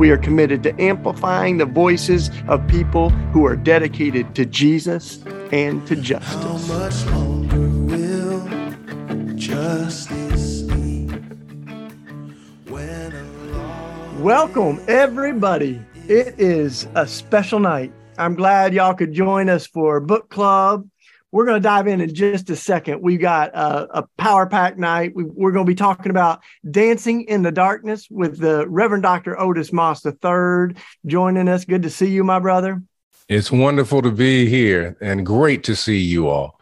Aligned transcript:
We 0.00 0.10
are 0.12 0.16
committed 0.16 0.62
to 0.62 0.80
amplifying 0.80 1.58
the 1.58 1.66
voices 1.66 2.30
of 2.48 2.66
people 2.68 3.10
who 3.34 3.44
are 3.44 3.54
dedicated 3.54 4.34
to 4.34 4.46
Jesus 4.46 5.22
and 5.52 5.86
to 5.86 5.94
justice. 5.94 6.42
How 6.42 6.56
much 6.74 7.04
longer 7.14 7.68
will 7.68 9.34
justice 9.34 10.62
be? 10.62 11.06
Welcome, 14.20 14.82
everybody. 14.88 15.82
It 16.08 16.40
is 16.40 16.88
a 16.94 17.06
special 17.06 17.60
night. 17.60 17.92
I'm 18.16 18.34
glad 18.34 18.72
y'all 18.72 18.94
could 18.94 19.12
join 19.12 19.50
us 19.50 19.66
for 19.66 20.00
book 20.00 20.30
club 20.30 20.88
we're 21.32 21.44
going 21.44 21.60
to 21.60 21.62
dive 21.62 21.86
in 21.86 22.00
in 22.00 22.14
just 22.14 22.50
a 22.50 22.56
second. 22.56 23.02
We've 23.02 23.20
got 23.20 23.54
a, 23.54 24.00
a 24.00 24.08
power 24.18 24.46
pack 24.46 24.78
night. 24.78 25.12
We, 25.14 25.24
are 25.24 25.52
going 25.52 25.66
to 25.66 25.70
be 25.70 25.74
talking 25.74 26.10
about 26.10 26.40
dancing 26.68 27.22
in 27.22 27.42
the 27.42 27.52
darkness 27.52 28.08
with 28.10 28.38
the 28.38 28.68
Reverend 28.68 29.02
Dr. 29.02 29.38
Otis 29.38 29.72
Moss 29.72 30.04
III 30.04 30.74
joining 31.06 31.48
us. 31.48 31.64
Good 31.64 31.82
to 31.82 31.90
see 31.90 32.10
you, 32.10 32.24
my 32.24 32.38
brother. 32.38 32.82
It's 33.28 33.52
wonderful 33.52 34.02
to 34.02 34.10
be 34.10 34.46
here 34.46 34.96
and 35.00 35.24
great 35.24 35.62
to 35.64 35.76
see 35.76 35.98
you 35.98 36.28
all. 36.28 36.60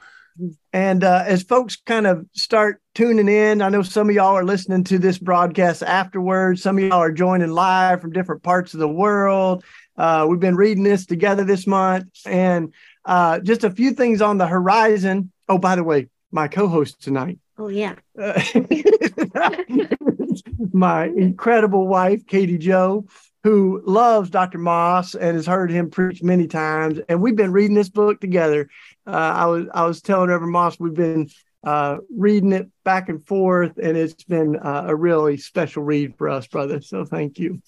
And 0.73 1.03
uh, 1.03 1.25
as 1.27 1.42
folks 1.42 1.77
kind 1.77 2.07
of 2.07 2.27
start 2.33 2.81
tuning 2.95 3.29
in, 3.29 3.62
I 3.62 3.70
know 3.70 3.83
some 3.83 4.09
of 4.09 4.14
y'all 4.14 4.37
are 4.37 4.45
listening 4.45 4.85
to 4.85 4.98
this 4.98 5.19
broadcast 5.19 5.83
afterwards. 5.83 6.62
Some 6.62 6.79
of 6.79 6.85
y'all 6.85 7.03
are 7.03 7.11
joining 7.11 7.51
live 7.51 8.01
from 8.01 8.12
different 8.12 8.42
parts 8.42 8.75
of 8.75 8.81
the 8.81 8.89
world. 8.89 9.64
Uh, 9.97 10.27
we've 10.29 10.39
been 10.39 10.55
reading 10.55 10.85
this 10.85 11.07
together 11.07 11.42
this 11.42 11.67
month, 11.67 12.07
and 12.25 12.73
uh, 13.09 13.41
just 13.41 13.64
a 13.64 13.70
few 13.70 13.92
things 13.92 14.20
on 14.20 14.39
the 14.39 14.47
horizon. 14.47 15.33
Oh, 15.48 15.59
by 15.59 15.75
the 15.77 15.83
way, 15.83 16.09
my 16.31 16.47
co-host 16.47 17.03
tonight. 17.03 17.39
Oh 17.56 17.69
yeah. 17.69 17.95
my 20.73 21.06
incredible 21.06 21.89
wife, 21.89 22.27
Katie 22.27 22.59
Jo, 22.59 23.06
who 23.42 23.83
loves 23.84 24.29
Dr. 24.31 24.59
Moss 24.59 25.14
and 25.14 25.34
has 25.34 25.47
heard 25.47 25.70
him 25.70 25.91
preach 25.91 26.23
many 26.23 26.47
times. 26.47 27.01
And 27.09 27.23
we've 27.23 27.34
been 27.34 27.51
reading 27.51 27.75
this 27.75 27.89
book 27.89 28.20
together. 28.20 28.69
Uh, 29.06 29.11
I 29.11 29.47
was 29.47 29.67
I 29.73 29.86
was 29.86 30.03
telling 30.03 30.29
Reverend 30.29 30.53
Moss 30.53 30.79
we've 30.79 30.92
been 30.95 31.31
uh, 31.64 31.97
reading 32.14 32.53
it 32.53 32.69
back 32.84 33.09
and 33.09 33.27
forth, 33.27 33.79
and 33.83 33.97
it's 33.97 34.23
been 34.25 34.56
uh, 34.56 34.84
a 34.86 34.95
really 34.95 35.39
special 35.39 35.83
read 35.83 36.14
for 36.17 36.29
us, 36.29 36.47
brother. 36.47 36.83
So 36.83 37.06
thank 37.06 37.39
you. 37.39 37.61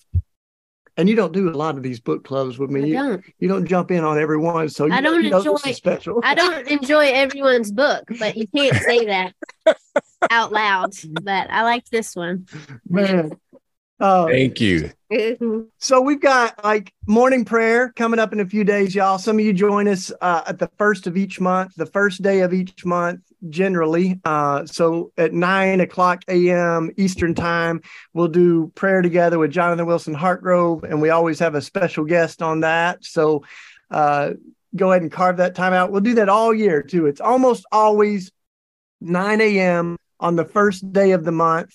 And 0.97 1.09
you 1.09 1.17
don't 1.17 1.33
do 1.33 1.49
a 1.49 1.53
lot 1.53 1.77
of 1.77 1.83
these 1.83 2.01
book 2.01 2.25
clubs 2.25 2.59
with 2.59 2.71
me. 2.71 2.97
I 2.97 3.03
don't. 3.03 3.27
You, 3.27 3.33
you 3.41 3.49
don't 3.49 3.67
jump 3.67 3.91
in 3.91 4.05
on 4.05 4.19
everyone, 4.19 4.69
so 4.69 4.87
you, 4.87 4.93
I 4.93 5.01
don't 5.01 5.23
you 5.25 5.31
know 5.31 5.39
enjoy. 5.39 5.73
special. 5.73 6.21
I 6.23 6.35
don't 6.35 6.67
enjoy 6.69 7.11
everyone's 7.13 7.73
book, 7.73 8.05
but 8.19 8.37
you 8.37 8.47
can't 8.49 8.77
say 8.77 9.05
that 9.07 9.35
out 10.31 10.53
loud. 10.53 10.93
But 11.23 11.51
I 11.51 11.63
like 11.63 11.89
this 11.91 12.15
one. 12.15 12.47
Man. 12.89 13.33
Uh, 14.01 14.27
Thank 14.27 14.61
you. 14.61 14.91
So 15.79 16.01
we've 16.01 16.21
got 16.21 16.63
like 16.63 16.93
morning 17.05 17.45
prayer 17.45 17.93
coming 17.97 18.21
up 18.21 18.33
in 18.33 18.39
a 18.39 18.47
few 18.47 18.63
days, 18.63 18.95
y'all. 18.95 19.19
Some 19.19 19.41
of 19.41 19.45
you 19.45 19.53
join 19.53 19.89
us 19.89 20.13
uh, 20.21 20.43
at 20.47 20.61
the 20.61 20.71
first 20.79 21.09
of 21.09 21.17
each 21.17 21.41
month, 21.41 21.75
the 21.75 21.87
first 21.87 22.23
day 22.23 22.43
of 22.43 22.55
each 22.55 22.85
month, 22.85 23.21
generally. 23.49 24.21
Uh, 24.25 24.67
so 24.67 25.13
at 25.17 25.33
nine 25.33 25.81
o'clock 25.81 26.23
a.m. 26.29 26.91
Eastern 26.97 27.35
time, 27.35 27.81
we'll 28.13 28.29
do 28.29 28.71
prayer 28.75 29.03
together 29.03 29.39
with 29.39 29.51
Jonathan 29.51 29.87
Wilson 29.87 30.15
Hartgrove, 30.15 30.85
and 30.85 31.01
we 31.01 31.11
always 31.11 31.39
have 31.39 31.55
a 31.55 31.63
special 31.63 32.05
guest 32.05 32.43
on 32.43 32.61
that. 32.61 33.05
So 33.05 33.45
uh, 33.91 34.33
go 34.77 34.93
ahead 34.93 35.03
and 35.03 35.13
carve 35.13 35.39
that 35.39 35.55
time 35.55 35.73
out. 35.73 35.91
We'll 35.91 36.01
do 36.01 36.15
that 36.15 36.29
all 36.29 36.55
year 36.55 36.83
too. 36.83 37.07
It's 37.07 37.21
almost 37.21 37.65
always 37.73 38.31
9 39.01 39.41
a.m. 39.41 39.97
on 40.19 40.37
the 40.37 40.45
first 40.45 40.93
day 40.93 41.13
of 41.13 41.25
the 41.25 41.33
month 41.33 41.75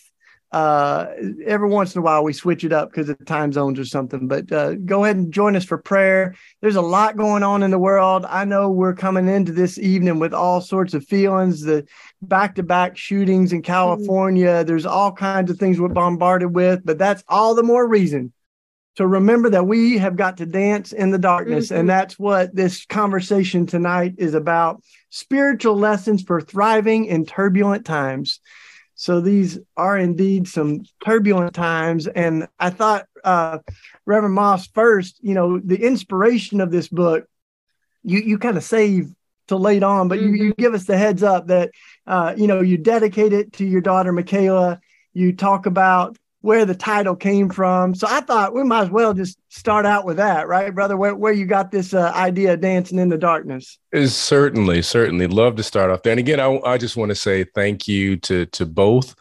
uh, 0.56 1.08
every 1.46 1.68
once 1.68 1.94
in 1.94 2.00
a 2.00 2.02
while 2.02 2.24
we 2.24 2.32
switch 2.32 2.64
it 2.64 2.72
up 2.72 2.90
because 2.90 3.10
of 3.10 3.26
time 3.26 3.52
zones 3.52 3.78
or 3.78 3.84
something. 3.84 4.26
But 4.26 4.50
uh, 4.50 4.76
go 4.76 5.04
ahead 5.04 5.18
and 5.18 5.34
join 5.34 5.58
us 5.58 5.66
for 5.66 5.78
prayer. 5.78 6.34
There's 6.62 6.78
a 6.78 6.82
lot 6.82 7.18
going 7.18 7.44
on 7.44 7.62
in 7.62 7.72
the 7.72 7.78
world. 7.78 8.26
I 8.26 8.46
know 8.46 8.70
we're 8.70 8.96
coming 8.96 9.28
into 9.28 9.52
this 9.52 9.78
evening 9.78 10.18
with 10.18 10.34
all 10.34 10.62
sorts 10.62 10.94
of 10.94 11.06
feelings. 11.06 11.62
The 11.62 11.86
back-to-back 12.22 12.96
shootings 12.96 13.52
in 13.52 13.64
California. 13.64 14.48
Mm-hmm. 14.48 14.68
There's 14.68 14.86
all 14.86 15.12
kinds 15.12 15.52
of 15.52 15.58
things 15.58 15.78
we're 15.78 15.90
bombarded 15.90 16.56
with, 16.56 16.86
but 16.86 16.98
that's 16.98 17.24
all 17.28 17.54
the 17.54 17.62
more 17.62 17.86
reason 17.86 18.32
to 18.96 19.06
remember 19.06 19.50
that 19.50 19.68
we 19.68 19.98
have 19.98 20.16
got 20.16 20.38
to 20.38 20.46
dance 20.46 20.94
in 20.94 21.12
the 21.12 21.18
darkness. 21.18 21.66
Mm-hmm. 21.66 21.82
And 21.82 21.90
that's 21.90 22.18
what 22.18 22.56
this 22.56 22.86
conversation 22.86 23.66
tonight 23.66 24.14
is 24.18 24.34
about 24.34 24.82
spiritual 25.10 25.76
lessons 25.76 26.24
for 26.24 26.40
thriving 26.40 27.08
in 27.08 27.26
turbulent 27.26 27.86
times. 27.86 28.40
So 28.96 29.20
these 29.20 29.60
are 29.76 29.98
indeed 29.98 30.48
some 30.48 30.84
turbulent 31.04 31.54
times. 31.54 32.08
And 32.08 32.48
I 32.60 32.70
thought, 32.70 33.06
uh, 33.24 33.60
Reverend 34.06 34.36
Moss, 34.36 34.68
first, 34.68 35.20
you 35.22 35.34
know, 35.34 35.60
the 35.60 35.76
inspiration 35.76 36.62
of 36.62 36.72
this 36.72 36.88
book, 36.88 37.26
you, 38.04 38.20
you 38.20 38.38
kind 38.38 38.56
of 38.56 38.64
save 38.64 39.14
to 39.48 39.58
late 39.58 39.84
on, 39.84 40.08
but 40.08 40.20
mm-hmm. 40.20 40.36
you, 40.36 40.44
you 40.46 40.54
give 40.54 40.74
us 40.74 40.86
the 40.86 40.98
heads 40.98 41.24
up 41.24 41.48
that, 41.48 41.72
uh, 42.08 42.34
you 42.38 42.48
know, 42.48 42.62
you 42.62 42.78
dedicate 42.78 43.34
it 43.34 43.54
to 43.54 43.66
your 43.66 43.82
daughter, 43.82 44.12
Michaela. 44.12 44.80
You 45.14 45.34
talk 45.34 45.66
about 45.66 46.18
where 46.46 46.64
the 46.64 46.76
title 46.76 47.16
came 47.16 47.50
from. 47.50 47.96
So 47.96 48.08
I 48.08 48.22
thought 48.22 48.54
we 48.54 48.64
might 48.64 48.84
as 48.84 48.90
well 48.92 49.16
just 49.16 49.40
start 49.50 49.86
out 49.86 50.06
with 50.06 50.18
that, 50.18 50.48
right, 50.48 50.74
brother? 50.74 50.96
Where, 50.96 51.16
where 51.16 51.34
you 51.34 51.48
got 51.48 51.72
this 51.72 51.92
uh, 51.92 52.12
idea 52.14 52.54
of 52.54 52.62
dancing 52.62 53.00
in 53.00 53.10
the 53.10 53.18
darkness? 53.18 53.80
Is 53.92 54.16
certainly, 54.16 54.84
certainly 54.84 55.26
love 55.26 55.56
to 55.56 55.64
start 55.64 55.90
off 55.90 56.04
there. 56.04 56.12
And 56.12 56.20
again, 56.20 56.40
I, 56.40 56.60
I 56.64 56.78
just 56.78 56.98
want 56.98 57.10
to 57.10 57.16
say 57.16 57.46
thank 57.56 57.88
you 57.88 58.18
to 58.18 58.46
to 58.46 58.66
both 58.66 59.16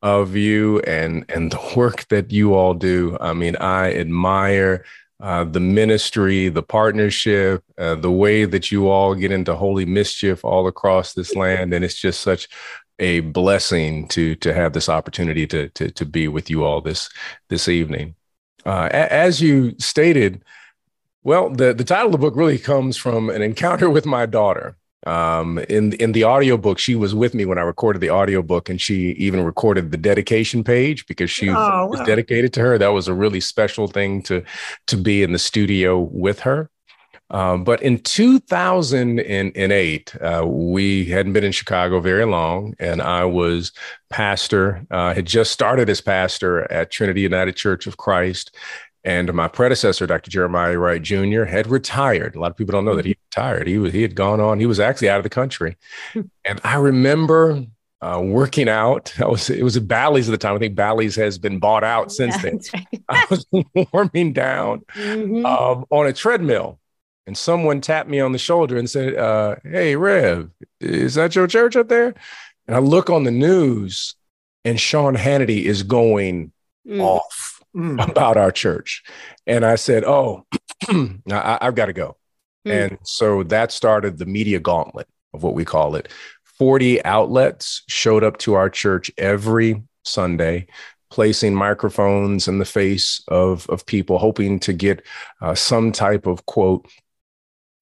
of 0.00 0.34
you 0.34 0.80
and 0.80 1.26
and 1.28 1.52
the 1.52 1.72
work 1.76 2.08
that 2.08 2.32
you 2.32 2.54
all 2.54 2.72
do. 2.72 3.18
I 3.20 3.34
mean, 3.34 3.56
I 3.56 3.92
admire 3.92 4.84
uh, 5.20 5.44
the 5.44 5.60
ministry, 5.60 6.48
the 6.48 6.62
partnership, 6.62 7.62
uh, 7.76 7.94
the 7.94 8.10
way 8.10 8.46
that 8.46 8.72
you 8.72 8.88
all 8.88 9.14
get 9.14 9.30
into 9.30 9.54
holy 9.54 9.84
mischief 9.84 10.44
all 10.46 10.66
across 10.66 11.12
this 11.12 11.36
land, 11.36 11.74
and 11.74 11.84
it's 11.84 12.00
just 12.00 12.22
such 12.22 12.48
a 13.00 13.20
blessing 13.20 14.06
to 14.08 14.36
to 14.36 14.54
have 14.54 14.72
this 14.72 14.88
opportunity 14.88 15.46
to 15.48 15.68
to 15.70 15.90
to 15.90 16.04
be 16.04 16.28
with 16.28 16.48
you 16.48 16.64
all 16.64 16.80
this 16.80 17.08
this 17.48 17.68
evening. 17.68 18.14
Uh, 18.64 18.88
as 18.92 19.40
you 19.40 19.74
stated, 19.78 20.44
well, 21.24 21.50
the 21.50 21.72
the 21.72 21.84
title 21.84 22.06
of 22.06 22.12
the 22.12 22.18
book 22.18 22.36
really 22.36 22.58
comes 22.58 22.96
from 22.96 23.30
an 23.30 23.42
encounter 23.42 23.90
with 23.90 24.06
my 24.06 24.26
daughter. 24.26 24.76
Um, 25.06 25.58
in 25.70 25.94
in 25.94 26.12
the 26.12 26.24
audiobook, 26.24 26.78
she 26.78 26.94
was 26.94 27.14
with 27.14 27.32
me 27.32 27.46
when 27.46 27.56
I 27.56 27.62
recorded 27.62 28.00
the 28.00 28.10
audiobook, 28.10 28.68
and 28.68 28.78
she 28.78 29.12
even 29.12 29.42
recorded 29.42 29.90
the 29.90 29.96
dedication 29.96 30.62
page 30.62 31.06
because 31.06 31.30
she 31.30 31.48
oh, 31.48 31.86
was 31.86 32.00
wow. 32.00 32.04
dedicated 32.04 32.52
to 32.54 32.60
her. 32.60 32.76
That 32.76 32.88
was 32.88 33.08
a 33.08 33.14
really 33.14 33.40
special 33.40 33.88
thing 33.88 34.22
to 34.24 34.44
to 34.88 34.96
be 34.98 35.22
in 35.22 35.32
the 35.32 35.38
studio 35.38 35.98
with 35.98 36.40
her. 36.40 36.70
Um, 37.30 37.64
but 37.64 37.82
in 37.82 37.98
2008, 37.98 40.16
uh, 40.20 40.46
we 40.46 41.04
hadn't 41.04 41.32
been 41.32 41.44
in 41.44 41.52
Chicago 41.52 42.00
very 42.00 42.26
long, 42.26 42.74
and 42.78 43.00
I 43.00 43.24
was 43.24 43.72
pastor, 44.08 44.84
uh, 44.90 45.14
had 45.14 45.26
just 45.26 45.52
started 45.52 45.88
as 45.88 46.00
pastor 46.00 46.70
at 46.72 46.90
Trinity 46.90 47.20
United 47.20 47.56
Church 47.56 47.86
of 47.86 47.96
Christ. 47.96 48.56
And 49.02 49.32
my 49.32 49.48
predecessor, 49.48 50.06
Dr. 50.06 50.30
Jeremiah 50.30 50.78
Wright 50.78 51.00
Jr., 51.00 51.44
had 51.44 51.68
retired. 51.68 52.34
A 52.34 52.40
lot 52.40 52.50
of 52.50 52.56
people 52.56 52.72
don't 52.72 52.84
know 52.84 52.96
that 52.96 53.06
he 53.06 53.16
retired. 53.30 53.66
He 53.66 53.78
was 53.78 53.94
he 53.94 54.02
had 54.02 54.14
gone 54.14 54.40
on. 54.40 54.60
He 54.60 54.66
was 54.66 54.78
actually 54.78 55.08
out 55.08 55.18
of 55.18 55.24
the 55.24 55.30
country. 55.30 55.78
and 56.14 56.60
I 56.64 56.74
remember 56.74 57.64
uh, 58.02 58.20
working 58.22 58.68
out. 58.68 59.14
I 59.18 59.26
was 59.26 59.48
it 59.48 59.62
was 59.62 59.76
at 59.76 59.88
Bally's 59.88 60.28
at 60.28 60.32
the 60.32 60.38
time. 60.38 60.54
I 60.54 60.58
think 60.58 60.74
Bally's 60.74 61.16
has 61.16 61.38
been 61.38 61.58
bought 61.58 61.84
out 61.84 62.12
since 62.12 62.34
yeah, 62.36 62.42
then. 62.42 62.60
Right. 62.74 63.02
I 63.08 63.26
was 63.30 63.46
warming 63.92 64.32
down 64.32 64.82
mm-hmm. 64.94 65.46
um, 65.46 65.84
on 65.90 66.06
a 66.06 66.12
treadmill 66.12 66.79
and 67.30 67.38
someone 67.38 67.80
tapped 67.80 68.08
me 68.10 68.18
on 68.18 68.32
the 68.32 68.38
shoulder 68.38 68.76
and 68.76 68.90
said, 68.90 69.14
uh, 69.14 69.54
Hey, 69.62 69.94
Rev, 69.94 70.50
is 70.80 71.14
that 71.14 71.36
your 71.36 71.46
church 71.46 71.76
up 71.76 71.86
there? 71.86 72.12
And 72.66 72.74
I 72.74 72.80
look 72.80 73.08
on 73.08 73.22
the 73.22 73.30
news, 73.30 74.16
and 74.64 74.80
Sean 74.80 75.14
Hannity 75.14 75.62
is 75.62 75.84
going 75.84 76.50
mm. 76.84 77.00
off 77.00 77.62
mm. 77.72 78.04
about 78.10 78.36
our 78.36 78.50
church. 78.50 79.04
And 79.46 79.64
I 79.64 79.76
said, 79.76 80.02
Oh, 80.02 80.44
I, 80.88 81.58
have 81.60 81.76
got 81.76 81.86
to 81.86 81.92
go. 81.92 82.16
Mm. 82.66 82.72
And 82.72 82.98
so 83.04 83.44
that 83.44 83.70
started 83.70 84.18
the 84.18 84.26
media 84.26 84.58
gauntlet 84.58 85.06
of 85.32 85.44
what 85.44 85.54
we 85.54 85.64
call 85.64 85.94
it. 85.94 86.08
40 86.58 87.04
outlets 87.04 87.84
showed 87.86 88.24
up 88.24 88.38
to 88.38 88.54
our 88.54 88.68
church 88.68 89.08
every 89.16 89.84
Sunday 90.02 90.66
placing 91.12 91.54
microphones 91.54 92.48
in 92.48 92.58
the 92.58 92.64
face 92.64 93.22
of, 93.28 93.70
of 93.70 93.86
people, 93.86 94.18
hoping 94.18 94.58
to 94.58 94.72
get 94.72 95.06
uh, 95.40 95.54
some 95.54 95.92
type 95.92 96.26
of 96.26 96.44
quote. 96.46 96.90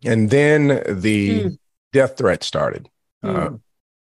And 0.04 0.30
then 0.30 0.82
the 0.86 1.44
mm. 1.44 1.58
death 1.92 2.18
threat 2.18 2.42
started. 2.42 2.88
Mm. 3.24 3.60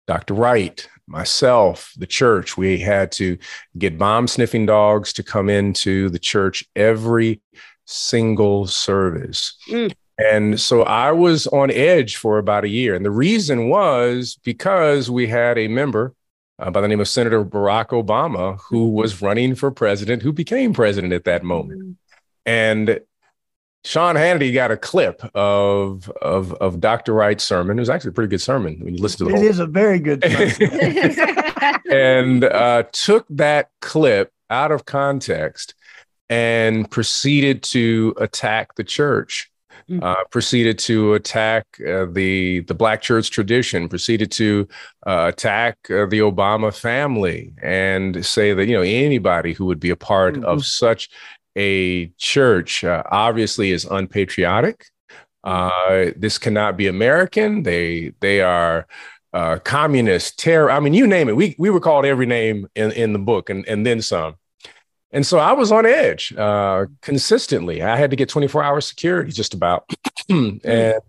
Dr. 0.06 0.34
Wright, 0.34 0.88
myself, 1.06 1.92
the 1.96 2.06
church, 2.06 2.56
we 2.56 2.78
had 2.78 3.12
to 3.12 3.38
get 3.78 3.98
bomb 3.98 4.26
sniffing 4.26 4.66
dogs 4.66 5.12
to 5.14 5.22
come 5.22 5.48
into 5.48 6.08
the 6.08 6.18
church 6.18 6.64
every 6.74 7.40
single 7.84 8.66
service. 8.66 9.56
Mm. 9.68 9.94
And 10.18 10.60
so 10.60 10.82
I 10.82 11.12
was 11.12 11.46
on 11.48 11.70
edge 11.70 12.16
for 12.16 12.38
about 12.38 12.64
a 12.64 12.68
year. 12.68 12.94
And 12.94 13.04
the 13.04 13.10
reason 13.10 13.68
was 13.68 14.38
because 14.44 15.10
we 15.10 15.26
had 15.26 15.58
a 15.58 15.68
member 15.68 16.14
uh, 16.58 16.70
by 16.70 16.80
the 16.80 16.88
name 16.88 17.00
of 17.00 17.08
Senator 17.08 17.44
Barack 17.44 17.88
Obama 17.88 18.58
who 18.68 18.86
mm-hmm. 18.86 18.94
was 18.94 19.22
running 19.22 19.54
for 19.54 19.70
president, 19.70 20.22
who 20.22 20.32
became 20.32 20.72
president 20.72 21.12
at 21.12 21.24
that 21.24 21.42
moment. 21.42 21.80
Mm-hmm. 21.80 21.92
And 22.44 23.00
Sean 23.84 24.14
Hannity 24.14 24.54
got 24.54 24.70
a 24.70 24.76
clip 24.76 25.22
of 25.34 26.08
of 26.22 26.52
of 26.54 26.80
Dr. 26.80 27.12
Wright's 27.12 27.42
sermon. 27.42 27.78
It 27.78 27.82
was 27.82 27.90
actually 27.90 28.10
a 28.10 28.12
pretty 28.12 28.30
good 28.30 28.40
sermon 28.40 28.78
when 28.80 28.94
you 28.94 29.02
listen 29.02 29.18
to 29.18 29.24
the 29.24 29.30
it 29.30 29.36
whole. 29.36 29.44
It 29.44 29.50
is 29.50 29.58
a 29.58 29.66
very 29.66 29.98
good 29.98 30.22
sermon. 30.56 31.80
and 31.90 32.44
uh, 32.44 32.84
took 32.92 33.26
that 33.30 33.70
clip 33.80 34.32
out 34.50 34.70
of 34.70 34.84
context 34.84 35.74
and 36.30 36.90
proceeded 36.90 37.62
to 37.62 38.14
attack 38.18 38.74
the 38.76 38.84
church. 38.84 39.48
Mm. 39.90 40.00
Uh, 40.00 40.22
proceeded 40.30 40.78
to 40.78 41.14
attack 41.14 41.66
uh, 41.80 42.06
the 42.08 42.60
the 42.60 42.74
black 42.74 43.02
church 43.02 43.32
tradition. 43.32 43.88
Proceeded 43.88 44.30
to 44.32 44.68
uh, 45.08 45.24
attack 45.26 45.76
uh, 45.90 46.06
the 46.06 46.20
Obama 46.20 46.72
family 46.72 47.52
and 47.60 48.24
say 48.24 48.54
that 48.54 48.66
you 48.66 48.74
know 48.74 48.82
anybody 48.82 49.52
who 49.54 49.66
would 49.66 49.80
be 49.80 49.90
a 49.90 49.96
part 49.96 50.34
mm-hmm. 50.34 50.44
of 50.44 50.64
such 50.64 51.10
a 51.56 52.06
church 52.18 52.84
uh, 52.84 53.02
obviously 53.10 53.70
is 53.70 53.84
unpatriotic. 53.84 54.86
Mm-hmm. 55.44 56.08
Uh, 56.10 56.12
this 56.16 56.38
cannot 56.38 56.76
be 56.76 56.86
American. 56.86 57.62
They 57.62 58.12
they 58.20 58.40
are 58.40 58.86
uh, 59.32 59.58
communist, 59.58 60.38
terror. 60.38 60.70
I 60.70 60.80
mean, 60.80 60.94
you 60.94 61.06
name 61.06 61.28
it. 61.28 61.36
We 61.36 61.54
we 61.58 61.70
were 61.70 61.80
called 61.80 62.04
every 62.04 62.26
name 62.26 62.68
in, 62.74 62.92
in 62.92 63.12
the 63.12 63.18
book 63.18 63.50
and, 63.50 63.66
and 63.66 63.84
then 63.84 64.02
some. 64.02 64.36
And 65.10 65.26
so 65.26 65.38
I 65.38 65.52
was 65.52 65.70
on 65.70 65.84
edge 65.84 66.32
uh, 66.36 66.86
consistently. 67.02 67.82
I 67.82 67.96
had 67.96 68.10
to 68.10 68.16
get 68.16 68.30
24 68.30 68.62
hour 68.62 68.80
security 68.80 69.30
just 69.30 69.52
about. 69.52 69.90
and 70.30 71.00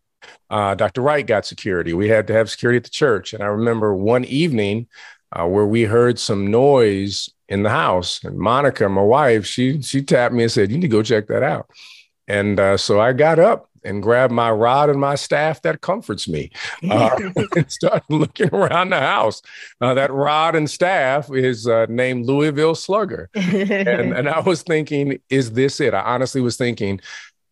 uh, 0.49 0.75
Dr. 0.75 1.01
Wright 1.01 1.25
got 1.25 1.45
security. 1.45 1.93
We 1.93 2.09
had 2.09 2.27
to 2.27 2.33
have 2.33 2.49
security 2.49 2.77
at 2.77 2.83
the 2.83 2.89
church. 2.89 3.33
And 3.33 3.41
I 3.41 3.47
remember 3.47 3.95
one 3.95 4.25
evening 4.25 4.87
uh, 5.31 5.47
where 5.47 5.65
we 5.65 5.83
heard 5.83 6.19
some 6.19 6.51
noise 6.51 7.29
in 7.49 7.63
the 7.63 7.69
house. 7.69 8.23
And 8.23 8.37
Monica, 8.37 8.87
my 8.89 9.01
wife, 9.01 9.45
she 9.45 9.81
she 9.81 10.01
tapped 10.01 10.33
me 10.33 10.43
and 10.43 10.51
said, 10.51 10.71
"You 10.71 10.77
need 10.77 10.83
to 10.83 10.87
go 10.87 11.03
check 11.03 11.27
that 11.27 11.43
out." 11.43 11.69
And 12.27 12.59
uh, 12.59 12.77
so 12.77 12.99
I 12.99 13.13
got 13.13 13.39
up 13.39 13.69
and 13.83 14.01
grabbed 14.01 14.33
my 14.33 14.49
rod 14.49 14.89
and 14.89 14.99
my 14.99 15.15
staff 15.15 15.61
that 15.61 15.81
comforts 15.81 16.27
me 16.27 16.51
uh, 16.89 17.09
and 17.55 17.71
started 17.71 18.03
looking 18.09 18.49
around 18.53 18.89
the 18.89 18.99
house. 18.99 19.41
Uh, 19.81 19.93
that 19.93 20.11
rod 20.11 20.55
and 20.55 20.69
staff 20.69 21.31
is 21.31 21.67
uh, 21.67 21.85
named 21.89 22.25
Louisville 22.25 22.75
Slugger. 22.75 23.29
and, 23.33 24.13
and 24.13 24.29
I 24.29 24.39
was 24.39 24.63
thinking, 24.63 25.19
is 25.29 25.51
this 25.51 25.79
it? 25.79 25.93
I 25.93 26.01
honestly 26.01 26.41
was 26.41 26.57
thinking, 26.57 26.99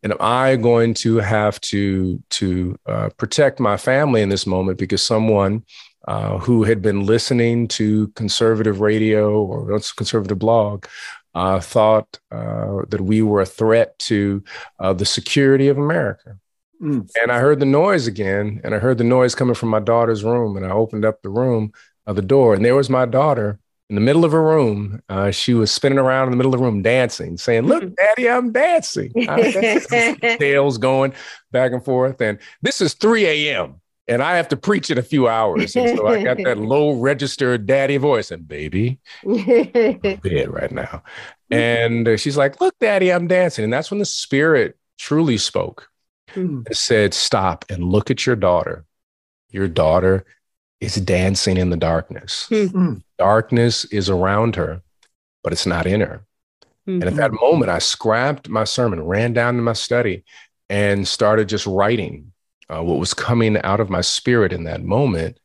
and 0.03 0.13
am 0.13 0.17
I 0.21 0.55
going 0.55 0.93
to 0.95 1.17
have 1.17 1.61
to 1.61 2.21
to 2.31 2.79
uh, 2.85 3.09
protect 3.17 3.59
my 3.59 3.77
family 3.77 4.21
in 4.21 4.29
this 4.29 4.47
moment 4.47 4.79
because 4.79 5.03
someone 5.03 5.63
uh, 6.07 6.37
who 6.39 6.63
had 6.63 6.81
been 6.81 7.05
listening 7.05 7.67
to 7.67 8.07
conservative 8.09 8.81
radio 8.81 9.41
or 9.43 9.79
conservative 9.95 10.39
blog 10.39 10.85
uh, 11.33 11.59
thought 11.59 12.19
uh, 12.31 12.81
that 12.89 13.01
we 13.01 13.21
were 13.21 13.41
a 13.41 13.45
threat 13.45 13.97
to 13.99 14.43
uh, 14.79 14.93
the 14.93 15.05
security 15.05 15.67
of 15.67 15.77
America. 15.77 16.37
Mm. 16.81 17.09
And 17.21 17.31
I 17.31 17.39
heard 17.39 17.59
the 17.59 17.65
noise 17.65 18.07
again, 18.07 18.59
and 18.63 18.73
I 18.73 18.79
heard 18.79 18.97
the 18.97 19.03
noise 19.03 19.35
coming 19.35 19.55
from 19.55 19.69
my 19.69 19.79
daughter's 19.79 20.23
room. 20.23 20.57
And 20.57 20.65
I 20.65 20.71
opened 20.71 21.05
up 21.05 21.21
the 21.21 21.29
room, 21.29 21.71
uh, 22.07 22.13
the 22.13 22.21
door, 22.21 22.53
and 22.55 22.65
there 22.65 22.75
was 22.75 22.89
my 22.89 23.05
daughter 23.05 23.59
in 23.89 23.95
the 23.95 24.01
middle 24.01 24.25
of 24.25 24.31
her 24.31 24.41
room. 24.41 25.01
Uh, 25.07 25.31
she 25.31 25.53
was 25.53 25.71
spinning 25.71 25.99
around 25.99 26.27
in 26.27 26.31
the 26.31 26.37
middle 26.37 26.53
of 26.53 26.59
the 26.59 26.65
room 26.65 26.81
dancing, 26.81 27.37
saying, 27.37 27.63
Look, 27.63 27.95
daddy, 27.95 28.27
I'm 28.27 28.51
dancing. 28.51 29.13
Tails 29.13 30.77
going 30.79 31.13
back 31.51 31.71
and 31.71 31.85
forth. 31.85 32.19
And 32.19 32.39
this 32.61 32.81
is 32.81 32.95
3 32.95 33.25
a.m 33.25 33.80
and 34.11 34.21
I 34.21 34.35
have 34.35 34.49
to 34.49 34.57
preach 34.57 34.91
in 34.91 34.97
a 34.97 35.03
few 35.03 35.29
hours. 35.29 35.73
And 35.73 35.97
so 35.97 36.05
I 36.05 36.21
got 36.21 36.35
that 36.43 36.57
low 36.59 36.91
register 36.91 37.57
daddy 37.57 37.95
voice 37.95 38.29
and 38.29 38.45
baby, 38.45 38.99
bed 39.23 40.49
right 40.49 40.71
now. 40.71 41.01
And 41.49 42.19
she's 42.19 42.35
like, 42.35 42.59
look, 42.59 42.77
daddy, 42.79 43.11
I'm 43.11 43.27
dancing. 43.27 43.63
And 43.63 43.71
that's 43.71 43.89
when 43.89 43.99
the 43.99 44.05
spirit 44.05 44.77
truly 44.97 45.37
spoke 45.37 45.87
mm. 46.33 46.65
and 46.65 46.75
said, 46.75 47.13
stop 47.13 47.63
and 47.69 47.85
look 47.85 48.11
at 48.11 48.25
your 48.25 48.35
daughter. 48.35 48.83
Your 49.49 49.69
daughter 49.69 50.25
is 50.81 50.95
dancing 50.95 51.55
in 51.55 51.69
the 51.69 51.77
darkness. 51.77 52.47
Mm. 52.51 53.03
Darkness 53.17 53.85
is 53.85 54.09
around 54.09 54.57
her, 54.57 54.81
but 55.41 55.53
it's 55.53 55.65
not 55.65 55.87
in 55.87 56.01
her. 56.01 56.25
Mm-hmm. 56.85 57.01
And 57.01 57.03
at 57.05 57.15
that 57.15 57.31
moment, 57.31 57.71
I 57.71 57.79
scrapped 57.79 58.49
my 58.49 58.65
sermon, 58.65 59.05
ran 59.05 59.31
down 59.31 59.55
to 59.55 59.61
my 59.61 59.73
study, 59.73 60.25
and 60.69 61.07
started 61.07 61.47
just 61.47 61.65
writing 61.65 62.30
uh, 62.71 62.81
what 62.81 62.99
was 62.99 63.13
coming 63.13 63.61
out 63.63 63.79
of 63.79 63.89
my 63.89 64.01
spirit 64.01 64.53
in 64.53 64.63
that 64.63 64.83
moment. 64.83 65.39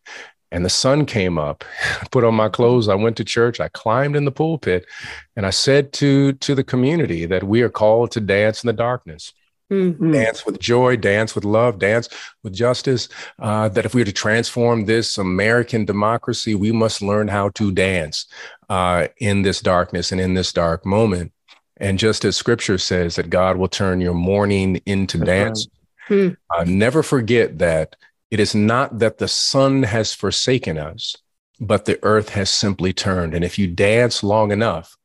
And 0.52 0.64
the 0.64 0.70
sun 0.70 1.06
came 1.06 1.38
up, 1.38 1.64
put 2.11 2.25
on 2.25 2.34
my 2.34 2.49
clothes. 2.49 2.88
I 2.88 2.94
went 2.94 3.17
to 3.17 3.25
church. 3.25 3.61
I 3.61 3.69
climbed 3.69 4.17
in 4.17 4.25
the 4.25 4.32
pulpit 4.32 4.87
and 5.34 5.44
I 5.44 5.50
said 5.50 5.93
to, 5.94 6.32
to 6.34 6.55
the 6.55 6.64
community 6.64 7.26
that 7.26 7.44
we 7.44 7.62
are 7.62 7.69
called 7.69 8.12
to 8.12 8.20
dance 8.20 8.62
in 8.62 8.69
the 8.69 8.73
darkness. 8.73 9.32
Mm-hmm. 9.70 10.12
Dance 10.12 10.46
with 10.46 10.61
joy, 10.61 10.94
dance 10.94 11.34
with 11.34 11.44
love, 11.44 11.81
dance 11.81 12.08
with 12.44 12.52
justice. 12.52 13.08
Uh, 13.40 13.69
that 13.70 13.84
if 13.84 13.94
we 13.94 14.02
are 14.02 14.05
to 14.05 14.12
transform 14.12 14.84
this 14.84 15.19
American 15.19 15.84
democracy, 15.84 16.55
we 16.55 16.70
must 16.70 17.02
learn 17.02 17.26
how 17.26 17.49
to 17.50 17.72
dance 17.72 18.26
uh, 18.69 19.08
in 19.19 19.43
this 19.43 19.61
darkness 19.61 20.12
and 20.12 20.20
in 20.20 20.34
this 20.34 20.52
dark 20.52 20.87
moment. 20.87 21.32
And 21.79 21.99
just 21.99 22.25
as 22.25 22.37
scripture 22.37 22.79
says 22.79 23.17
that 23.17 23.29
God 23.29 23.56
will 23.56 23.69
turn 23.69 24.00
your 24.00 24.14
mourning 24.14 24.81
into 24.87 25.19
That's 25.19 25.26
dance, 25.26 25.69
Hmm. 26.06 26.31
Uh, 26.50 26.64
never 26.64 27.03
forget 27.03 27.58
that 27.58 27.97
it 28.31 28.41
is 28.41 28.55
not 28.55 28.99
that 28.99 29.19
the 29.19 29.29
sun 29.29 29.82
has 29.82 30.14
forsaken 30.14 30.79
us, 30.79 31.17
but 31.61 31.85
the 31.85 31.99
earth 32.03 32.31
has 32.31 32.50
simply 32.50 32.93
turned. 32.93 33.35
And 33.35 33.44
if 33.44 33.58
you 33.58 33.67
dance 33.67 34.23
long 34.23 34.53
enough, 34.53 34.97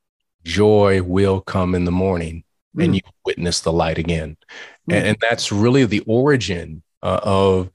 joy 0.44 1.02
will 1.04 1.42
come 1.42 1.76
in 1.76 1.86
the 1.86 1.92
morning 1.92 2.44
and 2.78 2.88
hmm. 2.88 2.94
you 2.96 3.02
witness 3.26 3.62
the 3.62 3.72
light 3.72 3.98
again. 3.98 4.38
Hmm. 4.86 4.94
And, 4.94 5.08
and, 5.08 5.18
that's 5.22 5.52
really 5.52 5.86
the 5.86 6.04
origin 6.08 6.84
uh, 7.04 7.20
of 7.24 7.70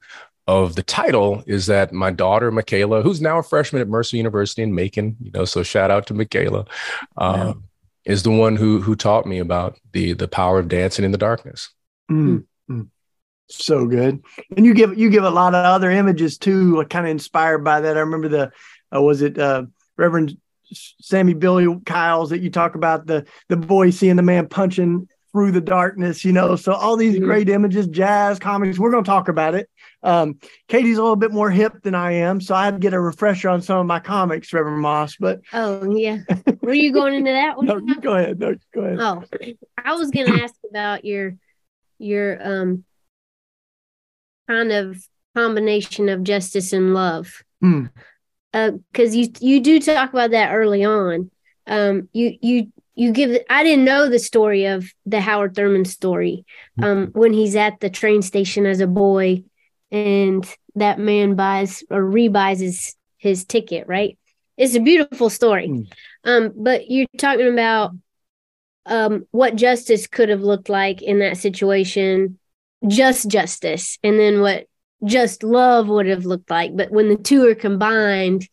of 0.47 0.75
the 0.75 0.83
title 0.83 1.43
is 1.45 1.65
that 1.65 1.91
my 1.91 2.09
daughter 2.09 2.51
Michaela, 2.51 3.01
who's 3.01 3.21
now 3.21 3.39
a 3.39 3.43
freshman 3.43 3.81
at 3.81 3.89
Mercer 3.89 4.15
University 4.15 4.61
in 4.61 4.73
Macon, 4.73 5.17
you 5.21 5.29
know, 5.31 5.43
so 5.43 5.61
shout 5.61 5.91
out 5.91 6.07
to 6.07 6.13
Michaela, 6.13 6.65
uh, 7.17 7.53
yeah. 7.55 8.11
is 8.11 8.23
the 8.23 8.31
one 8.31 8.55
who 8.55 8.79
who 8.81 8.95
taught 8.95 9.25
me 9.25 9.39
about 9.39 9.77
the 9.91 10.13
the 10.13 10.27
power 10.27 10.57
of 10.57 10.69
dancing 10.69 11.03
in 11.03 11.11
the 11.11 11.17
darkness. 11.17 11.69
Mm 12.09 12.45
so 13.49 13.85
good. 13.85 14.23
And 14.55 14.65
you 14.65 14.73
give 14.73 14.97
you 14.97 15.09
give 15.09 15.23
a 15.23 15.29
lot 15.29 15.53
of 15.53 15.65
other 15.65 15.89
images 15.89 16.37
too 16.37 16.85
kind 16.89 17.05
of 17.05 17.11
inspired 17.11 17.59
by 17.59 17.81
that. 17.81 17.97
I 17.97 18.01
remember 18.01 18.27
the 18.27 18.51
uh, 18.93 19.01
was 19.01 19.21
it 19.21 19.37
uh, 19.37 19.63
reverend 19.97 20.37
sammy 21.01 21.33
billy 21.33 21.65
kyles 21.85 22.29
that 22.29 22.41
you 22.41 22.49
talk 22.49 22.75
about 22.75 23.07
the 23.07 23.25
the 23.47 23.55
boy 23.55 23.89
seeing 23.89 24.17
the 24.17 24.21
man 24.21 24.47
punching 24.47 25.07
through 25.31 25.51
the 25.51 25.61
darkness 25.61 26.25
you 26.25 26.33
know? 26.33 26.55
So 26.55 26.73
all 26.73 26.97
these 26.97 27.15
mm-hmm. 27.15 27.25
great 27.25 27.49
images 27.49 27.87
jazz 27.87 28.37
comics 28.37 28.77
we're 28.77 28.91
going 28.91 29.03
to 29.03 29.09
talk 29.09 29.29
about 29.29 29.55
it. 29.55 29.69
Um, 30.03 30.39
katie's 30.67 30.97
a 30.97 31.01
little 31.01 31.15
bit 31.15 31.31
more 31.31 31.49
hip 31.49 31.81
than 31.83 31.95
i 31.95 32.11
am 32.11 32.39
so 32.39 32.53
i 32.53 32.65
had 32.65 32.75
to 32.75 32.79
get 32.79 32.93
a 32.93 32.99
refresher 32.99 33.49
on 33.49 33.61
some 33.61 33.79
of 33.79 33.85
my 33.85 33.99
comics 33.99 34.53
reverend 34.53 34.81
moss 34.81 35.15
but 35.19 35.41
oh 35.53 35.89
yeah. 35.89 36.19
Were 36.61 36.73
you 36.73 36.91
going 36.91 37.13
into 37.13 37.31
that 37.31 37.57
one? 37.57 37.65
No, 37.65 37.79
go 37.79 38.15
ahead. 38.15 38.39
No, 38.39 38.55
go 38.73 38.81
ahead. 38.81 38.99
Oh 38.99 39.23
i 39.83 39.93
was 39.93 40.11
going 40.11 40.27
to 40.27 40.43
ask 40.43 40.53
about 40.69 41.05
your 41.05 41.35
your 41.97 42.39
um 42.41 42.83
kind 44.47 44.71
of 44.71 45.05
combination 45.35 46.09
of 46.09 46.23
justice 46.23 46.73
and 46.73 46.93
love. 46.93 47.43
Mm. 47.63 47.89
Uh, 48.53 48.71
because 48.91 49.15
you 49.15 49.27
you 49.39 49.59
do 49.59 49.79
talk 49.79 50.09
about 50.11 50.31
that 50.31 50.53
early 50.53 50.83
on. 50.83 51.29
Um, 51.67 52.09
you 52.13 52.37
you 52.41 52.71
you 52.95 53.11
give. 53.11 53.39
I 53.49 53.63
didn't 53.63 53.85
know 53.85 54.09
the 54.09 54.19
story 54.19 54.65
of 54.65 54.91
the 55.05 55.21
Howard 55.21 55.55
Thurman 55.55 55.85
story. 55.85 56.45
Hmm. 56.77 56.83
Um, 56.83 57.07
when 57.13 57.33
he's 57.33 57.55
at 57.55 57.79
the 57.79 57.89
train 57.89 58.21
station 58.21 58.65
as 58.65 58.79
a 58.79 58.87
boy, 58.87 59.43
and 59.91 60.47
that 60.75 60.97
man 60.97 61.35
buys 61.35 61.83
or 61.89 62.01
rebuys 62.01 62.59
his 62.59 62.95
his 63.17 63.45
ticket. 63.45 63.87
Right. 63.87 64.17
It's 64.55 64.75
a 64.75 64.79
beautiful 64.79 65.29
story. 65.29 65.67
Mm. 65.67 65.91
Um, 66.23 66.53
but 66.55 66.89
you're 66.89 67.05
talking 67.17 67.47
about 67.47 67.91
um 68.85 69.27
what 69.31 69.55
justice 69.55 70.07
could 70.07 70.29
have 70.29 70.41
looked 70.41 70.69
like 70.69 71.01
in 71.01 71.19
that 71.19 71.37
situation 71.37 72.39
just 72.85 73.29
justice 73.29 73.97
and 74.03 74.19
then 74.19 74.41
what 74.41 74.67
just 75.05 75.43
love 75.43 75.87
would 75.87 76.07
have 76.07 76.25
looked 76.25 76.49
like. 76.49 76.75
But 76.75 76.91
when 76.91 77.09
the 77.09 77.15
two 77.15 77.47
are 77.47 77.55
combined, 77.55 78.47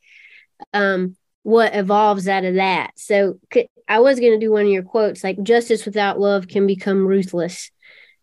um, 0.72 1.16
what 1.42 1.74
evolves 1.74 2.28
out 2.28 2.44
of 2.44 2.54
that? 2.54 2.92
So, 2.96 3.38
could, 3.50 3.66
I 3.88 4.00
was 4.00 4.18
going 4.18 4.32
to 4.32 4.44
do 4.44 4.50
one 4.50 4.62
of 4.62 4.72
your 4.72 4.82
quotes 4.82 5.22
like 5.22 5.42
justice 5.42 5.84
without 5.84 6.18
love 6.18 6.48
can 6.48 6.66
become 6.66 7.06
ruthless. 7.06 7.70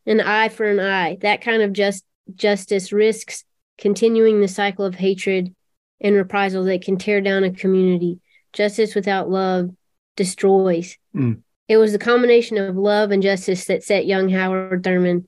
An 0.06 0.20
eye 0.20 0.50
for 0.50 0.66
an 0.66 0.80
eye. 0.80 1.18
That 1.22 1.42
kind 1.42 1.62
of 1.62 1.74
just 1.74 2.04
justice 2.34 2.92
risks 2.92 3.44
continuing 3.78 4.42
the 4.42 4.48
cycle 4.48 4.86
of 4.86 4.96
hatred 4.96 5.54
and 6.00 6.16
reprisal 6.16 6.64
that 6.64 6.84
can 6.84 6.98
tear 6.98 7.22
down 7.22 7.44
a 7.44 7.52
community. 7.52 8.20
Justice 8.54 8.96
without 8.96 9.30
love 9.30 9.70
destroys. 10.16 10.98
Mm. 11.16 11.42
It 11.68 11.78
was 11.78 11.92
the 11.92 12.00
combination 12.00 12.58
of 12.58 12.76
love 12.76 13.12
and 13.12 13.24
justice 13.24 13.66
that 13.66 13.84
set 13.84 14.06
young 14.06 14.30
Howard 14.30 14.84
Thurman 14.84 15.28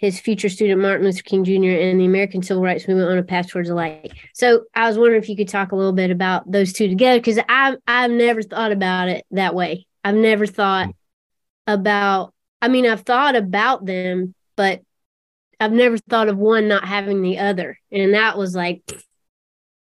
his 0.00 0.18
future 0.18 0.48
student 0.48 0.80
Martin 0.80 1.04
Luther 1.04 1.22
King 1.22 1.44
Jr. 1.44 1.78
and 1.78 2.00
the 2.00 2.06
American 2.06 2.42
Civil 2.42 2.62
Rights 2.62 2.88
Movement 2.88 3.10
on 3.10 3.18
a 3.18 3.22
path 3.22 3.48
towards 3.48 3.68
a 3.68 3.74
light. 3.74 4.10
So 4.32 4.64
I 4.74 4.88
was 4.88 4.96
wondering 4.96 5.22
if 5.22 5.28
you 5.28 5.36
could 5.36 5.48
talk 5.48 5.72
a 5.72 5.76
little 5.76 5.92
bit 5.92 6.10
about 6.10 6.50
those 6.50 6.72
two 6.72 6.88
together 6.88 7.18
because 7.18 7.38
I 7.50 7.76
I've 7.86 8.10
never 8.10 8.40
thought 8.40 8.72
about 8.72 9.08
it 9.08 9.26
that 9.32 9.54
way. 9.54 9.86
I've 10.02 10.14
never 10.14 10.46
thought 10.46 10.88
about. 11.66 12.32
I 12.62 12.68
mean, 12.68 12.86
I've 12.86 13.02
thought 13.02 13.36
about 13.36 13.84
them, 13.84 14.34
but 14.56 14.80
I've 15.60 15.72
never 15.72 15.98
thought 15.98 16.28
of 16.28 16.38
one 16.38 16.66
not 16.66 16.86
having 16.86 17.20
the 17.20 17.38
other, 17.38 17.78
and 17.92 18.14
that 18.14 18.38
was 18.38 18.56
like 18.56 18.82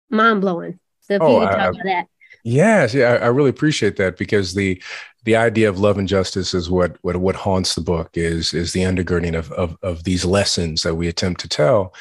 mind 0.08 0.40
blowing. 0.40 0.80
So 1.00 1.14
if 1.14 1.22
oh, 1.22 1.34
you 1.34 1.46
could 1.46 1.52
talk 1.52 1.60
I, 1.60 1.68
about 1.68 1.84
that. 1.84 2.06
Yes, 2.44 2.94
yeah, 2.94 3.12
I, 3.12 3.16
I 3.16 3.26
really 3.26 3.50
appreciate 3.50 3.96
that 3.96 4.16
because 4.16 4.54
the 4.54 4.82
the 5.24 5.36
idea 5.36 5.68
of 5.68 5.78
love 5.78 5.98
and 5.98 6.08
justice 6.08 6.54
is 6.54 6.70
what 6.70 6.96
what 7.02 7.16
what 7.16 7.36
haunts 7.36 7.74
the 7.74 7.80
book 7.80 8.10
is 8.14 8.54
is 8.54 8.72
the 8.72 8.80
undergirding 8.80 9.36
of 9.36 9.52
of, 9.52 9.76
of 9.82 10.04
these 10.04 10.24
lessons 10.24 10.82
that 10.82 10.94
we 10.94 11.08
attempt 11.08 11.40
to 11.40 11.48
tell. 11.48 11.94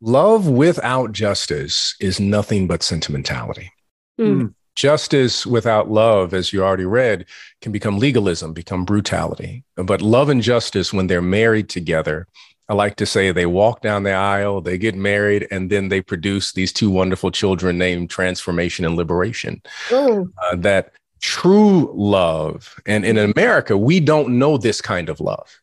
Love 0.00 0.48
without 0.48 1.12
justice 1.12 1.94
is 2.00 2.20
nothing 2.20 2.66
but 2.66 2.82
sentimentality. 2.82 3.70
Mm. 4.20 4.54
justice 4.76 5.44
without 5.44 5.90
love 5.90 6.32
as 6.32 6.52
you 6.52 6.62
already 6.62 6.84
read 6.84 7.26
can 7.60 7.72
become 7.72 7.98
legalism 7.98 8.52
become 8.52 8.84
brutality. 8.84 9.64
But 9.76 10.02
love 10.02 10.28
and 10.28 10.40
justice 10.42 10.92
when 10.92 11.08
they're 11.08 11.22
married 11.22 11.68
together 11.68 12.28
I 12.68 12.74
like 12.74 12.96
to 12.96 13.06
say 13.06 13.30
they 13.30 13.46
walk 13.46 13.82
down 13.82 14.04
the 14.04 14.12
aisle, 14.12 14.60
they 14.60 14.78
get 14.78 14.94
married, 14.94 15.46
and 15.50 15.68
then 15.68 15.88
they 15.88 16.00
produce 16.00 16.52
these 16.52 16.72
two 16.72 16.90
wonderful 16.90 17.30
children 17.30 17.76
named 17.76 18.08
Transformation 18.08 18.84
and 18.86 18.96
Liberation. 18.96 19.62
Uh, 20.42 20.56
that 20.56 20.92
true 21.24 21.90
love. 21.94 22.78
And 22.84 23.02
in 23.02 23.16
America, 23.16 23.78
we 23.78 23.98
don't 23.98 24.38
know 24.38 24.58
this 24.58 24.82
kind 24.82 25.08
of 25.08 25.20
love. 25.20 25.58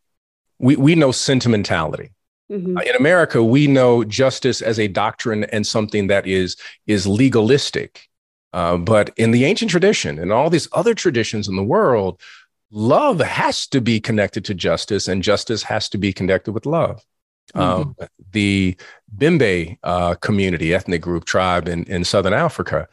We, 0.57 0.75
we 0.75 0.95
know 0.95 1.11
sentimentality. 1.11 2.09
Mm-hmm. 2.51 2.79
Uh, 2.79 2.81
in 2.81 2.95
America, 2.95 3.43
we 3.43 3.67
know 3.67 4.03
justice 4.03 4.63
as 4.63 4.79
a 4.79 4.87
doctrine 4.87 5.43
and 5.43 5.65
something 5.67 6.07
that 6.07 6.25
is, 6.25 6.55
is 6.87 7.05
legalistic. 7.05 8.09
Uh, 8.53 8.77
but 8.77 9.11
in 9.17 9.29
the 9.29 9.45
ancient 9.45 9.69
tradition 9.69 10.17
and 10.17 10.31
all 10.31 10.49
these 10.49 10.67
other 10.73 10.95
traditions 10.95 11.47
in 11.47 11.55
the 11.55 11.63
world, 11.63 12.19
love 12.71 13.19
has 13.19 13.67
to 13.67 13.81
be 13.81 13.99
connected 13.99 14.43
to 14.45 14.55
justice, 14.55 15.07
and 15.07 15.21
justice 15.21 15.61
has 15.61 15.87
to 15.89 15.99
be 15.99 16.11
connected 16.11 16.53
with 16.53 16.65
love. 16.65 17.05
Mm-hmm. 17.53 17.81
Um, 17.81 17.95
the 18.31 18.75
Bemba 19.15 19.77
uh, 19.83 20.15
community, 20.15 20.73
ethnic 20.73 21.01
group, 21.03 21.25
tribe 21.25 21.67
in, 21.67 21.83
in 21.83 22.03
Southern 22.03 22.33
Africa, 22.33 22.87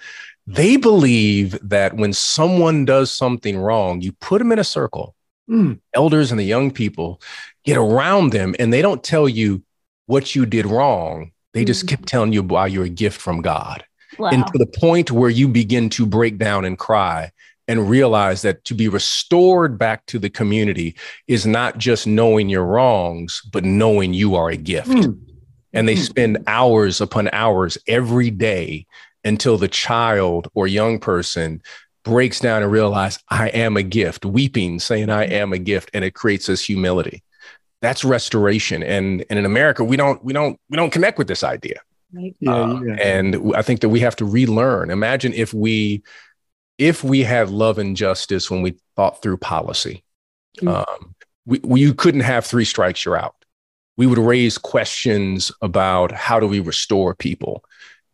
they 0.48 0.76
believe 0.78 1.58
that 1.62 1.94
when 1.94 2.14
someone 2.14 2.86
does 2.86 3.10
something 3.10 3.58
wrong, 3.58 4.00
you 4.00 4.12
put 4.12 4.38
them 4.38 4.50
in 4.50 4.58
a 4.58 4.64
circle. 4.64 5.14
Mm. 5.48 5.80
Elders 5.92 6.30
and 6.30 6.40
the 6.40 6.44
young 6.44 6.70
people 6.70 7.20
get 7.64 7.76
around 7.76 8.32
them 8.32 8.54
and 8.58 8.72
they 8.72 8.80
don't 8.80 9.04
tell 9.04 9.28
you 9.28 9.62
what 10.06 10.34
you 10.34 10.46
did 10.46 10.64
wrong. 10.64 11.32
They 11.52 11.66
just 11.66 11.84
mm. 11.84 11.90
keep 11.90 12.06
telling 12.06 12.32
you 12.32 12.42
why 12.42 12.66
you're 12.66 12.84
a 12.84 12.90
gift 12.90 13.20
from 13.20 13.42
God. 13.42 13.84
Wow. 14.18 14.30
And 14.30 14.46
to 14.46 14.58
the 14.58 14.66
point 14.66 15.10
where 15.10 15.28
you 15.28 15.48
begin 15.48 15.90
to 15.90 16.06
break 16.06 16.38
down 16.38 16.64
and 16.64 16.78
cry 16.78 17.30
and 17.66 17.90
realize 17.90 18.40
that 18.40 18.64
to 18.64 18.74
be 18.74 18.88
restored 18.88 19.78
back 19.78 20.06
to 20.06 20.18
the 20.18 20.30
community 20.30 20.96
is 21.26 21.46
not 21.46 21.76
just 21.76 22.06
knowing 22.06 22.48
your 22.48 22.64
wrongs, 22.64 23.42
but 23.52 23.64
knowing 23.64 24.14
you 24.14 24.34
are 24.34 24.48
a 24.48 24.56
gift. 24.56 24.88
Mm. 24.88 25.20
And 25.74 25.86
they 25.86 25.94
mm. 25.94 25.98
spend 25.98 26.38
hours 26.46 27.02
upon 27.02 27.28
hours 27.34 27.76
every 27.86 28.30
day 28.30 28.86
until 29.25 29.58
the 29.58 29.68
child 29.68 30.48
or 30.54 30.66
young 30.66 30.98
person 30.98 31.62
breaks 32.04 32.40
down 32.40 32.62
and 32.62 32.72
realizes, 32.72 33.22
I 33.28 33.48
am 33.48 33.76
a 33.76 33.82
gift, 33.82 34.25
weeping, 34.25 34.80
saying 34.80 35.10
I 35.10 35.25
am 35.25 35.52
a 35.52 35.58
gift, 35.58 35.90
and 35.92 36.04
it 36.04 36.14
creates 36.14 36.46
this 36.46 36.64
humility. 36.64 37.22
That's 37.80 38.04
restoration. 38.04 38.82
And, 38.82 39.25
and 39.30 39.38
in 39.38 39.44
America, 39.44 39.84
we 39.84 39.96
don't 39.96 40.22
we 40.25 40.32
don't 40.32 40.58
we 40.68 40.76
don't 40.76 40.90
connect 40.90 41.18
with 41.18 41.28
this 41.28 41.44
idea. 41.44 41.80
Right. 42.12 42.34
Yeah, 42.40 42.54
uh, 42.54 42.80
yeah. 42.80 42.94
And 42.94 43.54
I 43.54 43.62
think 43.62 43.80
that 43.80 43.90
we 43.90 44.00
have 44.00 44.16
to 44.16 44.25
relearn. 44.25 44.90
Imagine 44.90 45.32
if 45.34 45.52
we 45.52 46.02
if 46.78 47.04
we 47.04 47.22
had 47.22 47.50
love 47.50 47.78
and 47.78 47.96
justice 47.96 48.50
when 48.50 48.62
we 48.62 48.76
thought 48.96 49.20
through 49.20 49.37
policy. 49.37 50.04
Mm-hmm. 50.60 50.68
Um, 50.68 51.14
we, 51.44 51.60
we, 51.62 51.80
you 51.80 51.94
couldn't 51.94 52.20
have 52.20 52.46
three 52.46 52.64
strikes, 52.64 53.04
you're 53.04 53.16
out. 53.16 53.34
We 53.96 54.06
would 54.06 54.18
raise 54.18 54.58
questions 54.58 55.50
about 55.60 56.12
how 56.12 56.38
do 56.38 56.46
we 56.46 56.60
restore 56.60 57.14
people 57.14 57.64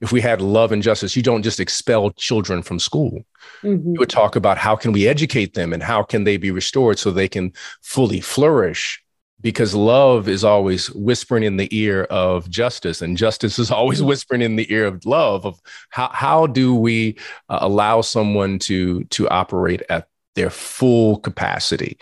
if 0.04 0.12
we 0.12 0.20
had 0.20 0.42
love 0.42 0.70
and 0.70 0.82
justice, 0.82 1.16
you 1.16 1.22
don't 1.22 1.42
just 1.42 1.58
expel 1.58 2.10
children 2.10 2.62
from 2.62 2.78
school. 2.78 3.24
Mm-hmm. 3.62 3.94
You 3.94 3.98
would 3.98 4.10
talk 4.10 4.36
about 4.36 4.58
how 4.58 4.76
can 4.76 4.92
we 4.92 5.08
educate 5.08 5.54
them 5.54 5.72
and 5.72 5.82
how 5.82 6.02
can 6.02 6.24
they 6.24 6.36
be 6.36 6.50
restored 6.50 6.98
so 6.98 7.10
they 7.10 7.26
can 7.26 7.54
fully 7.80 8.20
flourish 8.20 9.02
because 9.40 9.74
love 9.74 10.28
is 10.28 10.44
always 10.44 10.90
whispering 10.90 11.42
in 11.42 11.56
the 11.56 11.68
ear 11.74 12.04
of 12.04 12.48
justice 12.50 13.00
and 13.00 13.16
justice 13.16 13.58
is 13.58 13.70
always 13.70 13.98
mm-hmm. 13.98 14.08
whispering 14.08 14.42
in 14.42 14.56
the 14.56 14.70
ear 14.70 14.84
of 14.86 15.04
love 15.06 15.46
of 15.46 15.58
how, 15.88 16.08
how 16.12 16.46
do 16.46 16.74
we 16.74 17.16
uh, 17.48 17.58
allow 17.62 18.02
someone 18.02 18.58
to 18.58 19.04
to 19.04 19.28
operate 19.28 19.82
at 19.88 20.08
their 20.34 20.50
full 20.50 21.18
capacity 21.18 21.98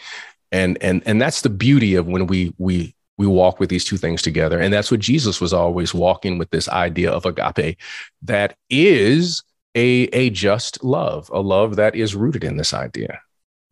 and 0.52 0.76
and 0.82 1.02
and 1.06 1.20
that's 1.20 1.42
the 1.42 1.50
beauty 1.50 1.94
of 1.94 2.06
when 2.06 2.26
we 2.26 2.52
we 2.58 2.94
we 3.18 3.26
walk 3.26 3.60
with 3.60 3.68
these 3.68 3.84
two 3.84 3.96
things 3.96 4.22
together. 4.22 4.58
And 4.58 4.72
that's 4.72 4.90
what 4.90 5.00
Jesus 5.00 5.40
was 5.40 5.52
always 5.52 5.94
walking 5.94 6.38
with 6.38 6.50
this 6.50 6.68
idea 6.68 7.10
of 7.10 7.26
agape 7.26 7.78
that 8.22 8.56
is 8.70 9.42
a, 9.74 10.04
a 10.12 10.30
just 10.30 10.82
love, 10.82 11.30
a 11.32 11.40
love 11.40 11.76
that 11.76 11.94
is 11.94 12.14
rooted 12.14 12.44
in 12.44 12.56
this 12.56 12.74
idea. 12.74 13.20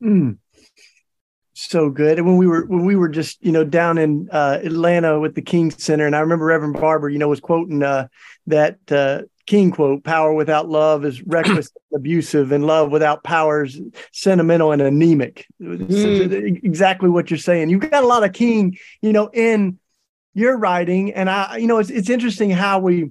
Mm. 0.03 0.39
So 1.55 1.91
good. 1.91 2.19
And 2.19 2.27
when 2.27 2.39
we 2.39 2.47
were 2.47 2.65
when 2.65 2.87
we 2.87 2.97
were 2.97 3.09
just 3.09 3.45
you 3.45 3.53
know 3.53 3.65
down 3.65 3.99
in 3.99 4.31
uh, 4.33 4.61
Atlanta 4.63 5.21
with 5.21 5.35
the 5.35 5.43
King 5.43 5.71
Center, 5.71 6.07
and 6.07 6.17
I 6.17 6.21
remember 6.21 6.47
Reverend 6.47 6.81
Barber, 6.81 7.11
you 7.11 7.19
know, 7.19 7.29
was 7.29 7.41
quoting 7.41 7.83
uh, 7.83 8.09
that 8.47 8.79
uh, 8.91 9.23
King 9.47 9.71
quote, 9.71 10.05
power 10.05 10.33
without 10.33 10.69
love 10.69 11.05
is 11.05 11.23
reckless 11.23 11.71
and 11.91 11.97
abusive, 12.01 12.53
and 12.53 12.67
love 12.67 12.91
without 12.91 13.25
power 13.25 13.65
is 13.65 13.81
sentimental 14.13 14.73
and 14.73 14.83
anemic. 14.83 15.47
Mm. 15.61 16.65
Exactly 16.65 17.09
what 17.09 17.31
you're 17.31 17.39
saying. 17.39 17.71
You've 17.71 17.91
got 17.91 18.05
a 18.05 18.07
lot 18.07 18.25
of 18.25 18.33
King, 18.33 18.77
you 19.03 19.13
know, 19.13 19.31
in 19.33 19.79
your 20.35 20.57
writing. 20.57 21.13
And 21.13 21.29
I, 21.29 21.57
you 21.57 21.67
know, 21.67 21.79
it's 21.79 21.91
it's 21.91 22.11
interesting 22.11 22.51
how 22.51 22.79
we 22.79 23.11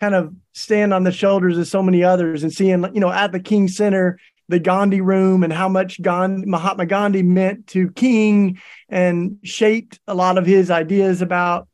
kind 0.00 0.14
of 0.14 0.34
stand 0.52 0.94
on 0.94 1.04
the 1.04 1.12
shoulders 1.12 1.58
of 1.58 1.66
so 1.66 1.82
many 1.82 2.02
others 2.02 2.42
and 2.42 2.52
seeing, 2.52 2.84
you 2.94 3.00
know, 3.00 3.10
at 3.10 3.32
the 3.32 3.40
King 3.40 3.68
Center, 3.68 4.18
the 4.48 4.58
Gandhi 4.58 5.00
room 5.00 5.42
and 5.42 5.52
how 5.52 5.68
much 5.68 6.00
Gandhi, 6.00 6.46
Mahatma 6.46 6.86
Gandhi 6.86 7.22
meant 7.22 7.66
to 7.68 7.90
King 7.90 8.60
and 8.88 9.38
shaped 9.42 9.98
a 10.06 10.14
lot 10.14 10.38
of 10.38 10.46
his 10.46 10.70
ideas 10.70 11.22
about 11.22 11.68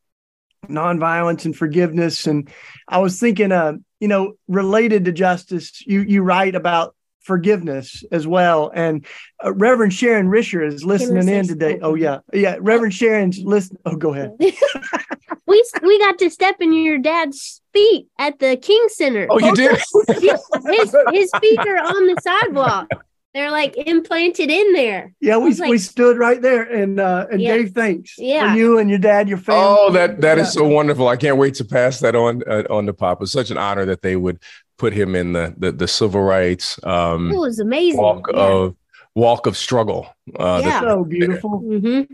nonviolence 0.68 1.44
and 1.44 1.56
forgiveness. 1.56 2.26
And 2.26 2.48
I 2.88 2.98
was 2.98 3.18
thinking, 3.18 3.52
uh, 3.52 3.74
you 4.00 4.08
know, 4.08 4.34
related 4.48 5.04
to 5.04 5.12
justice, 5.12 5.86
you 5.86 6.00
you 6.00 6.22
write 6.22 6.54
about 6.54 6.94
forgiveness 7.20 8.02
as 8.10 8.26
well. 8.26 8.72
And 8.74 9.06
uh, 9.44 9.52
Reverend 9.52 9.92
Sharon 9.92 10.28
Risher 10.28 10.66
is 10.66 10.84
listening 10.84 11.28
in 11.28 11.46
today. 11.46 11.78
Oh 11.80 11.94
yeah, 11.94 12.18
yeah. 12.32 12.56
Reverend 12.60 12.94
Sharon's 12.94 13.38
listen. 13.38 13.76
Oh, 13.84 13.96
go 13.96 14.14
ahead. 14.14 14.34
we 15.46 15.64
we 15.82 15.98
got 15.98 16.18
to 16.18 16.30
step 16.30 16.56
in 16.60 16.72
your 16.72 16.98
dad's 16.98 17.60
feet 17.72 18.08
at 18.18 18.38
the 18.38 18.56
King 18.56 18.84
Center. 18.88 19.26
Oh, 19.30 19.38
you 19.38 19.54
did. 19.54 19.70
his 20.08 20.96
his 21.12 21.30
feet 21.40 21.58
are 21.60 21.76
on 21.76 22.06
the 22.06 22.16
sidewalk. 22.22 22.88
They're 23.32 23.52
like 23.52 23.76
implanted 23.76 24.50
in 24.50 24.72
there. 24.72 25.14
Yeah, 25.20 25.36
we, 25.36 25.54
like, 25.54 25.70
we 25.70 25.78
stood 25.78 26.18
right 26.18 26.42
there 26.42 26.62
and 26.62 26.98
uh, 26.98 27.26
and 27.30 27.40
yeah. 27.40 27.58
gave 27.58 27.70
thanks 27.70 28.16
yeah. 28.18 28.52
for 28.52 28.58
you 28.58 28.78
and 28.78 28.90
your 28.90 28.98
dad, 28.98 29.28
your 29.28 29.38
family. 29.38 29.62
Oh, 29.64 29.92
that 29.92 30.20
that 30.20 30.36
yeah. 30.36 30.42
is 30.42 30.52
so 30.52 30.66
wonderful! 30.66 31.06
I 31.06 31.16
can't 31.16 31.36
wait 31.36 31.54
to 31.54 31.64
pass 31.64 32.00
that 32.00 32.16
on 32.16 32.42
uh, 32.48 32.64
on 32.68 32.86
to 32.86 32.92
Papa. 32.92 33.22
It's 33.22 33.32
such 33.32 33.52
an 33.52 33.58
honor 33.58 33.84
that 33.86 34.02
they 34.02 34.16
would 34.16 34.40
put 34.78 34.92
him 34.92 35.14
in 35.14 35.32
the 35.32 35.54
the, 35.56 35.70
the 35.70 35.86
civil 35.86 36.22
rights. 36.22 36.80
Um, 36.82 37.30
it 37.30 37.38
was 37.38 37.60
amazing. 37.60 38.00
Walk 38.00 38.26
yeah. 38.32 38.40
of 38.40 38.76
walk 39.14 39.46
of 39.46 39.56
struggle. 39.56 40.12
Uh, 40.36 40.62
yeah, 40.64 40.80
so 40.80 41.04
beautiful. 41.04 41.60
Mm-hmm. 41.60 42.12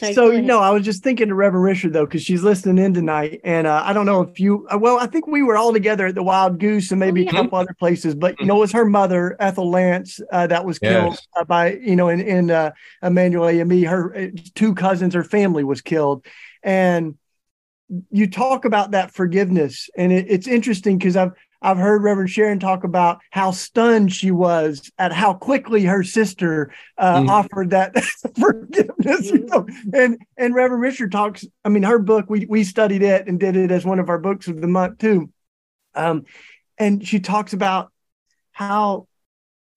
Sorry, 0.00 0.14
so 0.14 0.30
no, 0.40 0.60
I 0.60 0.70
was 0.70 0.82
just 0.82 1.02
thinking 1.02 1.28
to 1.28 1.34
Reverend 1.34 1.76
Risher 1.76 1.92
though, 1.92 2.06
because 2.06 2.22
she's 2.22 2.42
listening 2.42 2.82
in 2.82 2.94
tonight, 2.94 3.42
and 3.44 3.66
uh, 3.66 3.82
I 3.84 3.92
don't 3.92 4.06
know 4.06 4.22
if 4.22 4.40
you. 4.40 4.66
Uh, 4.68 4.78
well, 4.78 4.98
I 4.98 5.06
think 5.06 5.26
we 5.26 5.42
were 5.42 5.58
all 5.58 5.74
together 5.74 6.06
at 6.06 6.14
the 6.14 6.22
Wild 6.22 6.58
Goose 6.58 6.90
and 6.90 6.98
maybe 6.98 7.20
oh, 7.20 7.24
yeah. 7.24 7.30
a 7.30 7.32
couple 7.34 7.58
other 7.58 7.76
places, 7.78 8.14
but 8.14 8.40
you 8.40 8.46
know, 8.46 8.56
it 8.56 8.60
was 8.60 8.72
her 8.72 8.86
mother, 8.86 9.36
Ethel 9.38 9.70
Lance, 9.70 10.18
uh, 10.32 10.46
that 10.46 10.64
was 10.64 10.78
killed 10.78 11.12
yes. 11.12 11.26
uh, 11.36 11.44
by 11.44 11.74
you 11.74 11.96
know 11.96 12.08
in 12.08 12.20
in 12.20 12.50
uh, 12.50 12.70
Emanuel 13.02 13.48
AME. 13.48 13.82
Her 13.82 14.16
uh, 14.16 14.28
two 14.54 14.74
cousins, 14.74 15.12
her 15.12 15.24
family 15.24 15.64
was 15.64 15.82
killed, 15.82 16.24
and 16.62 17.18
you 18.10 18.26
talk 18.26 18.64
about 18.64 18.92
that 18.92 19.12
forgiveness, 19.12 19.90
and 19.98 20.12
it, 20.12 20.26
it's 20.30 20.46
interesting 20.46 20.96
because 20.96 21.16
I've 21.16 21.32
I've 21.62 21.76
heard 21.76 22.02
Reverend 22.02 22.30
Sharon 22.30 22.58
talk 22.58 22.84
about 22.84 23.20
how 23.30 23.50
stunned 23.50 24.12
she 24.12 24.30
was 24.30 24.90
at 24.98 25.12
how 25.12 25.34
quickly 25.34 25.84
her 25.84 26.02
sister 26.02 26.72
uh, 26.96 27.20
mm. 27.20 27.28
offered 27.28 27.70
that 27.70 28.02
forgiveness. 28.38 29.30
You 29.30 29.46
know? 29.46 29.66
And 29.92 30.18
and 30.36 30.54
Reverend 30.54 30.82
Risher 30.82 31.10
talks. 31.10 31.44
I 31.64 31.68
mean, 31.68 31.82
her 31.82 31.98
book 31.98 32.26
we 32.28 32.46
we 32.46 32.64
studied 32.64 33.02
it 33.02 33.28
and 33.28 33.38
did 33.38 33.56
it 33.56 33.70
as 33.70 33.84
one 33.84 33.98
of 33.98 34.08
our 34.08 34.18
books 34.18 34.48
of 34.48 34.60
the 34.60 34.68
month 34.68 34.98
too. 34.98 35.30
Um, 35.94 36.24
and 36.78 37.06
she 37.06 37.20
talks 37.20 37.52
about 37.52 37.92
how 38.52 39.06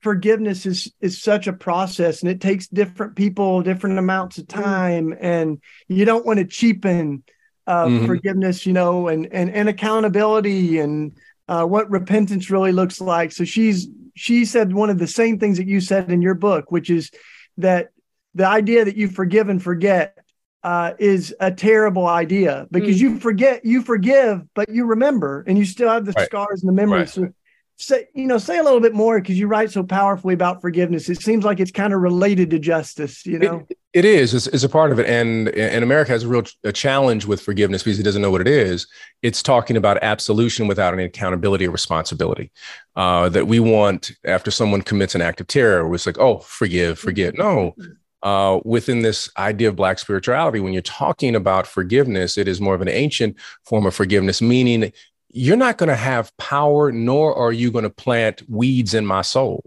forgiveness 0.02 0.66
is 0.66 0.92
is 1.00 1.22
such 1.22 1.48
a 1.48 1.54
process 1.54 2.22
and 2.22 2.30
it 2.30 2.42
takes 2.42 2.68
different 2.68 3.16
people 3.16 3.62
different 3.62 3.98
amounts 3.98 4.38
of 4.38 4.46
mm. 4.46 4.62
time 4.62 5.16
and 5.20 5.62
you 5.88 6.04
don't 6.04 6.26
want 6.26 6.40
to 6.40 6.46
cheapen 6.46 7.24
uh, 7.68 7.86
mm-hmm. 7.86 8.06
forgiveness 8.06 8.66
you 8.66 8.74
know 8.74 9.08
and 9.08 9.32
and 9.32 9.50
and 9.50 9.70
accountability 9.70 10.80
and 10.80 11.14
uh, 11.48 11.66
what 11.66 11.90
repentance 11.90 12.50
really 12.50 12.72
looks 12.72 13.02
like. 13.02 13.32
So 13.32 13.44
she's 13.44 13.88
she 14.16 14.46
said 14.46 14.74
one 14.74 14.90
of 14.90 15.00
the 15.00 15.08
same 15.08 15.40
things 15.40 15.58
that 15.58 15.68
you 15.68 15.82
said 15.82 16.12
in 16.12 16.22
your 16.22 16.36
book, 16.36 16.72
which 16.72 16.90
is 16.90 17.12
that 17.58 17.90
the 18.36 18.48
idea 18.48 18.86
that 18.86 18.96
you 18.96 19.08
forgive 19.08 19.50
and 19.50 19.62
forget 19.62 20.18
uh, 20.64 20.94
is 20.98 21.36
a 21.40 21.52
terrible 21.52 22.08
idea 22.08 22.68
because 22.72 22.98
mm. 22.98 23.02
you 23.02 23.20
forget, 23.20 23.66
you 23.66 23.82
forgive, 23.82 24.42
but 24.54 24.70
you 24.70 24.86
remember, 24.86 25.44
and 25.48 25.58
you 25.58 25.66
still 25.66 25.90
have 25.90 26.06
the 26.06 26.14
right. 26.14 26.26
scars 26.26 26.62
and 26.62 26.70
the 26.70 26.74
memories. 26.74 27.18
Right. 27.18 27.28
So 27.28 27.34
say 27.78 28.08
you 28.14 28.26
know 28.26 28.38
say 28.38 28.58
a 28.58 28.64
little 28.64 28.80
bit 28.80 28.94
more 28.94 29.20
because 29.20 29.38
you 29.38 29.48
write 29.48 29.72
so 29.72 29.84
powerfully 29.84 30.34
about 30.34 30.62
forgiveness. 30.62 31.10
It 31.10 31.22
seems 31.22 31.44
like 31.44 31.60
it's 31.60 31.72
kind 31.72 31.94
of 31.94 32.02
related 32.02 32.50
to 32.52 32.60
justice 32.60 33.26
you 33.26 33.40
know? 33.40 33.66
it, 33.70 33.78
it 33.94 34.06
is. 34.06 34.34
It's, 34.34 34.48
it's, 34.48 34.64
a 34.64 34.70
part 34.70 34.92
of 34.92 35.00
it. 35.00 35.08
And 35.08 35.50
and 35.50 35.84
america 35.84 36.12
has 36.12 36.24
a 36.24 36.28
real 36.28 36.44
a 36.64 36.72
challenge 36.72 37.26
with 37.26 37.42
forgiveness 37.42 37.84
because 37.84 38.00
it 38.00 38.04
doesn't 38.04 38.22
know 38.22 38.32
what 38.32 38.42
it 38.42 38.48
is. 38.48 38.88
It's 39.22 39.42
talking 39.42 39.78
about 39.78 39.98
absolution 40.02 40.68
without 40.68 40.94
any 40.94 41.04
accountability 41.04 41.68
or 41.68 41.72
responsibility. 41.72 42.52
Uh, 42.96 43.28
that 43.30 43.48
we 43.48 43.60
want 43.60 44.12
after 44.24 44.52
someone 44.52 44.82
commits 44.82 45.16
an 45.16 45.22
act 45.22 45.42
of 45.42 45.48
terror 45.48 45.94
it's 45.94 46.06
like 46.06 46.20
oh 46.20 46.40
forgive 46.40 47.00
forget. 47.00 47.38
No. 47.38 47.76
Uh, 48.22 48.62
within 48.64 49.02
this 49.02 49.30
idea 49.38 49.68
of 49.68 49.76
black 49.76 50.00
spirituality 50.00 50.62
when 50.62 50.72
you're 50.72 50.82
talking 50.82 51.36
about 51.36 51.68
forgiveness 51.68 52.38
it 52.38 52.48
is 52.48 52.62
more 52.62 52.74
of 52.74 52.82
an 52.82 52.88
ancient 52.88 53.36
form 53.66 53.86
of 53.86 53.94
forgiveness 53.94 54.42
meaning 54.42 54.94
you're 55.34 55.58
not 55.58 55.78
going 55.80 55.90
to 55.90 55.96
have 55.96 56.36
power, 56.38 56.92
nor 56.92 57.36
are 57.36 57.52
you 57.52 57.72
going 57.72 57.84
to 57.84 57.90
plant 57.90 58.44
weeds 58.48 58.94
in 58.94 59.06
my 59.06 59.24
soul. 59.24 59.64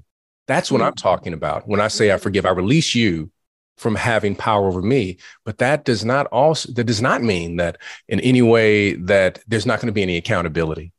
That's 0.46 0.70
what 0.70 0.80
I'm 0.80 0.92
mm. 0.92 1.02
talking 1.02 1.32
about. 1.32 1.66
When 1.66 1.80
I 1.80 1.88
say 1.88 2.12
I 2.12 2.18
forgive, 2.18 2.46
I 2.46 2.50
release 2.50 2.94
you 2.94 3.30
from 3.76 3.96
having 3.96 4.36
power 4.36 4.68
over 4.68 4.80
me. 4.80 5.18
But 5.44 5.58
that 5.58 5.84
does 5.84 6.04
not 6.04 6.26
also 6.28 6.72
that 6.72 6.84
does 6.84 7.02
not 7.02 7.22
mean 7.22 7.56
that 7.56 7.78
in 8.08 8.20
any 8.20 8.42
way 8.42 8.94
that 8.94 9.40
there's 9.48 9.66
not 9.66 9.80
going 9.80 9.88
to 9.88 9.92
be 9.92 10.02
any 10.02 10.16
accountability. 10.16 10.92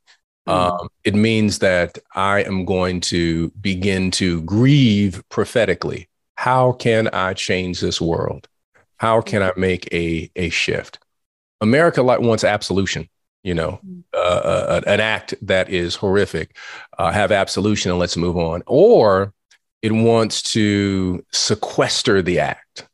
Mm. 0.48 0.54
Um, 0.54 0.90
it 1.06 1.16
means 1.16 1.60
that 1.60 1.98
I 2.14 2.44
am 2.44 2.66
going 2.66 3.00
to 3.02 3.50
begin 3.62 4.12
to 4.12 4.42
grieve 4.42 5.24
prophetically. 5.30 6.10
How 6.36 6.74
can 6.74 7.08
I 7.14 7.34
change 7.34 7.80
this 7.80 8.02
world? 8.02 8.48
How 8.98 9.22
can 9.22 9.42
I 9.42 9.54
make 9.56 9.92
a 9.94 10.30
a 10.36 10.50
shift? 10.50 11.00
America 11.62 12.04
like 12.04 12.20
wants 12.20 12.44
absolution 12.44 13.08
you 13.48 13.54
know, 13.54 13.80
mm. 13.88 14.04
uh, 14.14 14.18
uh, 14.18 14.82
an 14.88 15.00
act 15.00 15.34
that 15.42 15.70
is 15.70 15.96
horrific, 15.96 16.58
uh, 16.98 17.14
have 17.14 17.32
absolution 17.32 17.90
and 17.90 18.00
let's 18.00 18.18
move 18.18 18.36
on. 18.36 18.62
Or 18.68 19.34
it 19.82 19.94
wants 19.94 20.42
to 20.52 21.24
sequester 21.32 22.22
the 22.22 22.40
act. 22.42 22.86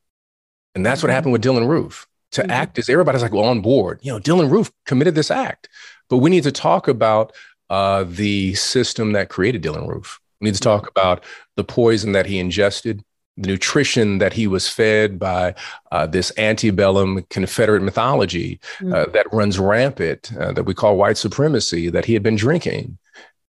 And 0.76 0.86
that's 0.86 1.02
what 1.02 1.08
mm-hmm. 1.08 1.16
happened 1.16 1.34
with 1.34 1.44
Dylann 1.44 1.68
Roof. 1.68 2.06
To 2.34 2.42
mm-hmm. 2.42 2.52
act 2.52 2.78
is 2.78 2.88
everybody's 2.88 3.24
like 3.24 3.32
well, 3.32 3.46
on 3.46 3.62
board. 3.62 4.00
You 4.04 4.12
know, 4.12 4.20
Dylann 4.20 4.52
Roof 4.52 4.72
committed 4.86 5.16
this 5.16 5.32
act. 5.32 5.70
But 6.08 6.18
we 6.18 6.30
need 6.30 6.44
to 6.44 6.52
talk 6.52 6.88
about 6.88 7.34
uh, 7.72 8.04
the 8.08 8.54
system 8.54 9.14
that 9.14 9.30
created 9.30 9.64
Dylann 9.64 9.88
Roof. 9.88 10.20
We 10.40 10.46
need 10.46 10.56
to 10.56 10.62
talk 10.62 10.88
about 10.88 11.24
the 11.56 11.64
poison 11.64 12.12
that 12.12 12.28
he 12.28 12.38
ingested 12.38 13.04
the 13.38 13.48
nutrition 13.48 14.20
that 14.20 14.34
he 14.34 14.48
was 14.48 14.70
fed 14.70 15.18
by 15.18 15.56
uh, 15.92 16.06
this 16.06 16.32
antebellum 16.38 17.24
Confederate 17.30 17.82
mythology 17.82 18.60
uh, 18.80 18.84
mm-hmm. 18.84 19.12
that 19.12 19.32
runs 19.34 19.60
rampant, 19.60 20.32
uh, 20.40 20.52
that 20.54 20.64
we 20.64 20.74
call 20.74 20.98
white 20.98 21.18
supremacy, 21.18 21.90
that 21.90 22.06
he 22.06 22.14
had 22.14 22.24
been 22.24 22.36
drinking. 22.36 22.98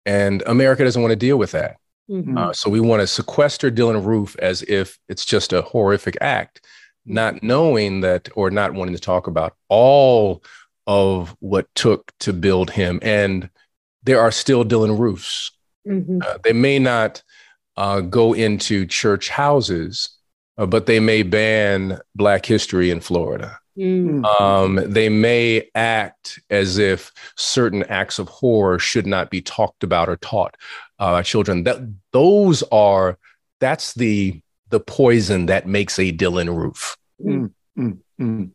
And 0.06 0.42
America 0.46 0.85
doesn't 0.85 1.02
want 1.02 1.12
to 1.12 1.16
deal 1.16 1.37
with 1.37 1.52
that. 1.52 1.76
Mm-hmm. 2.11 2.37
Uh, 2.37 2.52
so 2.52 2.68
we 2.68 2.80
want 2.80 3.00
to 3.00 3.06
sequester 3.06 3.70
Dylann 3.70 4.04
Roof 4.04 4.37
as 4.40 4.62
if 4.62 4.98
it's 5.09 5.24
just 5.24 5.52
a 5.52 5.62
horrific 5.62 6.16
act, 6.20 6.64
not 7.06 7.42
knowing 7.42 8.00
that 8.02 8.28
or 8.35 8.50
not 8.50 8.74
wanting 8.74 8.94
to 8.94 9.00
talk 9.00 9.26
about 9.26 9.56
all 9.68 10.42
of 10.87 11.37
what 11.40 11.72
took 11.74 12.12
to 12.20 12.33
build 12.33 12.70
him. 12.70 12.98
And 13.02 13.48
there 14.02 14.20
are 14.20 14.33
still 14.33 14.64
Dylann 14.64 14.98
Roofs. 14.98 15.52
Mm-hmm. 15.87 16.18
Uh, 16.24 16.38
they 16.44 16.52
may 16.52 16.78
not 16.78 17.22
uh, 17.76 18.00
go 18.00 18.32
into 18.32 18.87
church 18.87 19.28
houses, 19.28 20.11
uh, 20.58 20.66
but 20.66 20.87
they 20.87 21.00
may 21.00 21.22
ban 21.22 21.98
Black 22.14 22.44
history 22.46 22.90
in 22.90 23.00
Florida. 23.00 23.58
Mm. 23.76 24.24
Um, 24.40 24.80
they 24.87 25.08
may 25.08 25.70
act 25.74 26.40
as 26.50 26.76
if 26.76 27.11
certain 27.37 27.82
acts 27.85 28.18
of 28.18 28.28
horror 28.28 28.78
should 28.78 29.06
not 29.06 29.30
be 29.30 29.40
talked 29.40 29.82
about 29.82 30.08
or 30.08 30.16
taught 30.18 30.56
uh, 30.98 31.22
children. 31.22 31.64
That 31.64 31.78
those 32.12 32.62
are 32.64 33.18
that's 33.61 33.94
the 33.94 34.40
the 34.68 34.80
poison 34.80 35.46
that 35.46 35.66
makes 35.66 35.98
a 35.98 36.12
Dylann 36.12 36.54
Roof. 36.54 36.96
Mm. 37.24 37.52
Mm. 37.78 38.50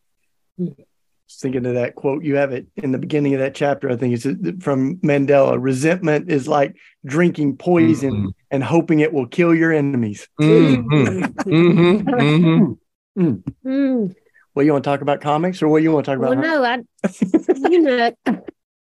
Thinking 1.39 1.65
of 1.65 1.75
that 1.75 1.95
quote 1.95 2.23
you 2.23 2.35
have 2.35 2.51
it 2.51 2.67
in 2.75 2.91
the 2.91 2.97
beginning 2.97 3.33
of 3.33 3.39
that 3.39 3.55
chapter. 3.55 3.89
I 3.89 3.95
think 3.95 4.13
it's 4.13 4.63
from 4.63 4.97
Mandela. 4.97 5.57
Resentment 5.59 6.29
is 6.31 6.47
like 6.47 6.75
drinking 7.05 7.57
poison 7.57 8.13
mm-hmm. 8.13 8.29
and 8.51 8.63
hoping 8.63 8.99
it 8.99 9.13
will 9.13 9.27
kill 9.27 9.53
your 9.53 9.71
enemies. 9.71 10.27
Mm-hmm. 10.39 10.93
mm-hmm. 10.93 12.09
Mm-hmm. 12.09 12.73
Mm. 13.21 13.43
Mm. 13.65 14.15
Well, 14.53 14.65
you 14.65 14.71
want 14.71 14.83
to 14.83 14.89
talk 14.89 15.01
about 15.01 15.21
comics 15.21 15.61
or 15.61 15.67
what 15.67 15.83
you 15.83 15.91
want 15.91 16.05
to 16.05 16.11
talk 16.11 16.19
about? 16.19 16.37
Well, 16.37 16.41
no, 16.41 16.63
I, 16.63 17.69
you 17.69 17.81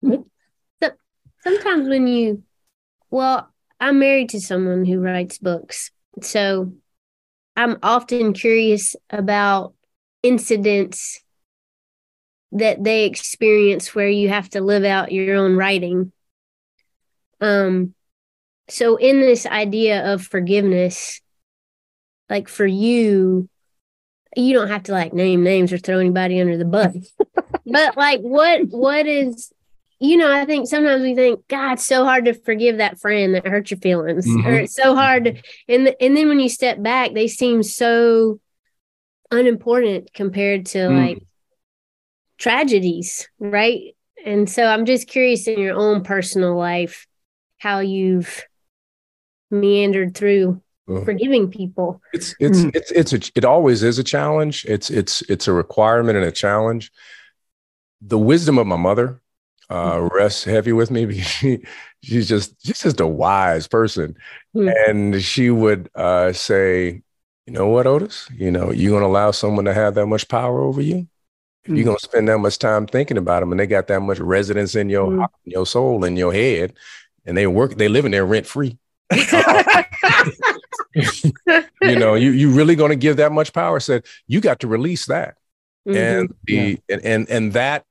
know, 0.01 0.25
sometimes 1.43 1.87
when 1.87 2.07
you, 2.07 2.43
well, 3.09 3.51
I'm 3.79 3.99
married 3.99 4.29
to 4.29 4.41
someone 4.41 4.85
who 4.85 4.99
writes 4.99 5.37
books. 5.37 5.91
So 6.21 6.73
I'm 7.55 7.77
often 7.83 8.33
curious 8.33 8.95
about 9.09 9.73
incidents 10.23 11.21
that 12.51 12.83
they 12.83 13.05
experience 13.05 13.93
where 13.93 14.09
you 14.09 14.29
have 14.29 14.49
to 14.49 14.61
live 14.61 14.83
out 14.83 15.11
your 15.11 15.35
own 15.35 15.55
writing. 15.55 16.11
Um, 17.41 17.93
so 18.69 18.95
in 18.95 19.19
this 19.19 19.45
idea 19.45 20.13
of 20.13 20.21
forgiveness 20.21 21.21
like 22.29 22.47
for 22.47 22.65
you 22.65 23.49
you 24.35 24.53
don't 24.53 24.67
have 24.67 24.83
to 24.83 24.91
like 24.91 25.13
name 25.13 25.43
names 25.43 25.73
or 25.73 25.77
throw 25.77 25.99
anybody 25.99 26.39
under 26.39 26.57
the 26.57 26.65
bus 26.65 26.95
but 27.65 27.97
like 27.97 28.21
what 28.21 28.61
what 28.69 29.07
is 29.07 29.51
you 29.99 30.17
know 30.17 30.31
i 30.31 30.45
think 30.45 30.67
sometimes 30.67 31.01
we 31.01 31.15
think 31.15 31.45
god 31.47 31.73
it's 31.73 31.85
so 31.85 32.03
hard 32.03 32.25
to 32.25 32.33
forgive 32.33 32.77
that 32.77 32.99
friend 32.99 33.33
that 33.33 33.47
hurt 33.47 33.71
your 33.71 33.79
feelings 33.79 34.27
mm-hmm. 34.27 34.47
or 34.47 34.53
it's 34.53 34.75
so 34.75 34.95
hard 34.95 35.25
to, 35.25 35.41
and 35.67 35.87
the, 35.87 36.01
and 36.01 36.15
then 36.15 36.27
when 36.27 36.39
you 36.39 36.49
step 36.49 36.81
back 36.81 37.13
they 37.13 37.27
seem 37.27 37.63
so 37.63 38.39
unimportant 39.31 40.09
compared 40.13 40.65
to 40.67 40.77
mm. 40.77 41.07
like 41.07 41.23
tragedies 42.39 43.27
right 43.39 43.95
and 44.25 44.49
so 44.49 44.65
i'm 44.65 44.85
just 44.85 45.07
curious 45.07 45.47
in 45.47 45.59
your 45.59 45.75
own 45.75 46.03
personal 46.03 46.55
life 46.55 47.05
how 47.57 47.79
you've 47.79 48.43
meandered 49.51 50.15
through 50.15 50.61
uh-huh. 50.89 51.05
forgiving 51.05 51.49
people. 51.49 52.01
It's 52.13 52.35
it's 52.39 52.59
mm. 52.59 52.75
it's 52.75 52.91
it's 52.91 53.13
a, 53.13 53.31
it 53.35 53.45
always 53.45 53.83
is 53.83 53.99
a 53.99 54.03
challenge. 54.03 54.65
It's 54.65 54.89
it's 54.89 55.21
it's 55.23 55.47
a 55.47 55.53
requirement 55.53 56.17
and 56.17 56.25
a 56.25 56.31
challenge. 56.31 56.91
The 58.01 58.17
wisdom 58.17 58.57
of 58.57 58.67
my 58.67 58.77
mother 58.77 59.21
uh, 59.69 59.97
mm. 59.97 60.11
rests 60.11 60.43
heavy 60.43 60.71
with 60.73 60.89
me 60.89 61.05
because 61.05 61.27
she 61.27 61.59
she's 62.01 62.27
just 62.27 62.55
she's 62.65 62.81
just 62.81 62.99
a 62.99 63.07
wise 63.07 63.67
person, 63.67 64.15
mm. 64.55 64.73
and 64.87 65.21
she 65.21 65.49
would 65.51 65.89
uh, 65.95 66.33
say, 66.33 67.01
you 67.45 67.53
know 67.53 67.67
what, 67.67 67.87
Otis, 67.87 68.29
you 68.33 68.51
know 68.51 68.71
you're 68.71 68.99
gonna 68.99 69.11
allow 69.11 69.31
someone 69.31 69.65
to 69.65 69.73
have 69.73 69.95
that 69.95 70.07
much 70.07 70.27
power 70.27 70.61
over 70.61 70.81
you. 70.81 71.07
You're 71.69 71.77
mm. 71.77 71.85
gonna 71.85 71.99
spend 71.99 72.27
that 72.27 72.39
much 72.39 72.59
time 72.59 72.87
thinking 72.87 73.17
about 73.17 73.39
them, 73.39 73.51
and 73.51 73.59
they 73.59 73.67
got 73.67 73.87
that 73.87 74.01
much 74.01 74.19
residence 74.19 74.75
in 74.75 74.89
your 74.89 75.07
mm. 75.07 75.27
in 75.45 75.51
your 75.51 75.65
soul 75.65 76.03
in 76.03 76.17
your 76.17 76.33
head, 76.33 76.73
and 77.25 77.37
they 77.37 77.47
work, 77.47 77.75
they 77.75 77.87
live 77.87 78.05
in 78.05 78.11
there 78.11 78.25
rent 78.25 78.45
free 78.45 78.77
you 80.93 81.95
know, 81.95 82.13
you 82.13 82.31
you 82.31 82.51
really 82.51 82.75
going 82.75 82.89
to 82.89 82.95
give 82.95 83.17
that 83.17 83.31
much 83.31 83.53
power? 83.53 83.79
Said 83.79 84.05
you 84.27 84.39
got 84.41 84.59
to 84.59 84.67
release 84.67 85.07
that, 85.07 85.35
mm-hmm. 85.87 85.97
and 85.97 86.33
the 86.43 86.53
yeah. 86.53 86.75
and, 86.89 87.05
and 87.05 87.29
and 87.29 87.53
that 87.53 87.85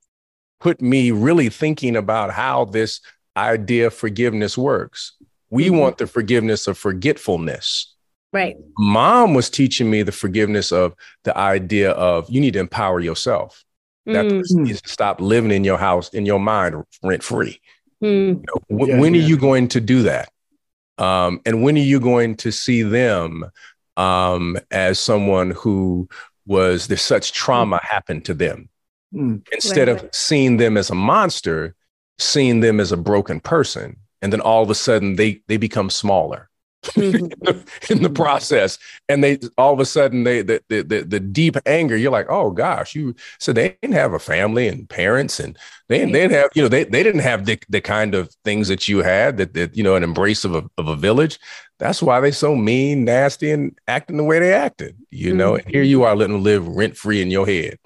put 0.61 0.81
me 0.81 1.11
really 1.11 1.49
thinking 1.49 1.97
about 1.97 2.31
how 2.31 2.67
this 2.67 3.01
idea 3.37 3.89
of 3.89 3.95
forgiveness 3.95 4.57
works. 4.57 5.15
We 5.51 5.67
mm-hmm. 5.67 5.79
want 5.79 5.99
the 5.99 6.07
forgiveness 6.07 6.67
of 6.67 6.79
forgetfulness. 6.79 7.95
Right. 8.33 8.57
Mom 8.79 9.35
was 9.35 9.49
teaching 9.49 9.91
me 9.91 10.03
the 10.03 10.13
forgiveness 10.13 10.71
of 10.71 10.95
the 11.25 11.37
idea 11.37 11.93
of 11.93 12.29
you 12.29 12.41
need 12.41 12.53
to 12.53 12.61
empower 12.61 13.01
yourself. 13.01 13.65
That 14.09 14.25
mm-hmm. 14.25 14.39
person 14.39 14.63
needs 14.65 14.81
to 14.83 14.89
stop 14.89 15.21
living 15.21 15.51
in 15.51 15.65
your 15.65 15.77
house 15.77 16.09
in 16.11 16.25
your 16.25 16.41
mind 16.41 16.83
rent 17.03 17.23
free. 17.23 17.61
Mm. 18.03 18.43
w- 18.71 18.93
yeah, 18.93 19.01
when 19.01 19.15
yeah. 19.15 19.23
are 19.23 19.25
you 19.25 19.37
going 19.37 19.69
to 19.69 19.81
do 19.81 20.03
that? 20.05 20.31
Um, 20.97 21.41
and 21.45 21.63
when 21.63 21.77
are 21.77 21.81
you 21.81 22.01
going 22.01 22.37
to 22.37 22.51
see 22.51 22.83
them 22.83 23.45
um, 23.97 24.59
as 24.71 24.99
someone 24.99 25.51
who 25.51 26.09
was 26.47 26.87
there's 26.87 27.03
such 27.03 27.33
trauma 27.33 27.81
happened 27.83 28.25
to 28.25 28.35
them? 28.35 28.69
Mm. 29.15 29.47
Instead 29.53 29.89
right. 29.89 30.03
of 30.03 30.15
seeing 30.15 30.57
them 30.57 30.77
as 30.77 30.91
a 30.91 30.95
monster, 30.95 31.75
seeing 32.19 32.61
them 32.61 32.81
as 32.81 32.93
a 32.93 32.97
broken 32.97 33.41
person. 33.41 33.97
And 34.23 34.33
then 34.33 34.41
all 34.41 34.63
of 34.63 34.71
a 34.71 34.75
sudden 34.75 35.17
they 35.17 35.43
they 35.49 35.59
become 35.59 35.91
smaller. 35.91 36.49
Mm-hmm. 36.95 37.61
in 37.93 38.03
the 38.03 38.11
process 38.11 38.79
and 39.09 39.23
they 39.23 39.39
all 39.57 39.73
of 39.73 39.81
a 39.81 39.85
sudden 39.85 40.25
they 40.25 40.43
the, 40.43 40.63
the, 40.69 40.83
the 40.83 41.03
the 41.03 41.21
deep 41.21 41.57
anger 41.67 41.97
you're 41.97 42.11
like 42.11 42.27
oh 42.29 42.51
gosh 42.51 42.95
you 42.95 43.15
so 43.39 43.53
they 43.53 43.77
didn't 43.83 43.95
have 43.95 44.13
a 44.13 44.19
family 44.19 44.69
and 44.69 44.89
parents 44.89 45.41
and 45.41 45.59
they, 45.89 46.05
they 46.05 46.13
didn't 46.13 46.33
have 46.33 46.51
you 46.55 46.63
know 46.63 46.69
they, 46.69 46.85
they 46.85 47.03
didn't 47.03 47.21
have 47.21 47.47
the, 47.47 47.59
the 47.69 47.81
kind 47.81 48.15
of 48.15 48.35
things 48.45 48.69
that 48.69 48.89
you 48.89 48.99
had 48.99 49.37
that, 49.39 49.55
that 49.55 49.77
you 49.77 49.83
know 49.83 49.97
an 49.97 50.03
embrace 50.03 50.45
of 50.45 50.55
a, 50.55 50.65
of 50.79 50.89
a 50.89 50.97
village 50.97 51.39
that's 51.79 52.03
why 52.03 52.21
they 52.21 52.31
so 52.31 52.57
mean 52.57 53.05
nasty 53.05 53.51
and 53.51 53.79
acting 53.89 54.17
the 54.17 54.25
way 54.25 54.39
they 54.39 54.53
acted 54.53 54.97
you 55.11 55.35
know 55.35 55.53
mm-hmm. 55.53 55.67
and 55.67 55.75
here 55.75 55.83
you 55.83 56.05
are 56.05 56.17
letting 56.17 56.35
them 56.35 56.43
live 56.43 56.67
rent 56.69 56.97
free 56.97 57.21
in 57.21 57.31
your 57.31 57.47
head 57.47 57.79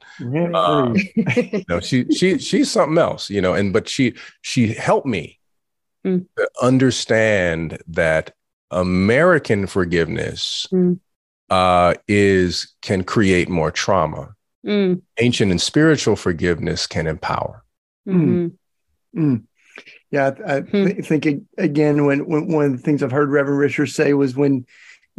um, 0.55 0.97
you 1.37 1.65
know 1.69 1.81
she 1.81 2.05
she 2.13 2.39
she's 2.39 2.71
something 2.71 2.99
else 2.99 3.31
you 3.31 3.41
know 3.41 3.55
and 3.55 3.73
but 3.73 3.89
she 3.89 4.15
she 4.43 4.73
helped 4.75 5.07
me 5.07 5.39
mm. 6.05 6.27
understand 6.61 7.79
that 7.87 8.35
American 8.73 9.67
forgiveness 9.67 10.67
mm. 10.73 10.99
uh, 11.51 11.95
is 12.09 12.75
can 12.83 13.05
create 13.05 13.49
more 13.49 13.71
trauma. 13.71 14.35
Mm. 14.67 15.03
Ancient 15.19 15.51
and 15.51 15.61
spiritual 15.61 16.17
forgiveness 16.17 16.87
can 16.87 17.07
empower. 17.07 17.65
Mm-hmm. 18.09 18.49
Mm. 19.21 19.45
Yeah, 20.11 20.33
I, 20.47 20.57
I 20.57 20.61
hmm. 20.61 20.87
th- 20.87 21.07
think 21.07 21.27
again 21.57 22.05
when, 22.05 22.27
when 22.27 22.49
one 22.49 22.67
of 22.67 22.73
the 22.73 22.79
things 22.79 23.03
I've 23.03 23.11
heard 23.11 23.31
Reverend 23.31 23.59
Risher 23.59 23.91
say 23.91 24.13
was 24.13 24.37
when 24.37 24.67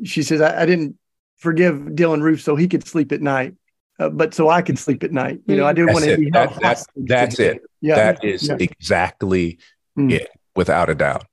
she 0.03 0.21
says, 0.21 0.39
"I, 0.39 0.61
I 0.61 0.65
didn't 0.67 0.97
forgive 1.37 1.75
Dylann 1.75 2.21
Roof 2.21 2.41
so 2.41 2.55
he 2.55 2.67
could 2.67 2.87
sleep 2.87 3.11
at 3.11 3.21
night, 3.21 3.55
uh, 3.99 4.09
but 4.09 4.35
so 4.35 4.49
I 4.49 4.61
could 4.61 4.77
sleep 4.77 5.03
at 5.03 5.11
night." 5.11 5.41
You 5.47 5.55
know, 5.55 5.65
I 5.65 5.73
didn't 5.73 5.93
want 5.93 6.05
to 6.05 6.17
be 6.17 6.29
that, 6.29 6.59
that's, 6.61 6.85
that's 6.95 7.39
it. 7.39 7.63
Yeah, 7.81 7.95
that 7.95 8.23
is 8.23 8.47
yeah. 8.47 8.57
exactly 8.59 9.57
mm. 9.97 10.11
it, 10.11 10.29
without 10.55 10.91
a 10.91 10.95
doubt. 10.95 11.25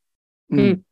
Mm. 0.50 0.83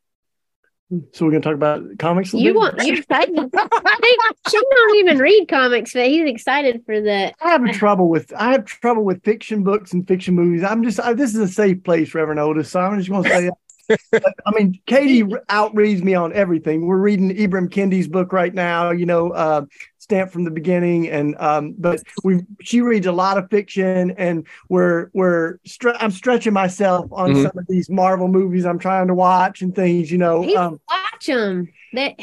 So 1.13 1.27
we're 1.27 1.33
gonna 1.33 1.43
talk 1.43 1.55
about 1.55 1.83
comics. 1.99 2.33
you 2.33 2.53
bit? 2.53 2.57
want 2.57 2.83
you're 2.83 2.99
excited? 2.99 3.35
she 4.49 4.61
don't 4.71 4.97
even 4.97 5.19
read 5.19 5.47
comics, 5.47 5.93
but 5.93 6.07
he's 6.07 6.27
excited 6.27 6.83
for 6.87 6.99
that. 7.03 7.35
I 7.43 7.51
have 7.51 7.71
trouble 7.73 8.09
with 8.09 8.33
I 8.35 8.53
have 8.53 8.65
trouble 8.65 9.05
with 9.05 9.23
fiction 9.23 9.63
books 9.63 9.93
and 9.93 10.09
fiction 10.09 10.35
movies. 10.35 10.65
I'm 10.65 10.83
just 10.83 10.99
I, 10.99 11.13
this 11.13 11.35
is 11.35 11.41
a 11.41 11.49
safe 11.49 11.85
place, 11.85 12.15
Reverend 12.15 12.41
Otis. 12.41 12.71
So 12.71 12.81
I'm 12.81 12.99
just 12.99 13.11
gonna 13.11 13.29
say 13.29 13.51
I 14.13 14.51
mean, 14.53 14.79
Katie 14.87 15.23
outreads 15.23 16.03
me 16.03 16.15
on 16.15 16.33
everything. 16.33 16.87
We're 16.87 16.99
reading 16.99 17.35
Ibram 17.35 17.71
Kendi's 17.71 18.09
book 18.09 18.33
right 18.33 18.53
now, 18.53 18.91
you 18.91 19.07
know, 19.07 19.31
uh, 19.31 19.65
Stamped 20.09 20.33
from 20.33 20.45
the 20.45 20.51
Beginning, 20.51 21.07
and 21.11 21.37
um, 21.39 21.75
but 21.77 22.03
we 22.25 22.41
she 22.63 22.81
reads 22.81 23.07
a 23.07 23.13
lot 23.13 23.37
of 23.37 23.51
fiction, 23.51 24.13
and 24.13 24.47
we're 24.71 25.11
we're 25.13 25.59
stre- 25.69 25.99
I'm 26.01 26.11
stretching 26.11 26.55
myself 26.55 27.13
on 27.13 27.31
mm-hmm. 27.31 27.43
some 27.43 27.59
of 27.59 27.67
these 27.69 27.91
Marvel 27.91 28.27
movies 28.27 28.65
I'm 28.65 28.79
trying 28.79 29.09
to 29.09 29.15
watch 29.15 29.61
and 29.61 29.75
things, 29.75 30.11
you 30.11 30.17
know. 30.17 30.45
Um, 30.57 30.81
watch 30.89 31.27
them. 31.27 31.69
They- 31.93 32.17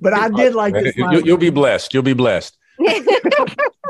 but 0.00 0.12
I 0.12 0.28
did 0.28 0.54
like 0.54 0.74
this. 0.74 0.96
You'll, 0.96 1.26
you'll 1.26 1.36
be 1.36 1.50
blessed. 1.50 1.92
You'll 1.92 2.04
be 2.04 2.12
blessed. 2.12 2.56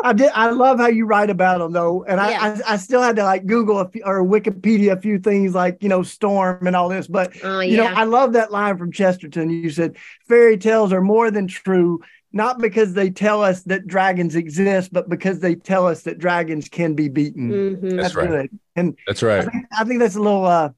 I 0.04 0.12
did. 0.12 0.32
I 0.34 0.50
love 0.50 0.78
how 0.78 0.88
you 0.88 1.04
write 1.04 1.30
about 1.30 1.58
them 1.58 1.72
though, 1.72 2.04
and 2.04 2.18
yeah. 2.18 2.56
I, 2.66 2.72
I, 2.72 2.74
I 2.74 2.76
still 2.76 3.02
had 3.02 3.16
to 3.16 3.22
like 3.22 3.46
Google 3.46 3.78
a 3.78 3.88
few, 3.88 4.02
or 4.04 4.24
Wikipedia 4.24 4.92
a 4.92 5.00
few 5.00 5.18
things 5.18 5.54
like 5.54 5.82
you 5.82 5.88
know 5.88 6.02
storm 6.02 6.66
and 6.66 6.74
all 6.74 6.88
this. 6.88 7.06
But 7.06 7.32
oh, 7.44 7.60
yeah. 7.60 7.70
you 7.70 7.76
know, 7.76 7.86
I 7.86 8.04
love 8.04 8.32
that 8.32 8.50
line 8.50 8.78
from 8.78 8.92
Chesterton. 8.92 9.50
You 9.50 9.70
said 9.70 9.96
fairy 10.26 10.56
tales 10.56 10.92
are 10.92 11.00
more 11.00 11.30
than 11.30 11.46
true, 11.46 12.00
not 12.32 12.58
because 12.58 12.94
they 12.94 13.10
tell 13.10 13.42
us 13.42 13.62
that 13.64 13.86
dragons 13.86 14.36
exist, 14.36 14.92
but 14.92 15.08
because 15.08 15.40
they 15.40 15.54
tell 15.54 15.86
us 15.86 16.02
that 16.02 16.18
dragons 16.18 16.68
can 16.68 16.94
be 16.94 17.08
beaten. 17.08 17.50
Mm-hmm. 17.50 17.88
That's, 17.90 18.02
that's, 18.02 18.14
right. 18.14 18.28
Good. 18.28 18.58
And 18.76 18.98
that's 19.06 19.22
right. 19.22 19.46
I 19.46 19.50
think, 19.50 19.66
I 19.78 19.84
think 19.84 20.00
that's 20.00 20.16
a 20.16 20.20
little. 20.22 20.46
uh 20.46 20.70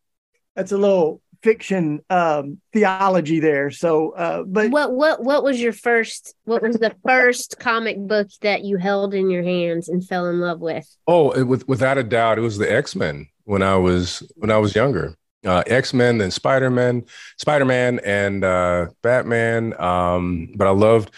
That's 0.56 0.70
a 0.70 0.78
little 0.78 1.20
fiction 1.42 2.00
um, 2.08 2.60
theology 2.72 3.40
there. 3.40 3.70
So, 3.70 4.12
uh, 4.12 4.44
but 4.46 4.70
what 4.70 4.92
what 4.92 5.20
what 5.24 5.42
was 5.42 5.60
your 5.60 5.72
first? 5.72 6.32
What 6.44 6.62
was 6.62 6.76
the 6.76 6.94
first 7.04 7.58
comic 7.58 7.98
book 7.98 8.28
that 8.40 8.62
you 8.62 8.78
held 8.78 9.14
in 9.14 9.30
your 9.30 9.42
hands 9.42 9.88
and 9.88 10.06
fell 10.06 10.26
in 10.26 10.38
love 10.38 10.60
with? 10.60 10.86
Oh, 11.08 11.32
it, 11.32 11.42
with, 11.42 11.66
without 11.66 11.98
a 11.98 12.04
doubt, 12.04 12.38
it 12.38 12.42
was 12.42 12.56
the 12.56 12.72
X 12.72 12.94
Men 12.94 13.26
when 13.44 13.62
I 13.62 13.74
was 13.74 14.22
when 14.36 14.52
I 14.52 14.58
was 14.58 14.76
younger. 14.76 15.16
Uh, 15.44 15.64
X 15.66 15.92
Men, 15.92 16.18
then 16.18 16.30
Spider 16.30 16.70
Man, 16.70 17.04
Spider 17.36 17.64
Man, 17.64 17.98
and 18.04 18.44
uh, 18.44 18.86
Batman. 19.02 19.74
Um, 19.78 20.54
but 20.56 20.66
I 20.66 20.70
loved, 20.70 21.10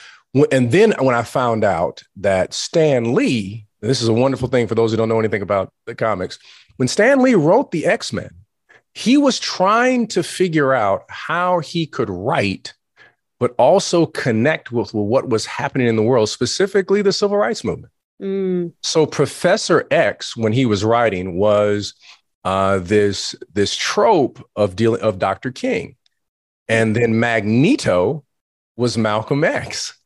and 0.53 0.71
then 0.71 0.95
when 0.99 1.15
I 1.15 1.23
found 1.23 1.65
out 1.65 2.03
that 2.17 2.53
Stan 2.53 3.15
Lee, 3.15 3.67
this 3.81 4.03
is 4.03 4.09
a 4.09 4.13
wonderful 4.13 4.49
thing 4.49 4.67
for 4.67 4.75
those 4.75 4.91
who 4.91 4.97
don't 4.97 5.09
know 5.09 5.19
anything 5.19 5.43
about 5.43 5.73
the 5.87 5.95
comics. 5.95 6.39
When 6.77 6.89
Stan 6.89 7.21
Lee 7.21 7.35
wrote 7.35 7.71
the 7.71 7.87
X 7.87 8.13
Men, 8.13 8.31
he 8.95 9.17
was 9.17 9.39
trying 9.39 10.07
to 10.09 10.23
figure 10.23 10.73
out 10.73 11.05
how 11.09 11.61
he 11.61 11.87
could 11.87 12.11
write, 12.11 12.75
but 13.39 13.55
also 13.59 14.07
connect 14.07 14.73
with, 14.73 14.93
what 14.95 15.29
was 15.29 15.47
happening 15.47 15.87
in 15.87 15.97
the 15.97 16.03
world, 16.03 16.29
specifically 16.29 17.03
the 17.03 17.13
civil 17.13 17.37
rights 17.37 17.63
movement. 17.63 17.93
Mm. 18.21 18.73
So 18.83 19.05
Professor 19.07 19.87
X, 19.91 20.37
when 20.37 20.53
he 20.53 20.65
was 20.65 20.85
writing, 20.85 21.39
was 21.39 21.95
uh, 22.45 22.79
this 22.79 23.35
this 23.53 23.77
trope 23.77 24.43
of 24.57 24.77
dealing 24.77 25.03
of 25.03 25.19
Dr. 25.19 25.51
King, 25.51 25.97
and 26.69 26.97
then 26.97 27.21
Magneto 27.21 28.25
was 28.77 28.97
Malcolm 28.97 29.45
X, 29.45 29.99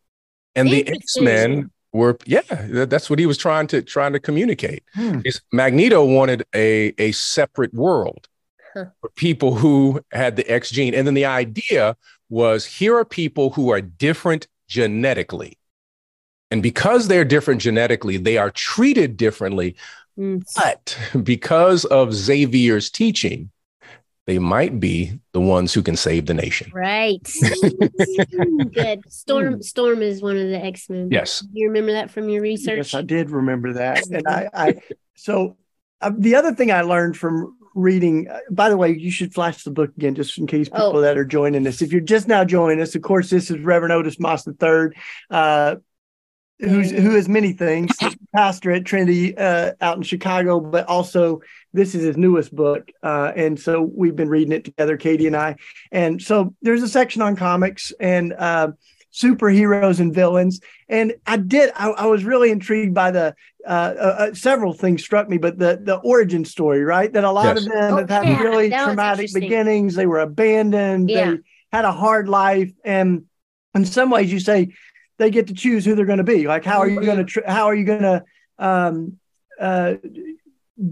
and 0.54 0.68
the 0.68 0.86
X 0.88 1.18
Men 1.20 1.70
were 1.92 2.16
yeah 2.24 2.40
that's 2.48 3.10
what 3.10 3.18
he 3.18 3.26
was 3.26 3.36
trying 3.36 3.66
to 3.68 3.82
trying 3.82 4.12
to 4.12 4.20
communicate. 4.20 4.84
Hmm. 4.94 5.20
Is 5.24 5.40
Magneto 5.52 6.04
wanted 6.04 6.44
a 6.54 6.94
a 6.98 7.12
separate 7.12 7.74
world 7.74 8.28
for 8.72 9.10
people 9.16 9.54
who 9.54 10.00
had 10.12 10.36
the 10.36 10.48
X 10.50 10.70
gene. 10.70 10.94
And 10.94 11.06
then 11.06 11.14
the 11.14 11.24
idea 11.24 11.96
was 12.28 12.64
here 12.64 12.96
are 12.96 13.04
people 13.04 13.50
who 13.50 13.70
are 13.70 13.80
different 13.80 14.46
genetically. 14.68 15.58
And 16.50 16.62
because 16.62 17.08
they're 17.08 17.24
different 17.24 17.60
genetically, 17.60 18.16
they 18.16 18.36
are 18.36 18.50
treated 18.50 19.16
differently. 19.16 19.76
Mm. 20.18 20.42
But 20.56 20.98
because 21.22 21.84
of 21.86 22.12
Xavier's 22.12 22.90
teaching, 22.90 23.50
they 24.26 24.38
might 24.38 24.78
be 24.78 25.18
the 25.32 25.40
ones 25.40 25.72
who 25.72 25.82
can 25.82 25.96
save 25.96 26.26
the 26.26 26.34
nation. 26.34 26.70
Right. 26.72 27.22
Good. 28.72 29.02
Storm 29.10 29.62
Storm 29.62 30.02
is 30.02 30.22
one 30.22 30.36
of 30.36 30.48
the 30.48 30.62
X-Men. 30.62 31.08
Yes. 31.10 31.44
You 31.52 31.68
remember 31.68 31.92
that 31.92 32.10
from 32.10 32.28
your 32.28 32.42
research? 32.42 32.76
Yes, 32.76 32.94
I 32.94 33.02
did 33.02 33.30
remember 33.30 33.72
that. 33.74 34.02
And 34.10 34.26
I, 34.26 34.48
I 34.52 34.74
so 35.14 35.56
uh, 36.00 36.12
the 36.16 36.34
other 36.34 36.54
thing 36.54 36.70
I 36.70 36.82
learned 36.82 37.16
from 37.16 37.56
reading. 37.74 38.28
Uh, 38.28 38.38
by 38.50 38.68
the 38.68 38.76
way, 38.76 38.90
you 38.90 39.10
should 39.10 39.32
flash 39.32 39.62
the 39.64 39.70
book 39.70 39.90
again, 39.96 40.14
just 40.14 40.36
in 40.38 40.46
case 40.46 40.68
people 40.68 40.96
oh. 40.96 41.00
that 41.00 41.16
are 41.16 41.24
joining 41.24 41.66
us. 41.66 41.82
If 41.82 41.92
you're 41.92 42.00
just 42.00 42.28
now 42.28 42.44
joining 42.44 42.80
us, 42.80 42.94
of 42.94 43.02
course, 43.02 43.30
this 43.30 43.50
is 43.50 43.60
Reverend 43.60 43.92
Otis 43.92 44.18
Moss 44.18 44.46
III, 44.46 44.88
uh, 45.30 45.76
who's 46.60 46.90
who 46.90 47.16
is 47.16 47.28
many 47.28 47.52
things, 47.52 47.96
pastor 48.34 48.70
at 48.72 48.84
Trinity 48.84 49.36
uh, 49.36 49.72
out 49.80 49.96
in 49.96 50.02
Chicago, 50.02 50.60
but 50.60 50.86
also 50.86 51.40
this 51.72 51.94
is 51.94 52.02
his 52.02 52.16
newest 52.16 52.54
book, 52.54 52.90
uh, 53.02 53.32
and 53.34 53.58
so 53.58 53.82
we've 53.82 54.16
been 54.16 54.28
reading 54.28 54.52
it 54.52 54.64
together, 54.64 54.96
Katie 54.96 55.26
and 55.26 55.36
I. 55.36 55.56
And 55.92 56.20
so 56.20 56.54
there's 56.62 56.82
a 56.82 56.88
section 56.88 57.22
on 57.22 57.36
comics 57.36 57.92
and. 58.00 58.32
Uh, 58.32 58.72
superheroes 59.12 59.98
and 59.98 60.14
villains. 60.14 60.60
And 60.88 61.14
I 61.26 61.36
did, 61.36 61.72
I, 61.74 61.88
I 61.90 62.06
was 62.06 62.22
really 62.22 62.52
intrigued 62.52 62.94
by 62.94 63.10
the 63.10 63.34
uh, 63.66 63.68
uh, 63.68 64.16
uh, 64.18 64.34
several 64.34 64.72
things 64.72 65.02
struck 65.02 65.28
me, 65.28 65.36
but 65.36 65.58
the 65.58 65.80
the 65.82 65.96
origin 65.96 66.44
story, 66.44 66.82
right? 66.82 67.12
That 67.12 67.24
a 67.24 67.30
lot 67.30 67.56
yes. 67.56 67.58
of 67.58 67.72
them 67.72 67.98
have 67.98 68.08
had 68.08 68.26
yeah, 68.26 68.42
really 68.42 68.70
traumatic 68.70 69.32
beginnings. 69.34 69.94
They 69.94 70.06
were 70.06 70.20
abandoned. 70.20 71.10
Yeah. 71.10 71.32
They 71.32 71.38
had 71.72 71.84
a 71.84 71.92
hard 71.92 72.28
life, 72.28 72.72
and 72.84 73.26
in 73.74 73.84
some 73.84 74.10
ways, 74.10 74.32
you 74.32 74.40
say 74.40 74.72
they 75.20 75.30
get 75.30 75.46
to 75.48 75.54
choose 75.54 75.84
who 75.84 75.94
they're 75.94 76.06
going 76.06 76.18
to 76.18 76.24
be. 76.24 76.48
Like, 76.48 76.64
how 76.64 76.78
are 76.78 76.88
you 76.88 77.02
going 77.02 77.18
to 77.18 77.24
tr- 77.24 77.46
how 77.46 77.66
are 77.66 77.74
you 77.74 77.84
going 77.84 78.00
to 78.00 78.24
um, 78.58 79.18
uh, 79.60 79.94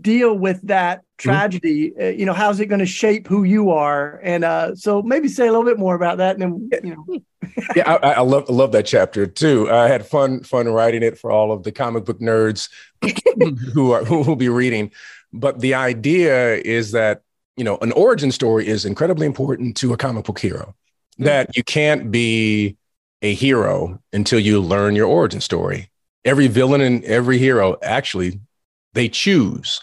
deal 0.00 0.34
with 0.34 0.60
that 0.68 0.98
mm-hmm. 0.98 1.30
tragedy? 1.30 1.90
Mm-hmm. 1.90 2.02
Uh, 2.02 2.08
you 2.08 2.26
know, 2.26 2.34
how's 2.34 2.60
it 2.60 2.66
going 2.66 2.80
to 2.80 2.86
shape 2.86 3.26
who 3.26 3.42
you 3.42 3.70
are? 3.70 4.20
And 4.22 4.44
uh, 4.44 4.74
so, 4.76 5.02
maybe 5.02 5.28
say 5.28 5.48
a 5.48 5.50
little 5.50 5.64
bit 5.64 5.78
more 5.78 5.94
about 5.94 6.18
that, 6.18 6.38
and 6.38 6.70
then 6.70 6.80
you 6.84 6.94
know 6.94 7.20
yeah, 7.74 7.90
I, 7.90 8.12
I, 8.12 8.20
love 8.20 8.44
I 8.50 8.52
love 8.52 8.72
that 8.72 8.84
chapter 8.84 9.26
too. 9.26 9.70
I 9.70 9.88
had 9.88 10.06
fun 10.06 10.42
fun 10.42 10.68
writing 10.68 11.02
it 11.02 11.18
for 11.18 11.30
all 11.30 11.50
of 11.50 11.62
the 11.62 11.72
comic 11.72 12.04
book 12.04 12.20
nerds 12.20 12.68
who 13.72 13.92
are 13.92 14.04
who 14.04 14.22
will 14.22 14.36
be 14.36 14.50
reading. 14.50 14.92
But 15.32 15.60
the 15.60 15.72
idea 15.72 16.56
is 16.56 16.92
that 16.92 17.22
you 17.56 17.64
know 17.64 17.78
an 17.80 17.92
origin 17.92 18.30
story 18.30 18.66
is 18.66 18.84
incredibly 18.84 19.24
important 19.24 19.74
to 19.78 19.94
a 19.94 19.96
comic 19.96 20.26
book 20.26 20.38
hero. 20.38 20.74
Mm-hmm. 21.14 21.24
That 21.24 21.56
you 21.56 21.64
can't 21.64 22.10
be 22.10 22.76
a 23.22 23.34
hero 23.34 24.00
until 24.12 24.38
you 24.38 24.60
learn 24.60 24.94
your 24.96 25.06
origin 25.06 25.40
story. 25.40 25.90
Every 26.24 26.46
villain 26.48 26.80
and 26.80 27.04
every 27.04 27.38
hero 27.38 27.76
actually 27.82 28.40
they 28.94 29.08
choose 29.08 29.80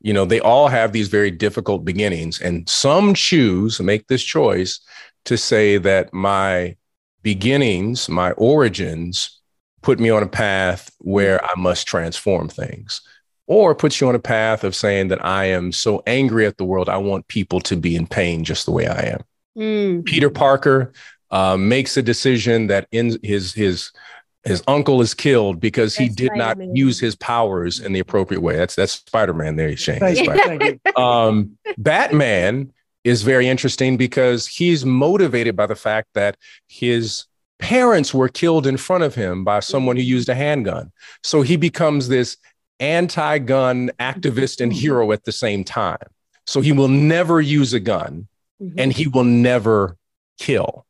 You 0.00 0.12
know, 0.12 0.24
they 0.24 0.40
all 0.40 0.68
have 0.68 0.92
these 0.92 1.08
very 1.08 1.30
difficult 1.30 1.84
beginnings, 1.84 2.40
and 2.40 2.68
some 2.68 3.14
choose 3.14 3.80
make 3.80 4.06
this 4.06 4.22
choice 4.22 4.80
to 5.24 5.36
say 5.36 5.76
that 5.78 6.14
my 6.14 6.76
beginnings, 7.22 8.08
my 8.08 8.30
origins, 8.32 9.40
put 9.82 9.98
me 9.98 10.08
on 10.10 10.22
a 10.22 10.28
path 10.28 10.90
where 10.98 11.44
I 11.44 11.52
must 11.56 11.86
transform 11.86 12.48
things. 12.48 13.00
Or 13.46 13.74
puts 13.74 14.00
you 14.00 14.08
on 14.08 14.14
a 14.14 14.20
path 14.20 14.62
of 14.62 14.76
saying 14.76 15.08
that 15.08 15.24
I 15.24 15.46
am 15.46 15.72
so 15.72 16.02
angry 16.06 16.46
at 16.46 16.58
the 16.58 16.64
world, 16.64 16.88
I 16.88 16.98
want 16.98 17.28
people 17.28 17.60
to 17.62 17.76
be 17.76 17.96
in 17.96 18.06
pain 18.06 18.44
just 18.44 18.66
the 18.66 18.72
way 18.72 18.86
I 18.86 19.14
am. 19.14 19.24
Mm. 19.56 20.04
Peter 20.04 20.30
Parker 20.30 20.92
uh, 21.30 21.56
makes 21.56 21.96
a 21.96 22.02
decision 22.02 22.68
that 22.68 22.88
in 22.92 23.18
his 23.22 23.52
his 23.52 23.92
his 24.44 24.62
uncle 24.66 25.00
is 25.00 25.14
killed 25.14 25.60
because 25.60 25.94
that's 25.94 26.08
he 26.08 26.08
did 26.08 26.32
Spider-Man. 26.34 26.68
not 26.68 26.76
use 26.76 26.98
his 26.98 27.14
powers 27.16 27.80
in 27.80 27.92
the 27.92 28.00
appropriate 28.00 28.40
way. 28.40 28.56
That's 28.56 28.74
that's 28.74 28.92
Spider 28.92 29.34
Man. 29.34 29.56
There, 29.56 29.76
Shane. 29.76 30.00
um, 30.96 31.58
Batman 31.76 32.72
is 33.04 33.22
very 33.22 33.48
interesting 33.48 33.96
because 33.96 34.46
he's 34.46 34.84
motivated 34.84 35.56
by 35.56 35.66
the 35.66 35.76
fact 35.76 36.08
that 36.14 36.36
his 36.66 37.24
parents 37.58 38.14
were 38.14 38.28
killed 38.28 38.66
in 38.66 38.76
front 38.76 39.04
of 39.04 39.14
him 39.14 39.44
by 39.44 39.60
someone 39.60 39.96
who 39.96 40.02
used 40.02 40.28
a 40.28 40.34
handgun. 40.34 40.92
So 41.24 41.42
he 41.42 41.56
becomes 41.56 42.08
this 42.08 42.36
anti-gun 42.80 43.90
activist 43.98 44.60
and 44.60 44.72
hero 44.72 45.10
at 45.12 45.24
the 45.24 45.32
same 45.32 45.64
time. 45.64 45.96
So 46.46 46.60
he 46.60 46.72
will 46.72 46.88
never 46.88 47.40
use 47.40 47.74
a 47.74 47.80
gun 47.80 48.28
mm-hmm. 48.62 48.78
and 48.78 48.92
he 48.92 49.08
will 49.08 49.24
never 49.24 49.96
kill 50.38 50.86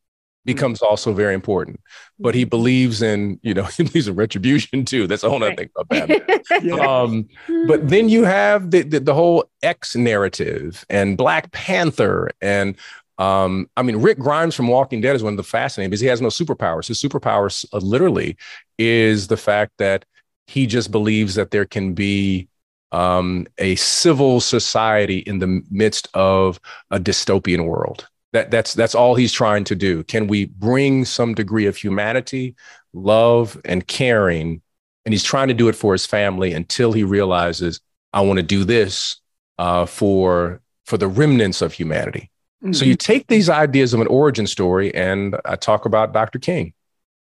becomes 0.55 0.81
also 0.83 1.13
very 1.13 1.35
important. 1.35 1.81
But 2.19 2.35
he 2.35 2.45
believes 2.45 3.03
in, 3.03 3.39
you 3.43 3.55
know, 3.55 3.65
he 3.77 3.85
believes 3.85 4.09
in 4.09 4.17
retribution 4.17 4.85
too. 4.85 5.07
That's 5.07 5.23
a 5.23 5.29
whole 5.29 5.43
other 5.43 5.55
thing 5.55 5.71
about 5.77 5.89
Batman. 5.89 6.41
yeah. 6.63 6.75
um, 6.75 7.29
but 7.67 7.89
then 7.89 8.09
you 8.09 8.25
have 8.25 8.71
the, 8.71 8.83
the, 8.83 9.01
the 9.01 9.15
whole 9.15 9.45
X 9.63 9.95
narrative 9.95 10.85
and 10.89 11.17
Black 11.17 11.53
Panther 11.53 12.31
and 12.41 12.77
um, 13.19 13.69
I 13.77 13.83
mean, 13.83 13.97
Rick 13.97 14.21
Grimes 14.21 14.55
from 14.55 14.69
Walking 14.69 15.01
Dead 15.01 15.17
is 15.17 15.25
one 15.25 15.33
of 15.33 15.37
the 15.39 15.43
fascinating 15.43 15.91
because 15.91 16.01
he 16.01 16.07
has 16.07 16.23
no 16.23 16.29
superpowers. 16.29 16.87
His 16.87 17.03
superpowers 17.03 17.65
uh, 17.73 17.79
literally 17.79 18.37
is 18.79 19.27
the 19.27 19.37
fact 19.37 19.73
that 19.79 20.05
he 20.47 20.69
just 20.69 20.93
believes 20.93 21.35
that 21.35 21.51
there 21.51 21.65
can 21.65 21.95
be 21.95 22.47
um, 22.93 23.45
a 23.59 23.75
civil 23.75 24.41
society 24.41 25.19
in 25.19 25.41
the 25.41 25.63
midst 25.69 26.07
of 26.15 26.61
a 26.93 27.01
dystopian 27.01 27.67
world. 27.67 28.07
That 28.33 28.51
that's 28.51 28.75
that's 28.75 28.95
all 28.95 29.15
he's 29.15 29.33
trying 29.33 29.65
to 29.65 29.75
do. 29.75 30.05
Can 30.05 30.27
we 30.27 30.47
bring 30.47 31.05
some 31.05 31.35
degree 31.35 31.67
of 31.67 31.77
humanity, 31.77 32.55
love, 32.93 33.59
and 33.65 33.87
caring? 33.87 34.61
And 35.05 35.15
he's 35.15 35.25
trying 35.25 35.49
to 35.49 35.55
do 35.55 35.69
it 35.69 35.75
for 35.75 35.93
his 35.93 36.05
family 36.05 36.53
until 36.53 36.93
he 36.93 37.03
realizes, 37.05 37.81
I 38.13 38.21
want 38.21 38.39
to 38.39 38.43
do 38.43 38.65
this 38.65 39.21
uh, 39.59 39.87
for 39.87 40.61
for 40.85 40.99
the 40.99 41.09
remnants 41.09 41.63
of 41.63 41.73
humanity. 41.73 42.31
Mm-hmm. 42.63 42.73
So 42.73 42.85
you 42.85 42.97
take 42.97 43.29
these 43.29 43.49
ideas 43.49 43.95
of 43.95 44.01
an 44.01 44.07
origin 44.09 44.47
story, 44.47 44.95
and 44.95 45.37
I 45.45 45.57
talk 45.57 45.87
about 45.87 46.13
Dr. 46.13 46.39
King. 46.39 46.75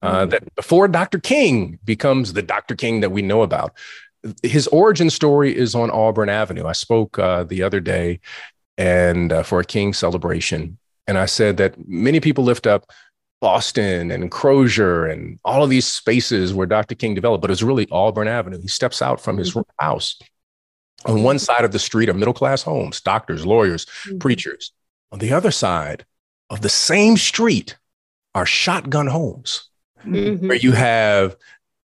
Uh, 0.01 0.21
mm-hmm. 0.21 0.29
That 0.29 0.55
before 0.55 0.87
Dr. 0.87 1.19
King 1.19 1.79
becomes 1.83 2.33
the 2.33 2.41
Dr. 2.41 2.75
King 2.75 3.01
that 3.01 3.11
we 3.11 3.21
know 3.21 3.41
about, 3.41 3.73
his 4.43 4.67
origin 4.67 5.09
story 5.09 5.55
is 5.55 5.75
on 5.75 5.91
Auburn 5.91 6.29
Avenue. 6.29 6.65
I 6.65 6.71
spoke 6.73 7.19
uh, 7.19 7.43
the 7.43 7.63
other 7.63 7.79
day 7.79 8.19
and 8.77 9.31
uh, 9.31 9.43
for 9.43 9.59
a 9.59 9.65
King 9.65 9.93
celebration, 9.93 10.77
and 11.07 11.17
I 11.17 11.25
said 11.25 11.57
that 11.57 11.75
many 11.87 12.19
people 12.19 12.43
lift 12.43 12.67
up 12.67 12.89
Boston 13.41 14.11
and 14.11 14.31
Crozer 14.31 15.11
and 15.11 15.39
all 15.45 15.63
of 15.63 15.69
these 15.69 15.85
spaces 15.85 16.53
where 16.53 16.67
Dr. 16.67 16.95
King 16.95 17.13
developed, 17.13 17.41
but 17.41 17.51
it's 17.51 17.61
really 17.61 17.87
Auburn 17.91 18.27
Avenue. 18.27 18.59
He 18.59 18.67
steps 18.67 19.01
out 19.01 19.21
from 19.21 19.37
his 19.37 19.53
mm-hmm. 19.53 19.61
house. 19.79 20.19
On 21.05 21.21
one 21.21 21.37
side 21.37 21.63
of 21.63 21.71
the 21.71 21.79
street 21.79 22.09
are 22.09 22.13
middle 22.13 22.33
class 22.33 22.63
homes, 22.63 23.01
doctors, 23.01 23.45
lawyers, 23.45 23.85
mm-hmm. 23.85 24.17
preachers. 24.17 24.71
On 25.11 25.19
the 25.19 25.33
other 25.33 25.51
side 25.51 26.05
of 26.49 26.61
the 26.61 26.69
same 26.69 27.17
street 27.17 27.77
are 28.33 28.45
shotgun 28.45 29.07
homes 29.07 29.69
mm-hmm. 30.05 30.47
where 30.47 30.57
you 30.57 30.71
have 30.71 31.35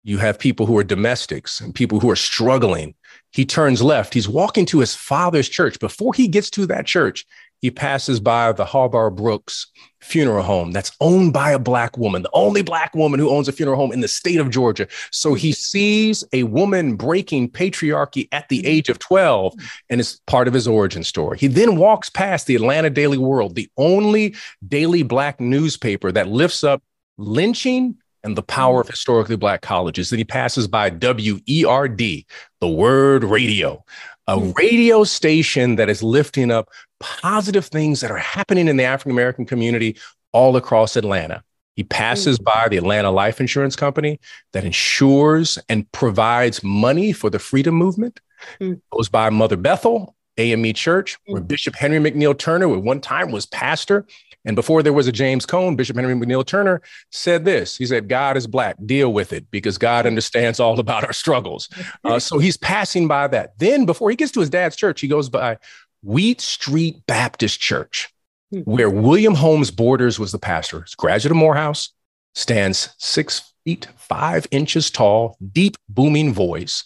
you 0.04 0.20
have 0.20 0.38
people 0.38 0.66
who 0.66 0.78
are 0.78 0.84
domestics 0.84 1.60
and 1.60 1.74
people 1.74 2.00
who 2.00 2.12
are 2.12 2.16
struggling. 2.16 2.94
He 3.32 3.44
turns 3.44 3.82
left. 3.82 4.14
He's 4.14 4.30
walking 4.30 4.66
to 4.68 4.80
his 4.80 4.94
father's 4.94 5.50
church. 5.50 5.80
Before 5.80 6.14
he 6.14 6.28
gets 6.28 6.50
to 6.52 6.68
that 6.68 6.86
church, 6.86 7.26
he 7.66 7.72
passes 7.72 8.20
by 8.20 8.52
the 8.52 8.64
Harbar 8.64 9.10
Brooks 9.16 9.66
funeral 10.00 10.44
home 10.44 10.72
that's 10.72 10.92
owned 11.02 11.34
by 11.34 11.50
a 11.50 11.58
black 11.58 11.98
woman, 11.98 12.22
the 12.22 12.30
only 12.32 12.62
black 12.62 12.94
woman 12.94 13.20
who 13.20 13.28
owns 13.32 13.48
a 13.48 13.52
funeral 13.52 13.76
home 13.76 13.92
in 13.92 14.02
the 14.02 14.08
state 14.08 14.40
of 14.40 14.52
Georgia. 14.52 14.88
So 15.10 15.34
he 15.34 15.52
sees 15.52 16.24
a 16.32 16.44
woman 16.44 16.96
breaking 16.96 17.50
patriarchy 17.50 18.28
at 18.32 18.48
the 18.50 18.60
mm-hmm. 18.60 18.68
age 18.68 18.90
of 18.90 19.00
12, 19.00 19.56
and 19.90 20.00
it's 20.00 20.22
part 20.28 20.48
of 20.48 20.54
his 20.54 20.68
origin 20.68 21.04
story. 21.04 21.40
He 21.40 21.48
then 21.48 21.76
walks 21.76 22.08
past 22.08 22.46
the 22.46 22.54
Atlanta 22.54 22.92
Daily 22.92 23.18
World, 23.18 23.56
the 23.56 23.68
only 23.78 24.36
daily 24.68 25.02
black 25.02 25.42
newspaper 25.42 26.12
that 26.12 26.28
lifts 26.28 26.64
up 26.64 26.84
lynching 27.18 27.98
and 28.24 28.38
the 28.38 28.44
power 28.44 28.82
of 28.82 28.86
mm-hmm. 28.86 28.94
historically 28.94 29.38
black 29.38 29.64
colleges. 29.64 30.12
Then 30.12 30.20
he 30.20 30.24
passes 30.24 30.68
by 30.68 30.92
WERD, 30.92 32.26
the 32.62 32.68
word 32.68 33.24
radio, 33.24 33.84
a 34.28 34.40
radio 34.40 35.04
station 35.04 35.76
that 35.76 35.90
is 35.90 36.02
lifting 36.02 36.52
up 36.52 36.70
positive 37.00 37.66
things 37.66 38.02
that 38.02 38.12
are 38.12 38.18
happening 38.18 38.68
in 38.68 38.78
the 38.78 38.84
African 38.84 39.12
American 39.12 39.46
community 39.46 39.98
all 40.32 40.56
across 40.56 40.96
Atlanta. 40.96 41.44
He 41.76 41.84
passes 41.84 42.40
by 42.40 42.68
the 42.70 42.78
Atlanta 42.78 43.12
Life 43.12 43.42
Insurance 43.42 43.76
Company 43.76 44.20
that 44.54 44.64
insures 44.64 45.60
and 45.68 45.90
provides 45.92 46.64
money 46.64 47.12
for 47.12 47.30
the 47.30 47.40
freedom 47.40 47.76
movement. 47.76 48.22
Mm. 48.62 48.82
Goes 48.92 49.10
by 49.10 49.30
Mother 49.30 49.58
Bethel, 49.58 50.16
AME 50.38 50.74
Church, 50.74 51.18
where 51.26 51.42
mm. 51.42 51.48
Bishop 51.48 51.76
Henry 51.76 52.00
McNeil 52.00 52.38
Turner, 52.38 52.74
at 52.74 52.82
one 52.82 53.02
time 53.02 53.32
was 53.32 53.46
pastor, 53.46 54.06
and 54.46 54.56
before 54.56 54.84
there 54.84 54.94
was 54.94 55.08
a 55.08 55.12
James 55.12 55.46
Cone, 55.46 55.76
Bishop 55.76 55.96
Henry 55.96 56.14
McNeil 56.14 56.46
Turner 56.46 56.82
said 57.12 57.46
this. 57.46 57.76
He 57.76 57.86
said, 57.86 58.08
God 58.08 58.38
is 58.38 58.46
black, 58.46 58.76
deal 58.86 59.12
with 59.12 59.34
it 59.34 59.50
because 59.50 59.78
God 59.78 60.06
understands 60.06 60.60
all 60.60 60.80
about 60.80 61.04
our 61.04 61.14
struggles. 61.14 61.68
Uh, 62.04 62.20
so 62.20 62.38
he's 62.38 62.58
passing 62.58 63.08
by 63.08 63.28
that. 63.28 63.58
Then, 63.58 63.86
before 63.86 64.10
he 64.12 64.16
gets 64.16 64.32
to 64.34 64.40
his 64.40 64.52
dad's 64.52 64.76
church, 64.76 65.02
he 65.02 65.08
goes 65.08 65.30
by 65.30 65.58
Wheat 66.04 66.40
Street 66.42 67.02
Baptist 67.08 67.60
Church, 67.60 68.14
hmm. 68.52 68.60
where 68.62 68.90
William 68.90 69.34
Holmes 69.34 69.72
Borders 69.72 70.20
was 70.20 70.32
the 70.32 70.40
pastor. 70.40 70.82
His 70.82 70.96
graduate 70.96 71.32
of 71.32 71.38
Morehouse 71.38 71.90
stands 72.36 72.94
six 73.00 73.52
feet, 73.64 73.88
five 73.98 74.46
inches 74.52 74.92
tall, 74.92 75.38
deep, 75.52 75.76
booming 75.90 76.34
voice. 76.34 76.84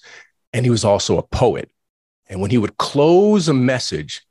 And 0.54 0.66
he 0.66 0.70
was 0.72 0.86
also 0.86 1.18
a 1.18 1.24
poet. 1.24 1.70
And 2.28 2.42
when 2.42 2.52
he 2.52 2.58
would 2.58 2.78
close 2.78 3.50
a 3.50 3.54
message, 3.54 4.22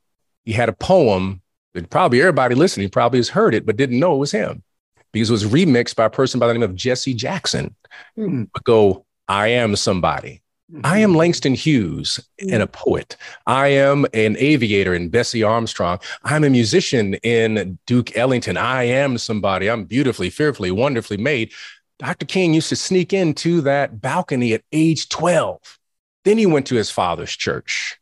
he 0.43 0.53
had 0.53 0.69
a 0.69 0.73
poem 0.73 1.41
probably 1.85 2.21
everybody 2.21 2.55
listening 2.55 2.89
probably 2.89 3.19
has 3.19 3.29
heard 3.29 3.53
it, 3.53 3.65
but 3.65 3.77
didn't 3.77 3.99
know 3.99 4.15
it 4.15 4.19
was 4.19 4.31
him 4.31 4.63
because 5.11 5.29
it 5.29 5.33
was 5.33 5.45
remixed 5.45 5.95
by 5.95 6.05
a 6.05 6.09
person 6.09 6.39
by 6.39 6.47
the 6.47 6.53
name 6.53 6.63
of 6.63 6.75
Jesse 6.75 7.13
Jackson. 7.13 7.75
Mm-hmm. 8.17 8.43
But 8.53 8.63
go, 8.63 9.05
I 9.27 9.47
am 9.47 9.75
somebody. 9.75 10.41
I 10.83 10.99
am 10.99 11.15
Langston 11.15 11.55
Hughes 11.55 12.19
and 12.39 12.61
a 12.61 12.67
poet. 12.67 13.17
I 13.47 13.69
am 13.69 14.05
an 14.13 14.35
aviator 14.37 14.93
in 14.93 15.09
Bessie 15.09 15.41
Armstrong. 15.41 15.99
I'm 16.23 16.43
a 16.43 16.49
musician 16.49 17.15
in 17.15 17.79
Duke 17.87 18.15
Ellington. 18.15 18.55
I 18.55 18.83
am 18.83 19.17
somebody. 19.17 19.67
I'm 19.67 19.85
beautifully, 19.85 20.29
fearfully, 20.29 20.69
wonderfully 20.69 21.17
made. 21.17 21.53
Dr. 21.97 22.27
King 22.27 22.53
used 22.53 22.69
to 22.69 22.75
sneak 22.75 23.13
into 23.13 23.61
that 23.61 23.99
balcony 23.99 24.53
at 24.53 24.61
age 24.71 25.09
12. 25.09 25.79
Then 26.23 26.37
he 26.37 26.45
went 26.45 26.67
to 26.67 26.75
his 26.75 26.91
father's 26.91 27.35
church. 27.35 27.99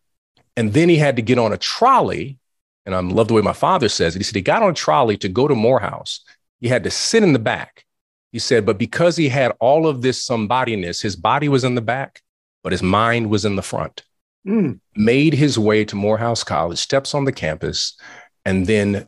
And 0.58 0.74
then 0.74 0.90
he 0.90 0.98
had 0.98 1.16
to 1.16 1.22
get 1.22 1.40
on 1.40 1.54
a 1.54 1.58
trolley. 1.58 2.38
And 2.88 2.96
I 2.96 3.02
love 3.02 3.28
the 3.28 3.36
way 3.36 3.42
my 3.44 3.54
father 3.54 3.90
says 3.90 4.16
it. 4.16 4.20
He 4.20 4.24
said 4.24 4.36
he 4.36 4.42
got 4.42 4.64
on 4.64 4.72
a 4.72 4.74
trolley 4.74 5.18
to 5.18 5.30
go 5.30 5.48
to 5.48 5.54
Morehouse. 5.54 6.22
He 6.60 6.68
had 6.68 6.84
to 6.86 6.90
sit 6.90 7.22
in 7.22 7.34
the 7.34 7.40
back. 7.40 7.86
He 8.32 8.40
said, 8.40 8.66
but 8.66 8.80
because 8.80 9.16
he 9.16 9.30
had 9.30 9.54
all 9.60 9.86
of 9.86 10.02
this 10.02 10.28
somebodyness, 10.28 11.04
his 11.04 11.16
body 11.16 11.48
was 11.48 11.64
in 11.64 11.76
the 11.76 11.82
back 11.82 12.24
but 12.68 12.74
his 12.74 12.84
mind 12.84 13.30
was 13.30 13.46
in 13.46 13.56
the 13.56 13.62
front. 13.62 14.04
Mm. 14.46 14.82
Made 14.94 15.34
his 15.34 15.58
way 15.58 15.86
to 15.86 15.96
Morehouse 15.96 16.44
College, 16.44 16.78
steps 16.78 17.14
on 17.14 17.24
the 17.24 17.32
campus, 17.32 17.98
and 18.44 18.68
then 18.68 19.08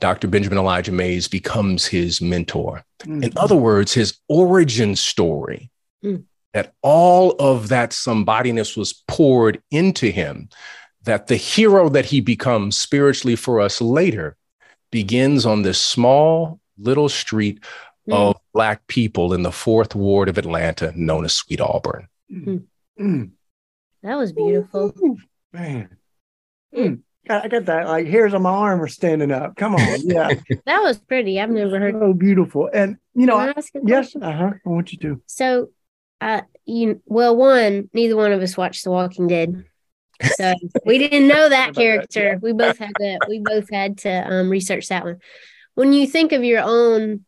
Dr. 0.00 0.28
Benjamin 0.28 0.58
Elijah 0.58 0.92
Mays 0.92 1.26
becomes 1.26 1.86
his 1.86 2.20
mentor. 2.20 2.84
Mm. 2.98 3.24
In 3.24 3.32
other 3.38 3.56
words, 3.56 3.94
his 3.94 4.18
origin 4.28 4.94
story, 4.94 5.70
mm. 6.04 6.22
that 6.52 6.74
all 6.82 7.30
of 7.38 7.68
that 7.68 7.92
somebodyness 7.92 8.76
was 8.76 8.92
poured 9.08 9.62
into 9.70 10.10
him, 10.10 10.50
that 11.04 11.26
the 11.26 11.36
hero 11.36 11.88
that 11.88 12.06
he 12.06 12.20
becomes 12.20 12.76
spiritually 12.76 13.36
for 13.36 13.60
us 13.60 13.80
later 13.80 14.36
begins 14.90 15.44
on 15.44 15.62
this 15.62 15.80
small 15.80 16.60
little 16.78 17.08
street 17.08 17.64
mm. 18.08 18.14
of 18.14 18.36
Black 18.52 18.86
people 18.86 19.32
in 19.32 19.42
the 19.42 19.52
fourth 19.52 19.94
ward 19.94 20.28
of 20.28 20.38
Atlanta 20.38 20.92
known 20.94 21.24
as 21.24 21.32
Sweet 21.32 21.60
Auburn. 21.60 22.08
Mm-hmm. 22.30 22.56
Mm. 23.04 23.30
That 24.02 24.16
was 24.16 24.32
beautiful. 24.32 24.92
Ooh, 25.00 25.16
man. 25.52 25.96
Mm. 26.74 27.02
I 27.28 27.46
got 27.46 27.66
that 27.66 27.86
like 27.86 28.06
hairs 28.06 28.34
on 28.34 28.42
my 28.42 28.50
arm 28.50 28.82
are 28.82 28.88
standing 28.88 29.30
up. 29.30 29.56
Come 29.56 29.76
on. 29.76 30.00
Yeah. 30.00 30.30
that 30.66 30.82
was 30.82 30.98
pretty. 30.98 31.40
I've 31.40 31.50
never 31.50 31.78
heard 31.78 31.94
so 31.94 32.12
beautiful. 32.12 32.68
And 32.72 32.96
you 33.14 33.26
know, 33.26 33.36
I 33.36 33.54
yes, 33.84 34.16
uh-huh. 34.16 34.50
I 34.54 34.68
want 34.68 34.92
you 34.92 34.98
to. 34.98 35.22
So 35.26 35.70
uh 36.20 36.42
you 36.64 37.00
well, 37.06 37.36
one, 37.36 37.88
neither 37.92 38.16
one 38.16 38.32
of 38.32 38.42
us 38.42 38.56
watched 38.56 38.82
The 38.82 38.90
Walking 38.90 39.28
Dead. 39.28 39.64
So 40.24 40.54
we 40.86 40.98
didn't 40.98 41.28
know 41.28 41.48
that 41.48 41.74
character. 41.74 42.38
We 42.40 42.52
both 42.52 42.78
had 42.78 42.94
to 42.98 43.18
we 43.28 43.40
both 43.40 43.70
had 43.70 43.98
to 43.98 44.10
um, 44.10 44.50
research 44.50 44.88
that 44.88 45.04
one. 45.04 45.18
When 45.74 45.92
you 45.92 46.06
think 46.06 46.32
of 46.32 46.44
your 46.44 46.62
own, 46.62 47.24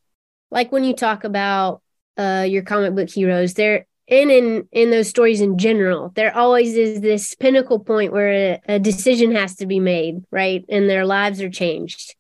like 0.51 0.73
when 0.73 0.85
you 0.85 0.95
talk 0.95 1.25
about 1.25 1.83
uh, 2.17 2.47
your 2.49 2.63
comic 2.63 2.95
book 2.95 3.11
heroes, 3.11 3.55
there 3.55 3.87
and 4.09 4.31
in 4.31 4.69
in 4.71 4.91
those 4.91 5.09
stories 5.09 5.41
in 5.41 5.59
general, 5.59 6.11
there 6.15 6.37
always 6.37 6.77
is 6.77 7.01
this 7.01 7.35
pinnacle 7.35 7.79
point 7.79 8.13
where 8.13 8.61
a, 8.69 8.75
a 8.75 8.79
decision 8.79 9.35
has 9.35 9.57
to 9.57 9.67
be 9.67 9.81
made, 9.81 10.23
right? 10.31 10.65
And 10.69 10.89
their 10.89 11.07
lives 11.07 11.41
are 11.41 11.51
changed. 11.51 12.15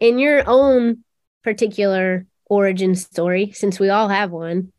In 0.00 0.18
your 0.18 0.44
own 0.46 1.04
particular 1.42 2.26
origin 2.46 2.94
story, 2.94 3.50
since 3.52 3.78
we 3.78 3.90
all 3.90 4.08
have 4.08 4.30
one, 4.30 4.72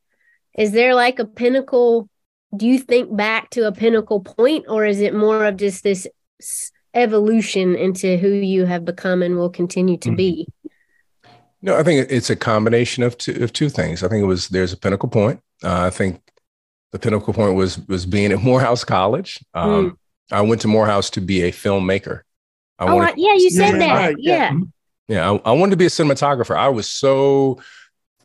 is 0.57 0.71
there 0.71 0.95
like 0.95 1.19
a 1.19 1.25
pinnacle 1.25 2.09
do 2.55 2.67
you 2.67 2.79
think 2.79 3.15
back 3.15 3.49
to 3.51 3.67
a 3.67 3.71
pinnacle 3.71 4.19
point 4.19 4.65
or 4.67 4.85
is 4.85 4.99
it 4.99 5.13
more 5.13 5.45
of 5.45 5.57
just 5.57 5.83
this 5.83 6.07
evolution 6.93 7.75
into 7.75 8.17
who 8.17 8.29
you 8.29 8.65
have 8.65 8.83
become 8.83 9.21
and 9.21 9.37
will 9.37 9.49
continue 9.49 9.97
to 9.97 10.13
be 10.13 10.47
no 11.61 11.77
i 11.77 11.83
think 11.83 12.09
it's 12.09 12.29
a 12.29 12.35
combination 12.35 13.03
of 13.03 13.17
two 13.17 13.43
of 13.43 13.53
two 13.53 13.69
things 13.69 14.03
i 14.03 14.09
think 14.09 14.21
it 14.21 14.27
was 14.27 14.49
there's 14.49 14.73
a 14.73 14.77
pinnacle 14.77 15.07
point 15.07 15.39
uh, 15.63 15.85
i 15.85 15.89
think 15.89 16.21
the 16.91 16.99
pinnacle 16.99 17.33
point 17.33 17.55
was 17.55 17.79
was 17.87 18.05
being 18.05 18.31
at 18.31 18.41
morehouse 18.41 18.83
college 18.83 19.39
um, 19.53 19.91
mm. 19.91 19.97
i 20.31 20.41
went 20.41 20.59
to 20.59 20.67
morehouse 20.67 21.09
to 21.09 21.21
be 21.21 21.43
a 21.43 21.51
filmmaker 21.51 22.21
I 22.81 22.87
oh, 22.87 22.95
wanted, 22.95 23.13
yeah, 23.17 23.33
you 23.33 23.51
said 23.51 23.73
yeah, 23.73 23.77
that. 23.77 23.93
Right, 23.93 24.15
yeah. 24.17 24.53
Yeah. 25.07 25.31
I, 25.31 25.51
I, 25.51 25.51
wanted 25.51 25.71
to 25.71 25.77
be 25.77 25.85
a 25.85 25.89
cinematographer. 25.89 26.57
I 26.57 26.69
was 26.69 26.89
so, 26.89 27.61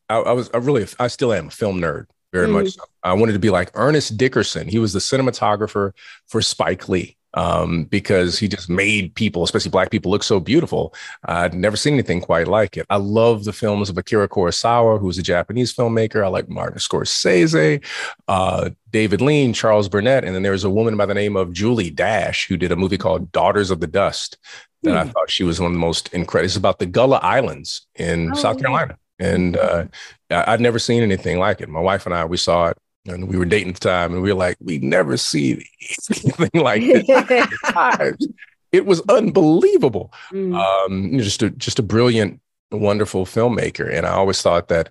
I, 0.09 0.17
I 0.17 0.33
was, 0.33 0.49
I 0.55 0.57
really, 0.57 0.87
I 0.99 1.09
still 1.09 1.35
am 1.35 1.49
a 1.49 1.51
film 1.51 1.79
nerd 1.79 2.07
very 2.37 2.49
mm. 2.49 2.65
much. 2.65 2.75
So. 2.75 2.83
I 3.03 3.13
wanted 3.15 3.33
to 3.33 3.39
be 3.39 3.51
like 3.51 3.71
Ernest 3.75 4.17
Dickerson. 4.17 4.69
He 4.69 4.79
was 4.79 4.93
the 4.93 4.99
cinematographer 4.99 5.93
for 6.27 6.43
Spike 6.43 6.89
Lee 6.89 7.17
um, 7.35 7.85
because 7.85 8.39
he 8.39 8.49
just 8.49 8.69
made 8.69 9.15
people, 9.15 9.45
especially 9.45 9.71
black 9.71 9.91
people, 9.91 10.11
look 10.11 10.23
so 10.23 10.41
beautiful. 10.41 10.95
I'd 11.25 11.55
never 11.55 11.77
seen 11.77 11.93
anything 11.93 12.21
quite 12.21 12.49
like 12.49 12.77
it. 12.77 12.87
I 12.89 12.97
love 12.97 13.45
the 13.45 13.53
films 13.53 13.91
of 13.91 13.99
Akira 13.99 14.29
Kurosawa, 14.29 14.99
who's 14.99 15.19
a 15.19 15.23
Japanese 15.23 15.73
filmmaker. 15.75 16.25
I 16.25 16.29
like 16.29 16.49
Martin 16.49 16.79
Scorsese, 16.79 17.85
uh, 18.27 18.71
David 18.91 19.21
Lean, 19.21 19.53
Charles 19.53 19.89
Burnett, 19.89 20.25
and 20.25 20.35
then 20.35 20.43
there 20.43 20.53
was 20.53 20.65
a 20.65 20.71
woman 20.71 20.97
by 20.97 21.07
the 21.07 21.15
name 21.15 21.37
of 21.37 21.53
Julie 21.53 21.91
Dash 21.91 22.49
who 22.49 22.57
did 22.57 22.73
a 22.73 22.77
movie 22.77 22.99
called 22.99 23.31
Daughters 23.33 23.71
of 23.71 23.81
the 23.81 23.87
Dust. 23.87 24.39
That 24.83 24.91
mm. 24.91 24.97
I 24.97 25.05
hmm. 25.05 25.11
thought 25.11 25.31
she 25.31 25.45
was 25.45 25.61
one 25.61 25.69
of 25.69 25.75
the 25.75 25.79
most 25.79 26.13
incredible. 26.13 26.47
It's 26.47 26.57
about 26.57 26.79
the 26.79 26.87
Gullah 26.87 27.21
Islands 27.23 27.87
in 27.97 28.33
oh, 28.33 28.35
South 28.35 28.59
Carolina. 28.59 28.99
And 29.19 29.57
uh, 29.57 29.87
I'd 30.31 30.61
never 30.61 30.79
seen 30.79 31.03
anything 31.03 31.39
like 31.39 31.61
it. 31.61 31.69
My 31.69 31.81
wife 31.81 32.07
and 32.07 32.15
I, 32.15 32.25
we 32.25 32.37
saw 32.37 32.69
it 32.69 32.79
and 33.07 33.29
we 33.29 33.39
were 33.39 33.45
dating 33.45 33.71
at 33.71 33.75
the 33.81 33.89
time 33.89 34.13
and 34.13 34.23
we 34.23 34.33
were 34.33 34.39
like, 34.39 34.57
we 34.61 34.79
never 34.79 35.17
see 35.17 35.53
anything 36.11 36.63
like 36.63 36.83
this. 36.83 38.29
it 38.73 38.85
was 38.85 39.01
unbelievable. 39.09 40.13
Mm. 40.31 40.57
Um, 40.59 41.19
just 41.19 41.43
a, 41.43 41.51
just 41.51 41.79
a 41.79 41.83
brilliant, 41.83 42.41
wonderful 42.71 43.25
filmmaker. 43.25 43.91
And 43.91 44.07
I 44.07 44.11
always 44.11 44.43
thought 44.43 44.69
that 44.69 44.91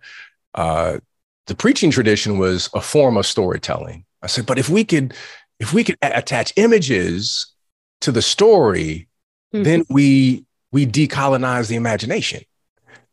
uh, 0.55 0.99
the 1.47 1.55
preaching 1.55 1.91
tradition 1.91 2.39
was 2.39 2.69
a 2.73 2.81
form 2.81 3.17
of 3.17 3.25
storytelling. 3.25 4.05
I 4.21 4.27
said, 4.27 4.45
but 4.45 4.57
if 4.57 4.69
we 4.69 4.83
could, 4.83 5.13
if 5.59 5.73
we 5.73 5.83
could 5.83 5.97
attach 6.01 6.53
images 6.55 7.53
to 8.01 8.11
the 8.11 8.21
story, 8.21 9.07
mm-hmm. 9.53 9.63
then 9.63 9.85
we 9.89 10.45
we 10.71 10.85
decolonize 10.85 11.69
the 11.69 11.75
imagination. 11.75 12.43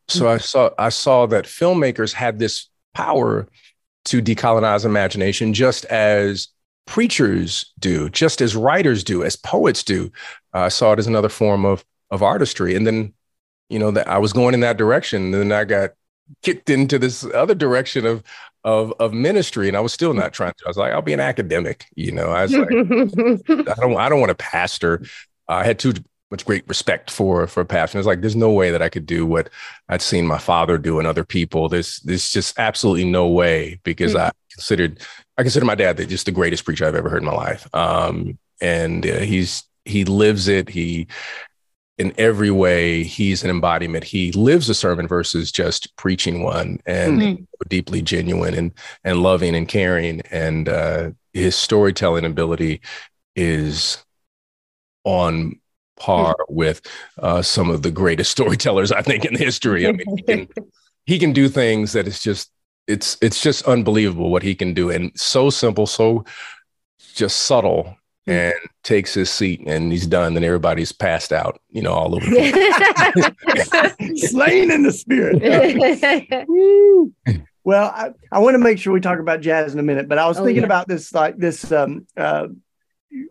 So 0.07 0.27
I 0.27 0.37
saw 0.37 0.69
I 0.77 0.89
saw 0.89 1.25
that 1.27 1.45
filmmakers 1.45 2.13
had 2.13 2.39
this 2.39 2.69
power 2.93 3.47
to 4.05 4.21
decolonize 4.21 4.85
imagination, 4.85 5.53
just 5.53 5.85
as 5.85 6.49
preachers 6.85 7.71
do, 7.79 8.09
just 8.09 8.41
as 8.41 8.55
writers 8.55 9.03
do, 9.03 9.23
as 9.23 9.35
poets 9.35 9.83
do. 9.83 10.11
Uh, 10.53 10.59
I 10.59 10.67
saw 10.69 10.93
it 10.93 10.99
as 10.99 11.07
another 11.07 11.29
form 11.29 11.65
of 11.65 11.85
of 12.11 12.21
artistry, 12.21 12.75
and 12.75 12.85
then 12.85 13.13
you 13.69 13.79
know 13.79 13.91
that 13.91 14.07
I 14.07 14.17
was 14.17 14.33
going 14.33 14.53
in 14.53 14.59
that 14.61 14.77
direction, 14.77 15.25
and 15.25 15.33
then 15.33 15.51
I 15.51 15.63
got 15.63 15.91
kicked 16.41 16.69
into 16.69 16.99
this 16.99 17.25
other 17.33 17.55
direction 17.55 18.05
of 18.05 18.23
of 18.63 18.93
of 18.99 19.13
ministry, 19.13 19.67
and 19.67 19.77
I 19.77 19.81
was 19.81 19.93
still 19.93 20.13
not 20.13 20.33
trying 20.33 20.53
to. 20.57 20.65
I 20.65 20.69
was 20.69 20.77
like, 20.77 20.93
I'll 20.93 21.01
be 21.01 21.13
an 21.13 21.19
academic, 21.19 21.85
you 21.95 22.11
know. 22.11 22.29
I 22.29 22.43
was 22.43 22.55
like, 22.55 22.69
I 22.71 23.81
don't 23.81 23.97
I 23.97 24.09
don't 24.09 24.19
want 24.19 24.29
to 24.29 24.35
pastor. 24.35 25.01
I 25.47 25.63
had 25.63 25.79
too 25.79 25.93
much 26.33 26.45
great 26.45 26.67
respect 26.67 27.11
for 27.11 27.45
for 27.45 27.63
passion. 27.63 27.99
It's 27.99 28.07
like 28.07 28.21
there's 28.21 28.35
no 28.35 28.51
way 28.51 28.71
that 28.71 28.81
I 28.81 28.89
could 28.89 29.05
do 29.05 29.23
what 29.23 29.51
I'd 29.87 30.01
seen 30.01 30.25
my 30.25 30.39
father 30.39 30.79
do 30.79 30.97
and 30.97 31.07
other 31.07 31.23
people. 31.23 31.69
There's 31.69 31.97
there's 31.99 32.31
just 32.31 32.57
absolutely 32.57 33.05
no 33.05 33.27
way 33.27 33.79
because 33.83 34.15
mm-hmm. 34.15 34.25
I 34.25 34.31
considered 34.51 34.99
I 35.37 35.43
consider 35.43 35.65
my 35.65 35.75
dad 35.75 35.97
the, 35.97 36.07
just 36.07 36.25
the 36.25 36.31
greatest 36.31 36.65
preacher 36.65 36.87
I've 36.87 36.95
ever 36.95 37.09
heard 37.09 37.21
in 37.21 37.27
my 37.27 37.35
life. 37.35 37.67
Um, 37.75 38.39
and 38.59 39.05
uh, 39.05 39.19
he's 39.19 39.63
he 39.85 40.05
lives 40.05 40.47
it. 40.47 40.69
He 40.69 41.07
in 41.99 42.11
every 42.17 42.49
way 42.49 43.03
he's 43.03 43.43
an 43.43 43.51
embodiment. 43.51 44.03
He 44.03 44.31
lives 44.31 44.67
a 44.67 44.73
sermon 44.73 45.07
versus 45.07 45.51
just 45.51 45.95
preaching 45.97 46.41
one, 46.41 46.79
and 46.87 47.21
mm-hmm. 47.21 47.43
deeply 47.69 48.01
genuine 48.01 48.55
and 48.55 48.71
and 49.03 49.21
loving 49.21 49.55
and 49.55 49.67
caring. 49.67 50.21
And 50.31 50.67
uh, 50.67 51.11
his 51.31 51.55
storytelling 51.55 52.25
ability 52.25 52.81
is 53.35 54.03
on 55.03 55.59
par 56.03 56.35
with 56.49 56.81
uh, 57.19 57.41
some 57.41 57.69
of 57.69 57.81
the 57.81 57.91
greatest 57.91 58.31
storytellers 58.31 58.91
I 58.91 59.01
think 59.01 59.25
in 59.25 59.35
history. 59.35 59.87
I 59.87 59.93
mean, 59.93 60.17
he 60.17 60.23
can, 60.23 60.47
he 61.05 61.19
can 61.19 61.33
do 61.33 61.47
things 61.47 61.93
that 61.93 62.07
it's 62.07 62.21
just 62.21 62.51
it's 62.85 63.17
it's 63.21 63.41
just 63.41 63.65
unbelievable 63.65 64.29
what 64.29 64.43
he 64.43 64.53
can 64.55 64.73
do, 64.73 64.89
and 64.89 65.11
so 65.15 65.49
simple, 65.49 65.87
so 65.87 66.25
just 67.15 67.43
subtle, 67.43 67.95
hmm. 68.25 68.31
and 68.31 68.53
takes 68.83 69.13
his 69.13 69.29
seat 69.29 69.61
and 69.65 69.91
he's 69.91 70.05
done. 70.05 70.33
Then 70.33 70.43
everybody's 70.43 70.91
passed 70.91 71.31
out, 71.31 71.61
you 71.69 71.81
know, 71.81 71.93
all 71.93 72.15
over 72.15 72.25
the 72.25 72.55
slain 74.29 74.69
in 74.69 74.83
the 74.83 74.91
spirit. 74.91 75.41
well, 77.63 77.85
I, 77.95 78.09
I 78.33 78.39
want 78.39 78.55
to 78.55 78.59
make 78.59 78.79
sure 78.79 78.91
we 78.91 78.99
talk 78.99 79.19
about 79.19 79.39
jazz 79.39 79.73
in 79.73 79.79
a 79.79 79.83
minute, 79.83 80.09
but 80.09 80.17
I 80.17 80.27
was 80.27 80.37
oh, 80.39 80.43
thinking 80.43 80.63
yeah. 80.63 80.67
about 80.67 80.89
this 80.89 81.13
like 81.13 81.37
this 81.37 81.71
um, 81.71 82.05
uh, 82.17 82.47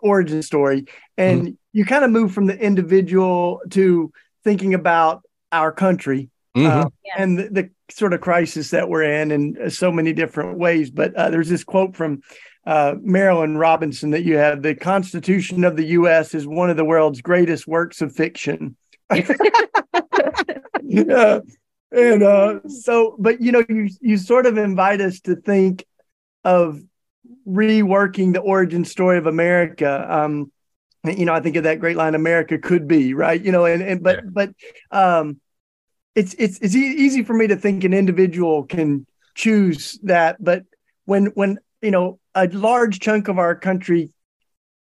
origin 0.02 0.42
story, 0.42 0.86
and 1.16 1.48
mm 1.48 1.56
you 1.72 1.84
kind 1.84 2.04
of 2.04 2.10
move 2.10 2.32
from 2.32 2.46
the 2.46 2.58
individual 2.58 3.62
to 3.70 4.12
thinking 4.44 4.74
about 4.74 5.22
our 5.50 5.72
country 5.72 6.30
mm-hmm. 6.56 6.66
uh, 6.66 6.88
yeah. 7.04 7.14
and 7.16 7.38
the, 7.38 7.48
the, 7.48 7.70
sort 7.90 8.14
of 8.14 8.22
crisis 8.22 8.70
that 8.70 8.88
we're 8.88 9.02
in 9.02 9.30
in 9.30 9.70
so 9.70 9.92
many 9.92 10.14
different 10.14 10.56
ways. 10.56 10.90
But 10.90 11.14
uh, 11.14 11.28
there's 11.28 11.50
this 11.50 11.62
quote 11.62 11.94
from 11.94 12.22
uh, 12.66 12.94
Marilynne 12.94 13.58
Robinson 13.58 14.12
that 14.12 14.24
you 14.24 14.38
have 14.38 14.62
the 14.62 14.74
Constitution 14.74 15.62
of 15.62 15.76
the 15.76 15.84
U.S. 15.88 16.34
is 16.34 16.46
one 16.46 16.70
of 16.70 16.78
the 16.78 16.86
world's 16.86 17.20
greatest 17.20 17.66
works 17.66 18.00
of 18.00 18.14
fiction. 18.14 18.76
yeah. 20.82 21.40
And 21.90 22.22
uh, 22.22 22.60
so, 22.66 23.14
but 23.18 23.42
you 23.42 23.52
know, 23.52 23.62
you 23.68 23.90
you 24.00 24.16
sort 24.16 24.46
of 24.46 24.56
invite 24.56 25.02
us 25.02 25.20
to 25.20 25.36
think 25.36 25.84
of 26.44 26.80
reworking 27.46 28.32
the 28.32 28.40
origin 28.40 28.84
story 28.84 29.18
of 29.18 29.26
America. 29.26 30.06
Um, 30.08 30.52
you 31.04 31.24
know, 31.24 31.34
I 31.34 31.40
think 31.40 31.56
of 31.56 31.64
that 31.64 31.80
great 31.80 31.96
line, 31.96 32.14
America 32.14 32.58
could 32.58 32.86
be, 32.86 33.14
right? 33.14 33.42
You 33.42 33.50
know, 33.50 33.64
and, 33.64 33.82
and 33.82 34.02
but, 34.02 34.16
yeah. 34.16 34.30
but, 34.32 34.50
um, 34.90 35.40
it's, 36.14 36.34
it's, 36.38 36.58
it's 36.58 36.76
e- 36.76 36.96
easy 36.96 37.24
for 37.24 37.34
me 37.34 37.46
to 37.48 37.56
think 37.56 37.84
an 37.84 37.92
individual 37.92 38.64
can 38.64 39.06
choose 39.34 39.98
that. 40.04 40.36
But 40.42 40.64
when, 41.04 41.26
when, 41.34 41.58
you 41.80 41.90
know, 41.90 42.20
a 42.34 42.46
large 42.48 43.00
chunk 43.00 43.28
of 43.28 43.38
our 43.38 43.56
country 43.56 44.10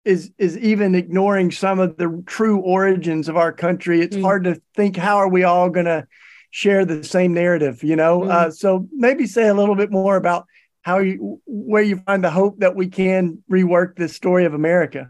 is, 0.05 0.33
is 0.39 0.59
even 0.59 0.95
ignoring 0.95 1.53
some 1.53 1.79
of 1.79 1.97
the 1.97 2.25
true 2.27 2.59
origins 2.59 3.29
of 3.29 3.37
our 3.37 3.53
country, 3.53 4.01
it's 4.01 4.17
mm. 4.17 4.23
hard 4.23 4.45
to 4.45 4.61
think, 4.75 4.97
how 4.97 5.19
are 5.19 5.29
we 5.29 5.45
all 5.45 5.71
going 5.71 5.87
to 5.87 6.09
share 6.51 6.85
the 6.85 7.05
same 7.05 7.35
narrative, 7.35 7.85
you 7.85 7.95
know? 7.95 8.23
Mm. 8.23 8.31
Uh, 8.31 8.51
so 8.51 8.89
maybe 8.93 9.27
say 9.27 9.47
a 9.47 9.55
little 9.55 9.77
bit 9.77 9.93
more 9.93 10.17
about 10.17 10.47
how 10.83 10.99
you, 10.99 11.40
where 11.47 11.83
you 11.83 11.99
find 11.99 12.25
the 12.25 12.31
hope 12.31 12.61
that 12.61 12.75
we 12.75 12.88
can 12.88 13.43
rework 13.51 13.97
this 13.97 14.14
story 14.14 14.45
of 14.45 14.55
America. 14.55 15.09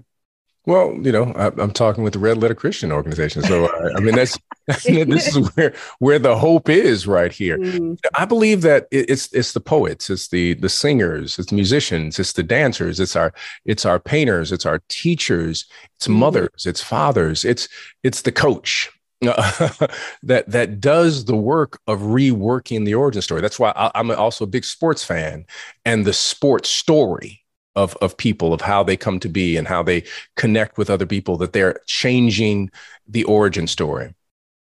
Well, 0.66 0.94
you 1.00 1.10
know, 1.10 1.32
I, 1.32 1.46
am 1.60 1.72
talking 1.72 2.04
with 2.04 2.12
the 2.12 2.18
Red 2.18 2.36
Letter 2.36 2.54
Christian 2.54 2.92
Organization, 2.92 3.42
so 3.42 3.66
I, 3.66 3.96
I 3.96 4.00
mean 4.00 4.14
that's 4.14 4.38
this 4.66 5.34
is 5.34 5.56
where 5.56 5.72
where 6.00 6.18
the 6.18 6.36
hope 6.36 6.68
is 6.68 7.06
right 7.06 7.32
here. 7.32 7.58
Mm. 7.58 7.98
I 8.14 8.26
believe 8.26 8.60
that 8.62 8.86
it's 8.90 9.32
it's 9.32 9.52
the 9.52 9.60
poets, 9.60 10.10
it's 10.10 10.28
the 10.28 10.54
the 10.54 10.68
singers, 10.68 11.38
it's 11.38 11.48
the 11.48 11.54
musicians, 11.56 12.18
it's 12.18 12.34
the 12.34 12.42
dancers, 12.42 13.00
it's 13.00 13.16
our 13.16 13.32
it's 13.64 13.86
our 13.86 13.98
painters, 13.98 14.52
it's 14.52 14.66
our 14.66 14.82
teachers, 14.88 15.64
it's 15.96 16.08
mm. 16.08 16.16
mothers, 16.16 16.66
it's 16.66 16.82
fathers, 16.82 17.44
it's 17.44 17.66
it's 18.02 18.20
the 18.22 18.32
coach 18.32 18.90
that 20.22 20.44
that 20.48 20.80
does 20.80 21.26
the 21.26 21.36
work 21.36 21.78
of 21.86 22.00
reworking 22.00 22.86
the 22.86 22.94
origin 22.94 23.20
story. 23.20 23.42
That's 23.42 23.58
why 23.58 23.72
I, 23.76 23.90
I'm 23.94 24.10
also 24.10 24.44
a 24.44 24.48
big 24.48 24.64
sports 24.64 25.04
fan, 25.04 25.44
and 25.84 26.06
the 26.06 26.12
sports 26.12 26.70
story 26.70 27.40
of 27.76 27.96
of 28.00 28.16
people 28.16 28.52
of 28.52 28.60
how 28.60 28.82
they 28.82 28.96
come 28.96 29.20
to 29.20 29.28
be 29.28 29.56
and 29.56 29.68
how 29.68 29.82
they 29.82 30.04
connect 30.36 30.78
with 30.78 30.90
other 30.90 31.06
people 31.06 31.36
that 31.36 31.52
they're 31.52 31.80
changing 31.86 32.70
the 33.06 33.24
origin 33.24 33.66
story 33.66 34.12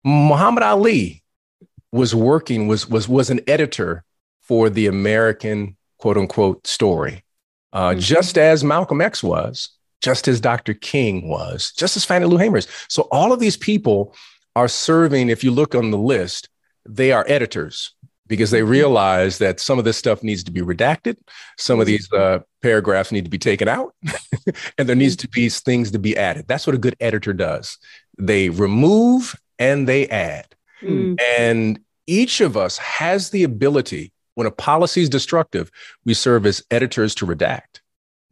muhammad 0.05 0.63
ali 0.63 1.23
was 1.93 2.15
working 2.15 2.69
was 2.69 2.89
was 2.89 3.09
was 3.09 3.31
an 3.31 3.41
editor 3.49 4.05
for 4.43 4.71
the 4.71 4.87
american 4.87 5.77
quote 5.99 6.17
unquote 6.17 6.65
story 6.67 7.25
uh, 7.73 7.91
mm-hmm. 7.91 7.99
just 7.99 8.39
as 8.39 8.63
malcolm 8.63 9.01
x 9.01 9.23
was 9.23 9.71
just 10.01 10.29
as 10.29 10.39
Dr. 10.39 10.75
King 10.75 11.29
was, 11.29 11.73
just 11.73 11.97
as 11.97 12.05
Fannie 12.05 12.27
Lou 12.27 12.37
Hamer 12.37 12.59
is. 12.59 12.69
So 12.89 13.09
all 13.11 13.33
of 13.33 13.41
these 13.41 13.57
people 13.57 14.15
are 14.57 14.69
serving, 14.69 15.29
if 15.29 15.43
you 15.45 15.51
look 15.51 15.75
on 15.75 15.91
the 15.91 15.99
list, 15.99 16.49
they 16.87 17.13
are 17.13 17.25
editors 17.29 17.95
because 18.27 18.51
they 18.51 18.61
mm-hmm. 18.61 18.71
realize 18.71 19.39
that 19.39 19.61
some 19.61 19.79
of 19.79 19.85
this 19.85 19.97
stuff 19.97 20.23
needs 20.23 20.43
to 20.45 20.51
be 20.51 20.63
redacted, 20.63 21.17
some 21.59 21.81
of 21.81 21.87
these 21.87 22.11
uh, 22.13 22.39
paragraphs 22.63 23.13
need 23.13 23.25
to 23.25 23.31
be 23.31 23.39
taken 23.39 23.69
out, 23.69 23.95
and 24.79 24.89
there 24.89 24.97
needs 24.97 25.17
to 25.17 25.29
be 25.29 25.49
things 25.49 25.91
to 25.91 25.99
be 25.99 26.17
added. 26.17 26.47
That's 26.49 26.67
what 26.67 26.75
a 26.75 26.79
good 26.79 26.97
editor 27.01 27.33
does. 27.33 27.79
They 28.19 28.49
remove 28.49 29.35
and 29.59 29.87
they 29.87 30.09
add. 30.09 30.47
Mm. 30.83 31.21
And 31.39 31.81
each 32.07 32.41
of 32.41 32.57
us 32.57 32.79
has 32.79 33.31
the 33.31 33.45
ability, 33.45 34.13
when 34.35 34.47
a 34.47 34.51
policy 34.51 35.03
is 35.03 35.09
destructive, 35.09 35.71
we 36.05 36.15
serve 36.15 36.47
as 36.47 36.63
editors 36.71 37.15
to 37.17 37.27
redact. 37.27 37.81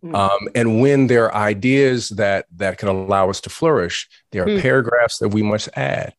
Mm. 0.05 0.15
Um, 0.15 0.49
and 0.55 0.81
when 0.81 1.07
there 1.07 1.27
are 1.27 1.35
ideas 1.35 2.09
that 2.11 2.47
that 2.57 2.79
can 2.79 2.89
allow 2.89 3.31
us 3.31 3.41
to 3.43 3.51
flourish, 3.51 4.09
there 4.33 4.43
are 4.43 4.47
mm. 4.47 4.61
paragraphs 4.61 5.19
that 5.19 5.29
we 5.29 5.43
must 5.43 5.69
add. 5.75 6.15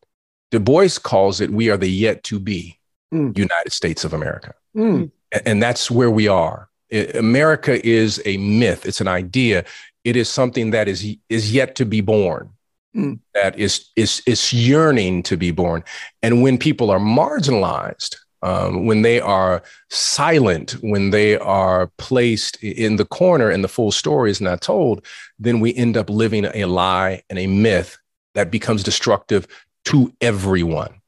Du 0.51 0.59
Bois 0.59 0.97
calls 1.01 1.41
it 1.41 1.49
"We 1.49 1.69
are 1.69 1.77
the 1.77 1.89
yet 1.89 2.23
to 2.25 2.39
be 2.39 2.79
mm. 3.13 3.37
United 3.37 3.73
States 3.73 4.05
of 4.05 4.13
America," 4.13 4.53
mm. 4.75 5.11
and, 5.31 5.41
and 5.45 5.63
that's 5.63 5.91
where 5.91 6.11
we 6.11 6.27
are. 6.27 6.69
It, 6.89 7.15
America 7.15 7.85
is 7.85 8.21
a 8.25 8.37
myth; 8.37 8.85
it's 8.85 9.01
an 9.01 9.09
idea. 9.09 9.65
It 10.05 10.15
is 10.15 10.29
something 10.29 10.71
that 10.71 10.87
is 10.87 11.05
is 11.27 11.53
yet 11.53 11.75
to 11.75 11.85
be 11.85 11.99
born. 11.99 12.51
Mm. 12.95 13.19
That 13.33 13.59
is 13.59 13.89
is 13.97 14.21
is 14.25 14.53
yearning 14.53 15.23
to 15.23 15.35
be 15.35 15.51
born, 15.51 15.83
and 16.21 16.41
when 16.41 16.57
people 16.57 16.89
are 16.89 16.99
marginalized, 16.99 18.15
um, 18.43 18.85
when 18.85 19.01
they 19.03 19.21
are 19.21 19.63
silent, 19.89 20.71
when 20.81 21.11
they 21.11 21.37
are 21.37 21.87
placed 21.97 22.61
in 22.61 22.97
the 22.97 23.05
corner 23.05 23.49
and 23.49 23.63
the 23.63 23.69
full 23.69 23.91
story 23.91 24.29
is 24.29 24.41
not 24.41 24.61
told, 24.61 25.05
then 25.39 25.61
we 25.61 25.73
end 25.73 25.95
up 25.95 26.09
living 26.09 26.45
a 26.45 26.65
lie 26.65 27.23
and 27.29 27.39
a 27.39 27.47
myth 27.47 27.97
that 28.35 28.51
becomes 28.51 28.83
destructive 28.83 29.47
to 29.85 30.13
everyone. 30.19 31.01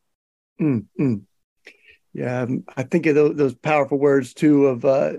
Mm-hmm. 0.61 1.15
Yeah, 2.15 2.43
um, 2.43 2.63
I 2.77 2.83
think 2.83 3.07
of 3.07 3.15
those, 3.15 3.35
those, 3.35 3.55
powerful 3.55 3.99
words 3.99 4.33
too. 4.33 4.67
Of 4.67 4.85
uh, 4.85 5.13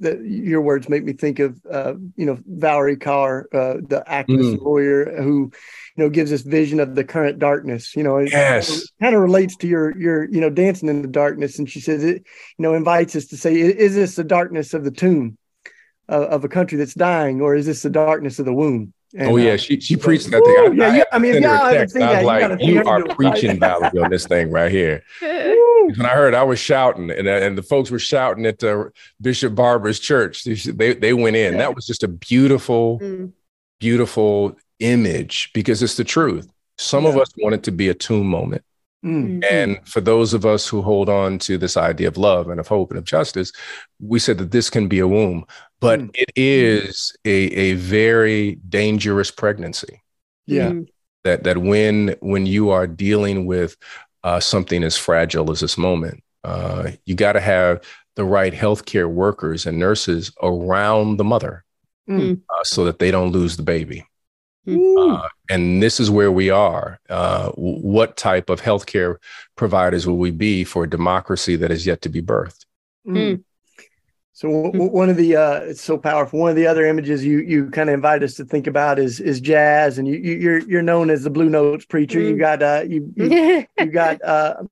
that 0.00 0.24
your 0.24 0.62
words 0.62 0.88
make 0.88 1.04
me 1.04 1.12
think 1.12 1.38
of 1.38 1.60
uh, 1.70 1.96
you 2.16 2.24
know 2.24 2.38
Valerie 2.46 2.96
Kaur, 2.96 3.44
uh, 3.52 3.82
the 3.86 4.02
activist 4.08 4.56
mm. 4.56 4.62
lawyer 4.62 5.22
who 5.22 5.52
you 5.96 6.02
know 6.02 6.08
gives 6.08 6.32
us 6.32 6.40
vision 6.40 6.80
of 6.80 6.94
the 6.94 7.04
current 7.04 7.38
darkness. 7.38 7.94
You 7.94 8.04
know, 8.04 8.16
it, 8.16 8.30
yes, 8.32 8.84
it 8.84 8.90
kind 9.02 9.14
of 9.14 9.20
relates 9.20 9.54
to 9.56 9.66
your 9.66 9.94
your 9.98 10.24
you 10.24 10.40
know 10.40 10.48
dancing 10.48 10.88
in 10.88 11.02
the 11.02 11.08
darkness, 11.08 11.58
and 11.58 11.68
she 11.68 11.80
says 11.80 12.02
it 12.02 12.22
you 12.56 12.62
know 12.62 12.72
invites 12.72 13.14
us 13.14 13.26
to 13.26 13.36
say, 13.36 13.56
is 13.56 13.94
this 13.94 14.16
the 14.16 14.24
darkness 14.24 14.72
of 14.72 14.82
the 14.82 14.90
tomb 14.90 15.36
of, 16.08 16.22
of 16.22 16.44
a 16.44 16.48
country 16.48 16.78
that's 16.78 16.94
dying, 16.94 17.42
or 17.42 17.54
is 17.54 17.66
this 17.66 17.82
the 17.82 17.90
darkness 17.90 18.38
of 18.38 18.46
the 18.46 18.54
womb? 18.54 18.94
And, 19.16 19.28
oh 19.28 19.36
yeah, 19.36 19.52
uh, 19.52 19.56
she 19.56 19.78
she 19.80 19.96
preached 19.96 20.30
that 20.32 20.44
thing. 20.44 20.82
I, 20.82 20.96
yeah, 20.96 21.04
I, 21.12 21.16
I 21.16 21.18
mean, 21.20 21.40
y'all 21.40 21.64
haven't 21.64 21.90
seen 21.90 22.00
that, 22.00 22.16
I 22.16 22.16
was 22.16 22.24
like, 22.24 22.60
you, 22.60 22.74
you 22.74 22.84
are 22.84 23.04
preaching 23.04 23.60
Valerie 23.60 24.00
on 24.00 24.10
this 24.10 24.26
thing 24.26 24.50
right 24.50 24.72
here. 24.72 25.04
when 25.20 26.04
I 26.04 26.08
heard, 26.08 26.34
I 26.34 26.42
was 26.42 26.58
shouting, 26.58 27.10
and 27.10 27.28
and 27.28 27.56
the 27.56 27.62
folks 27.62 27.90
were 27.90 27.98
shouting 27.98 28.44
at 28.46 28.58
the 28.58 28.90
Bishop 29.20 29.54
Barber's 29.54 30.00
church. 30.00 30.44
They 30.44 30.94
they 30.94 31.12
went 31.12 31.36
in. 31.36 31.58
That 31.58 31.74
was 31.76 31.86
just 31.86 32.02
a 32.02 32.08
beautiful, 32.08 32.98
mm. 32.98 33.32
beautiful 33.78 34.56
image 34.80 35.50
because 35.54 35.82
it's 35.82 35.96
the 35.96 36.04
truth. 36.04 36.48
Some 36.78 37.04
yeah. 37.04 37.10
of 37.10 37.16
us 37.16 37.30
want 37.38 37.54
it 37.54 37.62
to 37.64 37.72
be 37.72 37.88
a 37.88 37.94
tomb 37.94 38.26
moment. 38.26 38.64
Mm-hmm. 39.04 39.40
And 39.50 39.86
for 39.86 40.00
those 40.00 40.32
of 40.32 40.46
us 40.46 40.66
who 40.66 40.80
hold 40.80 41.08
on 41.08 41.38
to 41.40 41.58
this 41.58 41.76
idea 41.76 42.08
of 42.08 42.16
love 42.16 42.48
and 42.48 42.58
of 42.58 42.68
hope 42.68 42.90
and 42.90 42.98
of 42.98 43.04
justice, 43.04 43.52
we 44.00 44.18
said 44.18 44.38
that 44.38 44.50
this 44.50 44.70
can 44.70 44.88
be 44.88 44.98
a 44.98 45.08
womb, 45.08 45.44
but 45.80 46.00
mm-hmm. 46.00 46.10
it 46.14 46.32
is 46.36 47.14
a, 47.24 47.30
a 47.30 47.74
very 47.74 48.54
dangerous 48.68 49.30
pregnancy. 49.30 50.02
Yeah. 50.46 50.70
Mm-hmm. 50.70 50.82
That, 51.24 51.44
that 51.44 51.58
when 51.58 52.16
when 52.20 52.44
you 52.44 52.68
are 52.68 52.86
dealing 52.86 53.46
with 53.46 53.78
uh, 54.24 54.40
something 54.40 54.84
as 54.84 54.94
fragile 54.94 55.50
as 55.50 55.60
this 55.60 55.78
moment, 55.78 56.22
uh, 56.44 56.90
you 57.06 57.14
got 57.14 57.32
to 57.32 57.40
have 57.40 57.82
the 58.16 58.24
right 58.24 58.52
healthcare 58.52 59.08
workers 59.08 59.64
and 59.64 59.78
nurses 59.78 60.32
around 60.42 61.16
the 61.16 61.24
mother 61.24 61.64
mm. 62.08 62.40
uh, 62.50 62.64
so 62.64 62.84
that 62.84 62.98
they 62.98 63.10
don't 63.10 63.32
lose 63.32 63.56
the 63.56 63.62
baby. 63.62 64.06
Uh, 64.66 65.28
and 65.50 65.82
this 65.82 66.00
is 66.00 66.10
where 66.10 66.32
we 66.32 66.50
are. 66.50 66.98
Uh, 67.08 67.50
what 67.50 68.16
type 68.16 68.48
of 68.48 68.62
healthcare 68.62 69.16
providers 69.56 70.06
will 70.06 70.16
we 70.16 70.30
be 70.30 70.64
for 70.64 70.84
a 70.84 70.90
democracy 70.90 71.56
that 71.56 71.70
is 71.70 71.86
yet 71.86 72.00
to 72.02 72.08
be 72.08 72.22
birthed? 72.22 72.64
Mm. 73.06 73.44
So 74.32 74.48
w- 74.48 74.90
one 74.90 75.10
of 75.10 75.16
the 75.16 75.36
uh, 75.36 75.60
it's 75.60 75.80
so 75.80 75.96
powerful. 75.96 76.40
One 76.40 76.50
of 76.50 76.56
the 76.56 76.66
other 76.66 76.84
images 76.86 77.24
you 77.24 77.38
you 77.38 77.70
kind 77.70 77.88
of 77.88 77.94
invite 77.94 78.22
us 78.22 78.34
to 78.34 78.44
think 78.44 78.66
about 78.66 78.98
is 78.98 79.20
is 79.20 79.40
jazz, 79.40 79.96
and 79.98 80.08
you, 80.08 80.16
you 80.16 80.50
are 80.50 80.58
you're 80.58 80.82
known 80.82 81.08
as 81.08 81.22
the 81.22 81.30
Blue 81.30 81.48
Notes 81.48 81.84
preacher. 81.84 82.18
Mm. 82.18 82.28
You 82.30 82.36
got 82.36 82.62
uh 82.62 82.82
you 82.86 83.12
you, 83.14 83.66
you 83.78 83.86
got 83.86 84.22
uh 84.24 84.64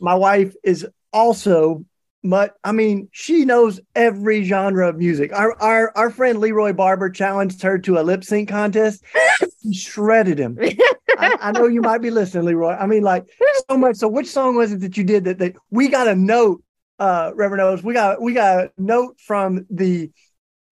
my 0.00 0.14
wife 0.14 0.54
is 0.64 0.86
also 1.12 1.84
but 2.24 2.56
I 2.64 2.72
mean, 2.72 3.08
she 3.12 3.44
knows 3.44 3.80
every 3.94 4.44
genre 4.44 4.88
of 4.88 4.96
music. 4.96 5.32
Our 5.32 5.60
our 5.60 5.92
our 5.94 6.10
friend 6.10 6.40
Leroy 6.40 6.72
Barber 6.72 7.10
challenged 7.10 7.62
her 7.62 7.78
to 7.80 7.98
a 7.98 8.02
lip 8.02 8.24
sync 8.24 8.48
contest. 8.48 9.04
She 9.62 9.74
shredded 9.74 10.38
him. 10.38 10.58
I, 11.18 11.36
I, 11.40 11.52
know 11.52 11.66
you 11.66 11.80
might 11.80 12.02
be 12.02 12.10
listening, 12.10 12.46
Leroy. 12.46 12.72
I 12.72 12.86
mean, 12.86 13.02
like 13.02 13.26
so 13.68 13.76
much. 13.76 13.96
So, 13.96 14.08
which 14.08 14.26
song 14.26 14.56
was 14.56 14.72
it 14.72 14.80
that 14.80 14.96
you 14.96 15.04
did 15.04 15.24
that? 15.24 15.38
That 15.38 15.54
we 15.70 15.88
got 15.88 16.08
a 16.08 16.14
note, 16.14 16.62
uh, 16.98 17.32
Reverend 17.34 17.60
O's. 17.62 17.82
We 17.82 17.92
got 17.92 18.20
we 18.20 18.32
got 18.32 18.58
a 18.58 18.70
note 18.78 19.20
from 19.20 19.66
the 19.70 20.10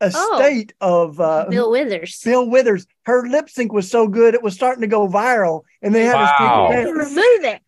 estate 0.02 0.72
oh, 0.80 1.04
of 1.04 1.20
uh, 1.20 1.46
Bill 1.48 1.70
Withers. 1.70 2.20
Bill 2.24 2.48
Withers. 2.48 2.86
Her 3.04 3.26
lip 3.28 3.48
sync 3.48 3.72
was 3.72 3.90
so 3.90 4.08
good 4.08 4.34
it 4.34 4.42
was 4.42 4.54
starting 4.54 4.82
to 4.82 4.88
go 4.88 5.06
viral, 5.08 5.62
and 5.80 5.94
they 5.94 6.04
had 6.04 6.14
wow. 6.14 6.68
to 6.70 6.90
remove 6.90 7.44
it. 7.44 7.61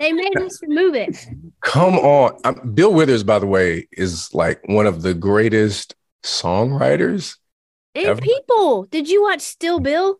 They 0.00 0.12
made 0.12 0.38
us 0.38 0.62
remove 0.62 0.94
it. 0.94 1.28
Come 1.62 1.96
on. 1.98 2.40
I'm, 2.42 2.72
Bill 2.72 2.92
Withers, 2.92 3.22
by 3.22 3.38
the 3.38 3.46
way, 3.46 3.86
is 3.92 4.32
like 4.32 4.66
one 4.66 4.86
of 4.86 5.02
the 5.02 5.12
greatest 5.12 5.94
songwriters. 6.24 7.36
And 7.94 8.06
ever. 8.06 8.20
people. 8.20 8.84
Did 8.84 9.10
you 9.10 9.22
watch 9.22 9.42
Still 9.42 9.78
Bill? 9.78 10.18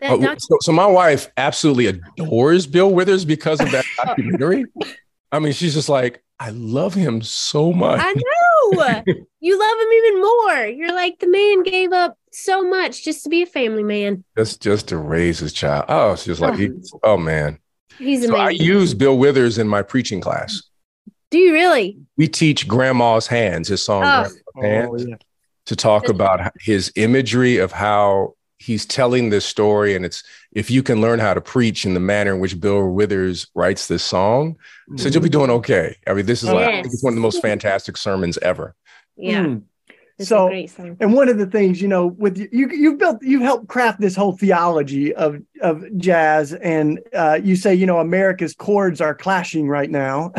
Oh, 0.00 0.36
so, 0.38 0.56
so, 0.60 0.72
my 0.72 0.86
wife 0.86 1.30
absolutely 1.36 1.86
adores 1.86 2.66
Bill 2.66 2.94
Withers 2.94 3.24
because 3.24 3.60
of 3.60 3.70
that 3.72 3.84
documentary. 3.96 4.64
I 5.32 5.38
mean, 5.40 5.52
she's 5.52 5.74
just 5.74 5.88
like, 5.88 6.24
I 6.40 6.50
love 6.50 6.94
him 6.94 7.20
so 7.22 7.72
much. 7.72 8.00
I 8.00 8.12
know. 8.12 9.02
you 9.40 9.58
love 9.58 9.78
him 9.80 9.92
even 9.92 10.20
more. 10.20 10.66
You're 10.66 10.94
like 10.94 11.18
the 11.18 11.28
man 11.28 11.62
gave 11.62 11.92
up 11.92 12.16
so 12.32 12.62
much 12.62 13.04
just 13.04 13.24
to 13.24 13.28
be 13.28 13.42
a 13.42 13.46
family 13.46 13.82
man. 13.82 14.24
Just 14.36 14.62
just 14.62 14.88
to 14.88 14.96
raise 14.96 15.40
his 15.40 15.52
child. 15.52 15.84
Oh, 15.88 16.12
it's 16.12 16.24
just 16.24 16.40
like, 16.40 16.54
uh-huh. 16.54 16.98
oh 17.02 17.16
man. 17.16 17.58
He's 17.98 18.24
amazing. 18.24 18.30
So 18.30 18.36
I 18.36 18.50
use 18.50 18.94
Bill 18.94 19.16
Withers 19.16 19.58
in 19.58 19.68
my 19.68 19.82
preaching 19.82 20.20
class. 20.20 20.62
Do 21.30 21.38
you 21.38 21.52
really? 21.52 21.98
We 22.16 22.28
teach 22.28 22.68
Grandma's 22.68 23.26
Hands, 23.26 23.66
his 23.66 23.82
song 23.82 24.04
oh. 24.04 24.30
Grandma's 24.54 25.02
Hands, 25.02 25.04
oh, 25.04 25.08
yeah. 25.10 25.16
to 25.66 25.76
talk 25.76 26.08
about 26.08 26.52
his 26.60 26.92
imagery 26.96 27.58
of 27.58 27.72
how 27.72 28.34
he's 28.58 28.86
telling 28.86 29.30
this 29.30 29.44
story. 29.44 29.94
And 29.94 30.04
it's 30.04 30.22
if 30.52 30.70
you 30.70 30.82
can 30.82 31.00
learn 31.00 31.18
how 31.18 31.34
to 31.34 31.40
preach 31.40 31.84
in 31.84 31.94
the 31.94 32.00
manner 32.00 32.34
in 32.34 32.40
which 32.40 32.60
Bill 32.60 32.88
Withers 32.88 33.46
writes 33.54 33.88
this 33.88 34.02
song, 34.02 34.54
mm-hmm. 34.54 34.96
so 34.96 35.08
you'll 35.08 35.22
be 35.22 35.28
doing 35.28 35.50
okay. 35.50 35.96
I 36.06 36.14
mean, 36.14 36.26
this 36.26 36.42
is 36.42 36.50
like 36.50 36.68
yes. 36.68 36.86
it's 36.86 37.02
one 37.02 37.12
of 37.12 37.16
the 37.16 37.22
most 37.22 37.42
fantastic 37.42 37.96
sermons 37.96 38.38
ever. 38.38 38.74
Yeah. 39.16 39.44
Mm. 39.44 39.62
It's 40.18 40.28
so, 40.28 40.48
and 41.00 41.12
one 41.12 41.28
of 41.28 41.38
the 41.38 41.46
things 41.46 41.82
you 41.82 41.88
know, 41.88 42.06
with 42.06 42.38
you, 42.38 42.48
you 42.52 42.70
you've 42.70 42.98
built, 42.98 43.20
you've 43.20 43.42
helped 43.42 43.66
craft 43.66 44.00
this 44.00 44.14
whole 44.14 44.36
theology 44.36 45.12
of 45.12 45.42
of 45.60 45.84
jazz, 45.96 46.52
and 46.52 47.00
uh, 47.12 47.40
you 47.42 47.56
say, 47.56 47.74
you 47.74 47.84
know, 47.84 47.98
America's 47.98 48.54
chords 48.54 49.00
are 49.00 49.14
clashing 49.14 49.66
right 49.66 49.90
now, 49.90 50.32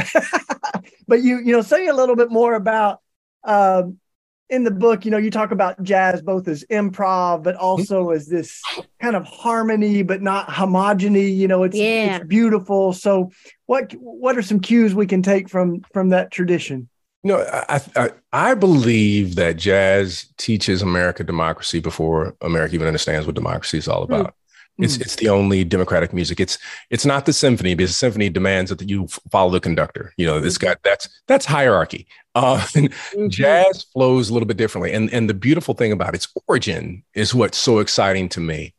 but 1.07 1.23
you 1.23 1.39
you 1.39 1.51
know, 1.51 1.61
say 1.61 1.87
a 1.87 1.93
little 1.93 2.15
bit 2.15 2.31
more 2.31 2.53
about 2.53 3.01
uh, 3.43 3.83
in 4.49 4.63
the 4.63 4.71
book. 4.71 5.03
You 5.03 5.11
know, 5.11 5.17
you 5.17 5.29
talk 5.29 5.51
about 5.51 5.83
jazz 5.83 6.21
both 6.21 6.47
as 6.47 6.63
improv, 6.71 7.43
but 7.43 7.55
also 7.55 8.11
as 8.11 8.27
this 8.27 8.61
kind 9.01 9.17
of 9.17 9.25
harmony, 9.25 10.03
but 10.03 10.21
not 10.21 10.47
homogeny. 10.47 11.35
You 11.35 11.49
know, 11.49 11.63
it's, 11.63 11.75
yeah. 11.75 12.17
it's 12.17 12.25
beautiful. 12.25 12.93
So, 12.93 13.31
what 13.65 13.91
what 13.99 14.37
are 14.37 14.41
some 14.41 14.61
cues 14.61 14.95
we 14.95 15.05
can 15.05 15.21
take 15.21 15.49
from 15.49 15.81
from 15.91 16.09
that 16.09 16.31
tradition? 16.31 16.87
No, 17.25 17.39
I, 17.67 17.81
I, 17.95 18.09
I 18.33 18.53
believe 18.53 19.33
that 19.33 19.57
jazz 19.57 20.27
teaches 20.37 20.83
America 20.83 21.23
democracy 21.23 21.79
before 21.79 22.35
America 22.41 22.75
even 22.75 22.85
understands 22.85 23.25
what 23.25 23.33
democracy 23.33 23.79
is 23.79 23.87
all 23.87 24.05
hmm. 24.05 24.13
about. 24.13 24.35
Mm. 24.79 24.85
It's 24.85 24.97
it's 24.97 25.15
the 25.15 25.29
only 25.29 25.63
democratic 25.63 26.13
music. 26.13 26.39
It's 26.39 26.59
it's 26.91 27.05
not 27.05 27.25
the 27.25 27.33
symphony 27.33 27.73
because 27.73 27.89
the 27.89 27.95
symphony 27.95 28.29
demands 28.29 28.69
that 28.69 28.87
you 28.87 29.07
follow 29.31 29.49
the 29.49 29.59
conductor. 29.59 30.13
You 30.17 30.27
know, 30.27 30.39
this 30.39 30.59
mm-hmm. 30.59 30.67
guy 30.67 30.75
that's 30.83 31.09
that's 31.25 31.45
hierarchy. 31.47 32.05
Uh, 32.35 32.57
mm-hmm. 32.59 33.29
Jazz 33.29 33.87
flows 33.91 34.29
a 34.29 34.33
little 34.33 34.45
bit 34.45 34.57
differently, 34.57 34.91
and 34.91 35.11
and 35.11 35.27
the 35.27 35.33
beautiful 35.33 35.73
thing 35.73 35.91
about 35.91 36.13
its 36.13 36.27
origin 36.47 37.03
is 37.15 37.33
what's 37.33 37.57
so 37.57 37.79
exciting 37.79 38.29
to 38.29 38.39
me. 38.39 38.73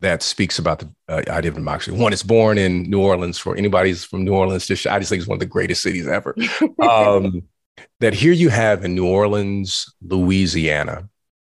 That 0.00 0.22
speaks 0.22 0.58
about 0.58 0.80
the 0.80 0.92
uh, 1.08 1.22
idea 1.28 1.50
of 1.50 1.56
democracy. 1.56 1.92
One, 1.92 2.12
it's 2.12 2.24
born 2.24 2.58
in 2.58 2.90
New 2.90 3.00
Orleans. 3.00 3.38
For 3.38 3.54
anybody's 3.54 4.02
from 4.02 4.24
New 4.24 4.34
Orleans, 4.34 4.66
just 4.66 4.86
I 4.86 4.98
just 4.98 5.10
think 5.10 5.20
it's 5.20 5.28
one 5.28 5.36
of 5.36 5.40
the 5.40 5.46
greatest 5.46 5.82
cities 5.82 6.08
ever. 6.08 6.34
Um, 6.80 7.42
that 8.00 8.14
here 8.14 8.32
you 8.32 8.48
have 8.48 8.84
in 8.84 8.94
New 8.94 9.06
Orleans, 9.06 9.92
Louisiana, 10.02 11.08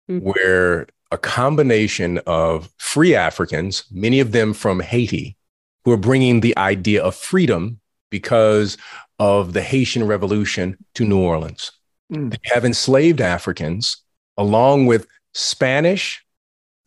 mm-hmm. 0.09 0.25
where 0.25 0.87
a 1.11 1.17
combination 1.17 2.19
of 2.27 2.69
free 2.77 3.15
Africans, 3.15 3.83
many 3.91 4.19
of 4.19 4.31
them 4.31 4.53
from 4.53 4.79
Haiti, 4.79 5.37
who 5.83 5.91
are 5.91 5.97
bringing 5.97 6.41
the 6.41 6.57
idea 6.57 7.03
of 7.03 7.15
freedom 7.15 7.79
because 8.09 8.77
of 9.17 9.53
the 9.53 9.61
Haitian 9.61 10.05
Revolution 10.05 10.77
to 10.95 11.05
New 11.05 11.19
Orleans. 11.19 11.71
Mm. 12.11 12.31
They 12.31 12.49
have 12.53 12.65
enslaved 12.65 13.21
Africans 13.21 13.97
along 14.37 14.85
with 14.85 15.07
Spanish, 15.33 16.25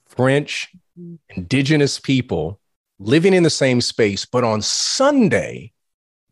French, 0.07 0.69
indigenous 1.31 1.99
people 1.99 2.61
living 2.99 3.35
in 3.35 3.43
the 3.43 3.51
same 3.51 3.81
space, 3.81 4.25
but 4.25 4.45
on 4.45 4.63
Sunday, 4.63 5.73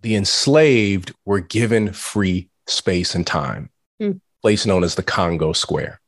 the 0.03 0.15
enslaved 0.15 1.13
were 1.25 1.41
given 1.41 1.93
free 1.93 2.50
space 2.71 3.15
and 3.15 3.27
time, 3.27 3.71
mm. 4.01 4.21
place 4.43 4.67
known 4.67 4.85
as 4.85 4.95
the 4.95 5.03
Congo 5.03 5.53
Square. 5.53 6.01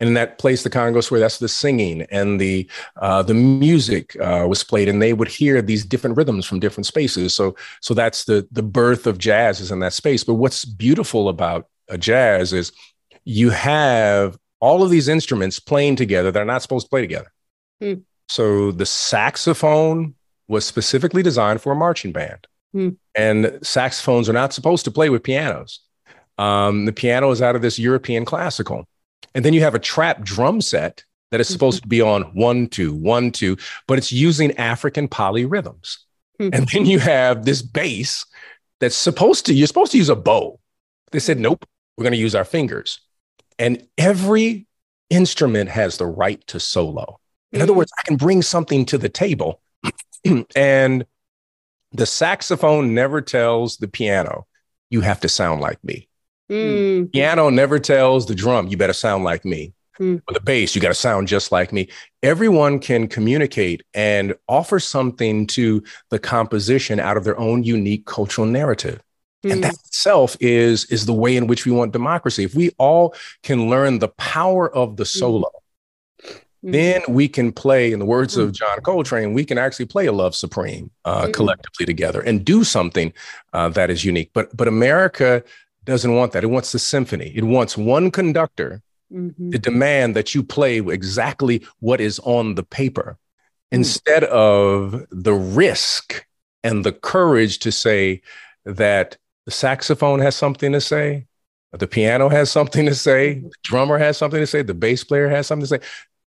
And 0.00 0.08
in 0.08 0.14
that 0.14 0.38
place, 0.38 0.62
the 0.62 0.70
Congo 0.70 1.00
Square, 1.00 1.20
that's 1.20 1.38
the 1.38 1.48
singing 1.48 2.02
and 2.02 2.40
the 2.40 2.70
uh, 2.96 3.22
the 3.22 3.34
music 3.34 4.16
uh, 4.20 4.46
was 4.48 4.62
played, 4.62 4.88
and 4.88 5.02
they 5.02 5.12
would 5.12 5.28
hear 5.28 5.60
these 5.60 5.84
different 5.84 6.16
rhythms 6.16 6.46
from 6.46 6.60
different 6.60 6.86
spaces. 6.86 7.34
So, 7.34 7.56
so 7.80 7.94
that's 7.94 8.24
the 8.24 8.46
the 8.52 8.62
birth 8.62 9.06
of 9.06 9.18
jazz 9.18 9.60
is 9.60 9.72
in 9.72 9.80
that 9.80 9.92
space. 9.92 10.22
But 10.22 10.34
what's 10.34 10.64
beautiful 10.64 11.28
about 11.28 11.66
a 11.88 11.98
jazz 11.98 12.52
is 12.52 12.70
you 13.24 13.50
have 13.50 14.38
all 14.60 14.82
of 14.82 14.90
these 14.90 15.08
instruments 15.08 15.58
playing 15.58 15.96
together 15.96 16.30
that 16.30 16.40
are 16.40 16.46
not 16.46 16.62
supposed 16.62 16.86
to 16.86 16.90
play 16.90 17.00
together. 17.00 17.32
Mm. 17.82 18.02
So 18.28 18.70
the 18.72 18.86
saxophone 18.86 20.14
was 20.48 20.64
specifically 20.64 21.22
designed 21.22 21.60
for 21.60 21.72
a 21.72 21.76
marching 21.76 22.12
band. 22.12 22.46
Mm. 22.74 22.96
And 23.14 23.58
saxophones 23.62 24.28
are 24.28 24.34
not 24.34 24.52
supposed 24.52 24.84
to 24.84 24.90
play 24.90 25.10
with 25.10 25.22
pianos. 25.22 25.80
Um, 26.38 26.84
the 26.84 26.92
piano 26.92 27.30
is 27.30 27.42
out 27.42 27.56
of 27.56 27.62
this 27.62 27.78
European 27.78 28.24
classical. 28.24 28.88
And 29.34 29.44
then 29.44 29.52
you 29.52 29.60
have 29.60 29.74
a 29.74 29.80
trap 29.80 30.22
drum 30.22 30.60
set 30.60 31.04
that 31.30 31.40
is 31.40 31.48
supposed 31.48 31.82
to 31.82 31.88
be 31.88 32.00
on 32.00 32.22
one, 32.34 32.68
two, 32.68 32.94
one, 32.94 33.30
two, 33.30 33.56
but 33.86 33.98
it's 33.98 34.12
using 34.12 34.56
African 34.56 35.08
polyrhythms. 35.08 35.98
Mm-hmm. 36.40 36.54
And 36.54 36.68
then 36.68 36.86
you 36.86 36.98
have 37.00 37.44
this 37.44 37.60
bass 37.60 38.24
that's 38.80 38.96
supposed 38.96 39.46
to, 39.46 39.54
you're 39.54 39.66
supposed 39.66 39.92
to 39.92 39.98
use 39.98 40.08
a 40.08 40.16
bow. 40.16 40.58
They 41.10 41.18
said, 41.18 41.38
nope, 41.38 41.64
we're 41.96 42.04
going 42.04 42.12
to 42.12 42.18
use 42.18 42.34
our 42.34 42.44
fingers. 42.44 43.00
And 43.58 43.86
every 43.98 44.66
instrument 45.10 45.68
has 45.70 45.96
the 45.96 46.06
right 46.06 46.44
to 46.46 46.60
solo. 46.60 47.18
In 47.52 47.60
other 47.60 47.72
mm-hmm. 47.72 47.78
words, 47.78 47.92
I 47.98 48.02
can 48.06 48.16
bring 48.16 48.42
something 48.42 48.84
to 48.86 48.98
the 48.98 49.08
table. 49.08 49.60
and 50.56 51.06
the 51.92 52.06
saxophone 52.06 52.94
never 52.94 53.20
tells 53.20 53.78
the 53.78 53.88
piano, 53.88 54.46
you 54.90 55.00
have 55.00 55.20
to 55.20 55.28
sound 55.28 55.60
like 55.60 55.82
me. 55.82 56.07
Mm. 56.50 57.12
Piano 57.12 57.50
never 57.50 57.78
tells 57.78 58.26
the 58.26 58.34
drum, 58.34 58.68
you 58.68 58.76
better 58.76 58.92
sound 58.92 59.24
like 59.24 59.44
me. 59.44 59.72
Mm. 59.98 60.22
Or 60.28 60.34
the 60.34 60.40
bass, 60.40 60.74
you 60.74 60.80
got 60.80 60.88
to 60.88 60.94
sound 60.94 61.28
just 61.28 61.50
like 61.50 61.72
me. 61.72 61.88
Everyone 62.22 62.78
can 62.78 63.08
communicate 63.08 63.82
and 63.94 64.34
offer 64.48 64.78
something 64.78 65.46
to 65.48 65.82
the 66.10 66.18
composition 66.18 67.00
out 67.00 67.16
of 67.16 67.24
their 67.24 67.38
own 67.38 67.64
unique 67.64 68.06
cultural 68.06 68.46
narrative. 68.46 69.02
Mm. 69.44 69.52
And 69.52 69.64
that 69.64 69.74
itself 69.74 70.36
is, 70.40 70.84
is 70.86 71.06
the 71.06 71.12
way 71.12 71.36
in 71.36 71.48
which 71.48 71.66
we 71.66 71.72
want 71.72 71.92
democracy. 71.92 72.44
If 72.44 72.54
we 72.54 72.70
all 72.78 73.14
can 73.42 73.68
learn 73.68 73.98
the 73.98 74.08
power 74.08 74.72
of 74.72 74.96
the 74.96 75.04
mm. 75.04 75.18
solo, 75.18 75.50
Mm-hmm. 76.64 76.72
Then 76.72 77.02
we 77.08 77.28
can 77.28 77.52
play, 77.52 77.92
in 77.92 78.00
the 78.00 78.04
words 78.04 78.34
mm-hmm. 78.34 78.42
of 78.42 78.52
John 78.52 78.80
Coltrane, 78.80 79.32
we 79.32 79.44
can 79.44 79.58
actually 79.58 79.86
play 79.86 80.06
a 80.06 80.12
love 80.12 80.34
supreme 80.34 80.90
uh, 81.04 81.22
mm-hmm. 81.22 81.32
collectively 81.32 81.86
together 81.86 82.20
and 82.20 82.44
do 82.44 82.64
something 82.64 83.12
uh, 83.52 83.68
that 83.70 83.90
is 83.90 84.04
unique. 84.04 84.30
But 84.32 84.56
but 84.56 84.66
America 84.66 85.44
doesn't 85.88 86.14
want 86.14 86.32
that. 86.32 86.44
It 86.44 86.48
wants 86.48 86.72
the 86.72 86.78
symphony. 86.78 87.32
It 87.34 87.44
wants 87.44 87.76
one 87.76 88.10
conductor 88.10 88.82
mm-hmm. 89.12 89.50
to 89.50 89.58
demand 89.58 90.16
that 90.16 90.34
you 90.34 90.42
play 90.42 90.78
exactly 90.78 91.66
what 91.80 92.00
is 92.00 92.18
on 92.20 92.54
the 92.54 92.62
paper, 92.62 93.18
mm. 93.18 93.76
instead 93.76 94.24
of 94.24 95.04
the 95.10 95.34
risk 95.34 96.24
and 96.62 96.84
the 96.84 96.92
courage 96.92 97.58
to 97.60 97.72
say 97.72 98.22
that 98.64 99.16
the 99.46 99.50
saxophone 99.50 100.20
has 100.20 100.36
something 100.36 100.72
to 100.72 100.80
say, 100.80 101.26
the 101.72 101.86
piano 101.86 102.28
has 102.28 102.50
something 102.50 102.86
to 102.86 102.94
say, 102.94 103.36
mm-hmm. 103.36 103.46
the 103.46 103.54
drummer 103.62 103.98
has 103.98 104.16
something 104.16 104.40
to 104.40 104.46
say, 104.46 104.62
the 104.62 104.74
bass 104.74 105.04
player 105.04 105.28
has 105.28 105.46
something 105.46 105.66
to 105.66 105.78
say 105.78 105.80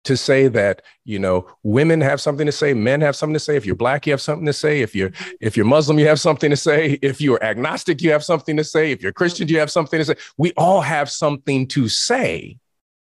to 0.06 0.16
say 0.16 0.46
that 0.46 0.82
you 1.04 1.18
know 1.18 1.46
women 1.64 2.00
have 2.00 2.20
something 2.20 2.46
to 2.46 2.52
say 2.52 2.72
men 2.72 3.00
have 3.00 3.16
something 3.16 3.34
to 3.34 3.40
say 3.40 3.56
if 3.56 3.66
you're 3.66 3.74
black 3.74 4.06
you 4.06 4.12
have 4.12 4.20
something 4.20 4.46
to 4.46 4.52
say 4.52 4.80
if 4.80 4.94
you're 4.94 5.10
if 5.40 5.56
you're 5.56 5.66
muslim 5.66 5.98
you 5.98 6.06
have 6.06 6.20
something 6.20 6.48
to 6.48 6.56
say 6.56 6.98
if 7.02 7.20
you're 7.20 7.42
agnostic 7.42 8.00
you 8.00 8.10
have 8.12 8.22
something 8.22 8.56
to 8.56 8.62
say 8.62 8.92
if 8.92 9.02
you're 9.02 9.12
christian 9.12 9.48
you 9.48 9.58
have 9.58 9.70
something 9.70 9.98
to 9.98 10.04
say 10.04 10.14
we 10.38 10.52
all 10.52 10.80
have 10.80 11.10
something 11.10 11.66
to 11.66 11.88
say 11.88 12.56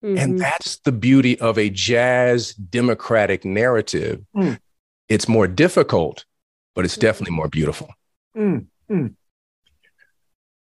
mm-hmm. 0.05 0.19
and 0.19 0.39
that's 0.39 0.77
the 0.81 0.93
beauty 0.93 1.41
of 1.41 1.59
a 1.59 1.71
jazz 1.71 2.53
democratic 2.53 3.47
narrative 3.47 4.23
mm. 4.37 4.59
it's 5.09 5.27
more 5.27 5.49
difficult 5.49 6.27
but 6.75 6.85
it's 6.85 6.99
definitely 6.99 7.35
more 7.35 7.49
beautiful 7.49 7.89
mm. 8.37 8.67
Mm. 8.91 9.15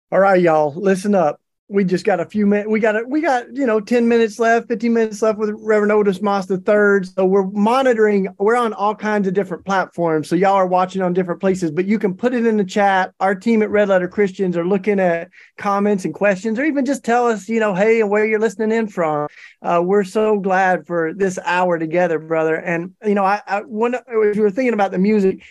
all 0.10 0.20
right 0.20 0.42
y'all 0.42 0.74
listen 0.74 1.14
up 1.16 1.42
we 1.70 1.86
just 1.86 2.04
got 2.04 2.20
a 2.20 2.26
few 2.26 2.48
minutes. 2.48 2.68
We 2.68 2.80
got 2.80 2.96
a, 2.96 3.04
we 3.08 3.22
got 3.22 3.56
you 3.56 3.66
know 3.66 3.80
ten 3.80 4.08
minutes 4.08 4.40
left, 4.40 4.68
fifteen 4.68 4.92
minutes 4.94 5.22
left 5.22 5.38
with 5.38 5.52
Reverend 5.62 5.92
Otis 5.92 6.20
Moss 6.20 6.48
the 6.48 6.58
third. 6.58 7.08
So 7.08 7.26
we're 7.26 7.46
monitoring. 7.46 8.28
We're 8.40 8.56
on 8.56 8.74
all 8.74 8.96
kinds 8.96 9.28
of 9.28 9.36
different 9.36 9.66
platforms. 9.66 10.28
So 10.28 10.36
y'all 10.36 10.56
are 10.56 10.66
watching 10.66 11.04
on 11.04 11.14
different 11.14 11.40
places, 11.40 11.70
but 11.70 11.86
you 11.86 12.00
can 12.00 12.16
put 12.16 12.34
it 12.34 12.48
in 12.48 12.58
the 12.58 12.66
chat. 12.66 13.14
Our 13.20 13.36
team 13.36 13.62
at 13.62 13.70
Red 13.70 13.90
Letter 13.90 14.08
Christians 14.08 14.58
are 14.58 14.66
looking 14.66 15.00
at 15.00 15.30
comments 15.58 16.06
and 16.06 16.14
questions, 16.14 16.58
or 16.58 16.66
even 16.66 16.86
just 16.86 17.06
tell 17.06 17.28
us, 17.28 17.48
you 17.48 17.60
know, 17.60 17.76
hey, 17.76 18.02
where 18.02 18.26
you're 18.26 18.40
listening 18.40 18.72
in 18.72 18.88
from. 18.88 19.28
Uh, 19.62 19.82
we're 19.86 20.04
so 20.04 20.40
glad 20.40 20.88
for 20.88 21.14
this 21.14 21.38
hour 21.46 21.78
together, 21.78 22.18
brother. 22.18 22.56
And 22.56 22.96
you 23.06 23.14
know, 23.14 23.24
I, 23.24 23.42
I 23.46 23.62
when, 23.62 23.94
if 23.94 24.36
you 24.36 24.42
were 24.42 24.52
thinking 24.52 24.74
about 24.74 24.90
the 24.90 24.98
music, 24.98 25.44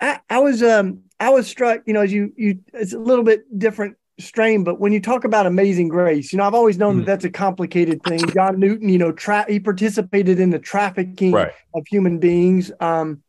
I, 0.00 0.18
I 0.28 0.40
was 0.40 0.64
um 0.64 1.02
I 1.20 1.30
was 1.30 1.46
struck. 1.46 1.82
You 1.86 1.92
know, 1.92 2.00
as 2.00 2.12
you 2.12 2.32
you, 2.36 2.58
it's 2.74 2.92
a 2.92 2.98
little 2.98 3.24
bit 3.24 3.56
different 3.56 3.96
strain, 4.18 4.64
but 4.64 4.80
when 4.80 4.92
you 4.92 5.00
talk 5.00 5.24
about 5.24 5.46
Amazing 5.46 5.88
Grace, 5.88 6.32
you 6.32 6.38
know, 6.38 6.44
I've 6.44 6.54
always 6.54 6.78
known 6.78 6.96
mm. 6.96 6.98
that 6.98 7.06
that's 7.06 7.24
a 7.24 7.30
complicated 7.30 8.02
thing. 8.02 8.18
John 8.30 8.58
Newton, 8.58 8.88
you 8.88 8.98
know, 8.98 9.12
tra- 9.12 9.46
he 9.48 9.60
participated 9.60 10.40
in 10.40 10.50
the 10.50 10.58
trafficking 10.58 11.32
right. 11.32 11.52
of 11.74 11.86
human 11.86 12.18
beings. 12.18 12.70
Um, 12.80 13.22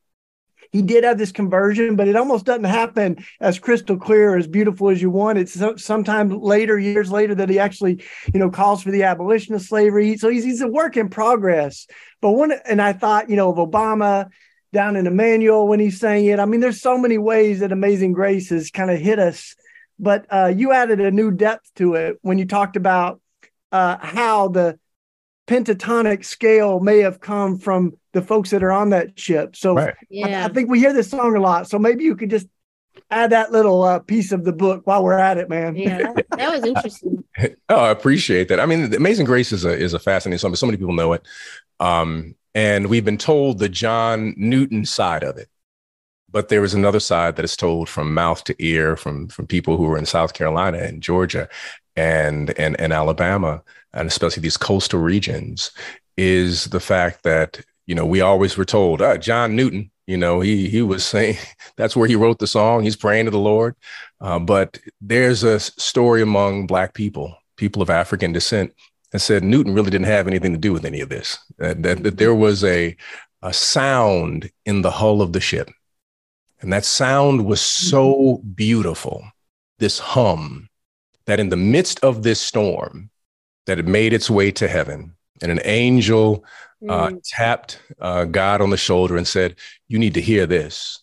he 0.72 0.82
did 0.84 1.04
have 1.04 1.18
this 1.18 1.32
conversion, 1.32 1.96
but 1.96 2.08
it 2.08 2.16
almost 2.16 2.46
doesn't 2.46 2.66
happen 2.66 3.26
as 3.42 3.58
crystal 3.58 3.98
clear, 3.98 4.38
as 4.38 4.48
beautiful 4.48 4.90
as 4.90 5.02
you 5.02 5.10
want. 5.10 5.40
It's 5.40 5.54
so, 5.54 5.76
sometime 5.78 6.30
later, 6.30 6.78
years 6.78 7.12
later, 7.12 7.34
that 7.36 7.50
he 7.50 7.58
actually, 7.58 8.04
you 8.32 8.40
know, 8.40 8.52
calls 8.52 8.84
for 8.84 8.92
the 8.92 9.04
abolition 9.04 9.56
of 9.56 9.62
slavery. 9.62 10.18
So 10.18 10.30
he's, 10.30 10.44
he's 10.44 10.62
a 10.62 10.68
work 10.68 10.96
in 10.96 11.10
progress. 11.10 11.88
But 12.22 12.32
one, 12.32 12.52
and 12.66 12.82
I 12.82 12.94
thought, 12.94 13.30
you 13.30 13.36
know, 13.36 13.50
of 13.50 13.58
Obama 13.58 14.30
down 14.72 14.96
in 14.96 15.08
Emmanuel 15.08 15.68
when 15.68 15.80
he's 15.80 16.00
saying 16.00 16.28
it. 16.28 16.40
I 16.40 16.46
mean, 16.46 16.60
there's 16.60 16.82
so 16.82 16.98
many 16.98 17.18
ways 17.18 17.62
that 17.62 17.72
Amazing 17.72 18.12
Grace 18.12 18.50
has 18.50 18.70
kind 18.70 18.92
of 18.92 19.00
hit 19.00 19.18
us 19.18 19.56
but 20.00 20.26
uh, 20.30 20.52
you 20.56 20.72
added 20.72 21.00
a 21.00 21.12
new 21.12 21.32
depth 21.32 21.74
to 21.76 21.96
it 21.96 22.18
when 22.22 22.38
you 22.38 22.46
talked 22.46 22.76
about 22.76 23.22
uh, 23.72 23.98
how 24.00 24.48
the 24.48 24.80
pentatonic 25.48 26.24
scale 26.24 26.80
may 26.80 27.00
have 27.00 27.20
come 27.20 27.58
from 27.58 27.94
the 28.14 28.22
folks 28.22 28.52
that 28.52 28.64
are 28.64 28.72
on 28.72 28.92
that 28.92 29.20
ship. 29.20 29.56
So 29.56 29.76
right. 29.76 29.96
yeah. 30.10 30.44
I, 30.44 30.46
I, 30.46 30.54
think 30.54 30.70
we 30.70 30.80
hear 30.80 30.94
this 30.94 31.10
song 31.10 31.36
a 31.36 31.40
lot. 31.40 31.68
So 31.68 31.78
maybe 31.78 32.04
you 32.04 32.16
could 32.16 32.30
just 32.30 32.48
add 33.12 33.32
that 33.32 33.52
little 33.52 33.84
uh, 33.84 34.00
piece 34.00 34.32
of 34.32 34.44
the 34.44 34.54
book 34.54 34.82
while 34.86 35.04
we're 35.04 35.18
at 35.18 35.38
it, 35.38 35.50
man. 35.50 35.76
Yeah, 35.76 36.14
that 36.38 36.52
was 36.52 36.64
interesting. 36.64 37.24
oh, 37.70 37.76
I 37.76 37.90
appreciate 37.90 38.48
that. 38.50 38.60
I 38.60 38.66
mean, 38.66 38.94
Amazing 38.94 39.26
Grace 39.26 39.52
is 39.52 39.66
a 39.66 39.76
is 39.76 39.94
a 39.94 40.00
fascinating 40.00 40.40
song, 40.40 40.52
but 40.52 40.60
so 40.60 40.66
many 40.66 40.78
people 40.78 40.94
know 40.94 41.14
it. 41.14 41.24
Um, 41.80 42.36
and 42.56 42.88
we've 42.88 43.06
been 43.06 43.18
told 43.18 43.60
the 43.60 43.70
John 43.70 44.34
Newton 44.38 44.86
side 44.86 45.24
of 45.24 45.38
it 45.38 45.50
but 46.32 46.50
there 46.50 46.62
was 46.62 46.74
another 46.74 47.00
side 47.00 47.36
that 47.36 47.46
is 47.46 47.56
told 47.56 47.90
from 47.90 48.14
mouth 48.14 48.44
to 48.44 48.56
ear 48.60 48.96
from 48.96 49.28
from 49.28 49.48
people 49.48 49.78
who 49.78 49.84
were 49.84 49.98
in 49.98 50.06
South 50.06 50.34
Carolina 50.34 50.80
and 50.80 51.02
Georgia 51.02 51.48
and 51.96 52.52
and, 52.60 52.80
and 52.80 52.94
Alabama 52.94 53.62
and 53.94 54.08
especially 54.08 54.42
these 54.42 54.58
coastal 54.58 55.00
regions 55.00 55.72
is 56.18 56.66
the 56.66 56.80
fact 56.80 57.24
that 57.24 57.62
you 57.88 57.96
know 57.96 58.06
we 58.06 58.22
always 58.22 58.58
were 58.58 58.66
told 58.66 59.02
uh, 59.02 59.18
John 59.18 59.56
Newton 59.56 59.92
you 60.08 60.18
know 60.18 60.40
he 60.42 60.70
he 60.70 60.82
was 60.82 61.06
saying 61.06 61.38
that's 61.78 61.96
where 61.96 62.08
he 62.08 62.16
wrote 62.16 62.40
the 62.40 62.48
song 62.48 62.84
he's 62.84 62.96
praying 62.96 63.26
to 63.26 63.32
the 63.32 63.40
Lord. 63.40 63.76
Uh, 64.22 64.40
but 64.40 64.80
there's 65.00 65.44
a 65.44 65.60
story 65.60 66.22
among 66.22 66.68
black 66.68 66.94
people 66.94 67.36
people 67.58 67.82
of 67.82 67.90
African 67.90 68.32
descent 68.32 68.74
that 69.12 69.20
said 69.20 69.44
Newton 69.44 69.74
really 69.74 69.90
didn't 69.90 70.08
have 70.08 70.28
anything 70.28 70.52
to 70.52 70.60
do 70.60 70.72
with 70.72 70.86
any 70.86 71.02
of 71.02 71.10
this 71.10 71.38
that, 71.58 71.82
that, 71.84 72.04
that 72.04 72.18
there 72.18 72.36
was 72.36 72.64
a 72.64 72.96
a 73.42 73.54
sound 73.54 74.52
in 74.66 74.82
the 74.82 74.92
hull 74.92 75.22
of 75.22 75.34
the 75.34 75.40
ship 75.40 75.70
and 76.62 76.74
that 76.74 76.86
sound 76.86 77.46
was 77.46 77.62
so 77.62 78.14
mm-hmm. 78.14 78.50
beautiful, 78.52 79.24
this 79.80 80.00
hum, 80.00 80.70
that 81.26 81.40
in 81.40 81.50
the 81.50 81.58
midst 81.58 82.04
of 82.04 82.24
this 82.24 82.42
storm, 82.42 83.10
that 83.66 83.80
it 83.80 83.86
made 83.86 84.14
its 84.14 84.30
way 84.30 84.52
to 84.52 84.68
heaven. 84.68 85.16
And 85.42 85.52
an 85.52 85.62
angel 85.64 86.44
uh, 86.88 87.10
mm. 87.10 87.22
tapped 87.24 87.82
uh, 88.02 88.26
God 88.26 88.62
on 88.62 88.72
the 88.72 88.78
shoulder 88.78 89.16
and 89.16 89.28
said, 89.28 89.56
You 89.88 90.00
need 90.00 90.16
to 90.16 90.22
hear 90.22 90.46
this. 90.46 91.02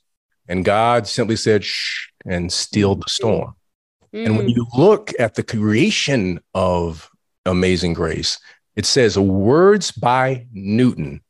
And 0.49 0.65
God 0.65 1.07
simply 1.07 1.37
said, 1.37 1.65
Shh, 1.65 2.09
and 2.27 2.53
stilled 2.53 3.03
the 3.03 3.09
storm. 3.09 3.55
Mm. 4.13 4.27
And 4.27 4.37
when 4.37 4.47
mm. 4.49 4.57
you 4.57 4.67
look 4.77 5.13
at 5.19 5.35
the 5.35 5.43
creation 5.43 6.41
of 6.55 7.11
Amazing 7.47 7.95
Grace, 7.95 8.39
It 8.75 8.85
says 8.85 9.19
words 9.19 9.91
by 9.91 10.47
Newton, 10.53 11.23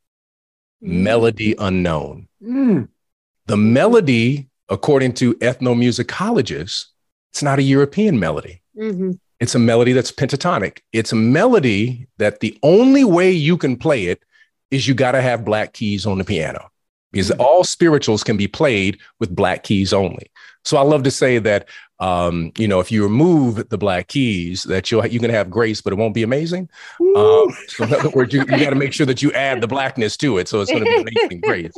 mm. 0.83 0.87
melody 0.87 1.55
unknown. 1.57 2.27
Mm. 2.43 2.89
The 3.47 3.57
melody, 3.57 4.47
according 4.69 5.13
to 5.15 5.33
ethnomusicologists, 5.35 6.85
it's 7.31 7.43
not 7.43 7.59
a 7.59 7.63
European 7.63 8.19
melody. 8.19 8.61
Mm-hmm. 8.77 9.11
It's 9.39 9.55
a 9.55 9.59
melody 9.59 9.93
that's 9.93 10.11
pentatonic. 10.11 10.79
It's 10.93 11.11
a 11.11 11.15
melody 11.15 12.07
that 12.17 12.39
the 12.39 12.57
only 12.63 13.03
way 13.03 13.31
you 13.31 13.57
can 13.57 13.77
play 13.77 14.05
it 14.05 14.21
is 14.71 14.87
you 14.87 14.93
got 14.93 15.11
to 15.11 15.21
have 15.21 15.45
black 15.45 15.73
keys 15.73 16.05
on 16.05 16.17
the 16.17 16.23
piano 16.23 16.69
because 17.11 17.29
mm-hmm. 17.29 17.41
all 17.41 17.63
spirituals 17.63 18.23
can 18.23 18.37
be 18.37 18.47
played 18.47 18.99
with 19.19 19.35
black 19.35 19.63
keys 19.63 19.93
only. 19.93 20.29
So 20.65 20.77
I 20.77 20.81
love 20.81 21.03
to 21.03 21.11
say 21.11 21.39
that 21.39 21.69
um, 21.99 22.51
you 22.57 22.67
know 22.67 22.79
if 22.79 22.91
you 22.91 23.01
remove 23.01 23.69
the 23.69 23.77
black 23.77 24.07
keys, 24.07 24.63
that 24.63 24.91
you 24.91 25.03
you 25.05 25.19
can 25.19 25.29
have 25.29 25.49
grace, 25.49 25.81
but 25.81 25.93
it 25.93 25.95
won't 25.95 26.13
be 26.13 26.23
amazing. 26.23 26.69
Um, 26.99 27.47
so 27.67 27.85
in 27.85 27.93
other 27.93 28.09
words, 28.09 28.33
you, 28.33 28.41
you 28.41 28.45
got 28.45 28.69
to 28.71 28.75
make 28.75 28.93
sure 28.93 29.05
that 29.05 29.21
you 29.21 29.31
add 29.31 29.61
the 29.61 29.67
blackness 29.67 30.17
to 30.17 30.37
it, 30.37 30.47
so 30.47 30.61
it's 30.61 30.71
going 30.71 30.83
to 30.83 30.89
be 30.89 31.01
amazing 31.01 31.41
grace. 31.45 31.73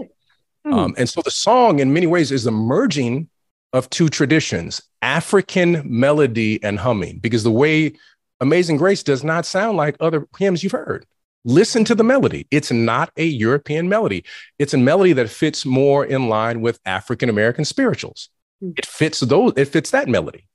Hmm. 0.65 0.73
Um, 0.73 0.95
and 0.97 1.09
so 1.09 1.21
the 1.21 1.31
song, 1.31 1.79
in 1.79 1.93
many 1.93 2.07
ways, 2.07 2.31
is 2.31 2.43
the 2.43 2.51
merging 2.51 3.29
of 3.73 3.89
two 3.89 4.09
traditions: 4.09 4.81
African 5.01 5.81
melody 5.85 6.61
and 6.63 6.79
humming. 6.79 7.19
Because 7.19 7.43
the 7.43 7.51
way 7.51 7.93
Amazing 8.41 8.77
Grace 8.77 9.03
does 9.03 9.23
not 9.23 9.45
sound 9.45 9.77
like 9.77 9.97
other 9.99 10.27
hymns 10.37 10.63
you've 10.63 10.71
heard. 10.71 11.05
Listen 11.45 11.83
to 11.85 11.95
the 11.95 12.03
melody. 12.03 12.47
It's 12.51 12.71
not 12.71 13.11
a 13.17 13.25
European 13.25 13.89
melody. 13.89 14.23
It's 14.59 14.73
a 14.73 14.77
melody 14.77 15.13
that 15.13 15.29
fits 15.29 15.65
more 15.65 16.05
in 16.05 16.27
line 16.27 16.61
with 16.61 16.79
African 16.85 17.29
American 17.29 17.65
spirituals. 17.65 18.29
Mm. 18.63 18.77
It 18.77 18.85
fits 18.85 19.19
those, 19.21 19.53
it 19.55 19.65
fits 19.65 19.91
that 19.91 20.07
melody. 20.07 20.45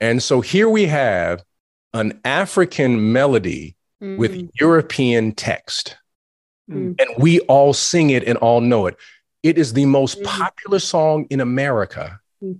And 0.00 0.22
so 0.22 0.40
here 0.40 0.68
we 0.68 0.86
have 0.86 1.42
an 1.92 2.20
African 2.24 3.12
melody 3.12 3.76
mm. 4.02 4.18
with 4.18 4.50
European 4.60 5.32
text. 5.32 5.96
Mm. 6.70 7.00
And 7.00 7.10
we 7.18 7.40
all 7.40 7.72
sing 7.72 8.10
it 8.10 8.24
and 8.24 8.36
all 8.38 8.60
know 8.60 8.86
it. 8.86 8.96
It 9.46 9.58
is 9.58 9.74
the 9.74 9.86
most 9.86 10.18
mm-hmm. 10.18 10.40
popular 10.40 10.80
song 10.80 11.28
in 11.30 11.40
America 11.40 12.18
mm. 12.42 12.58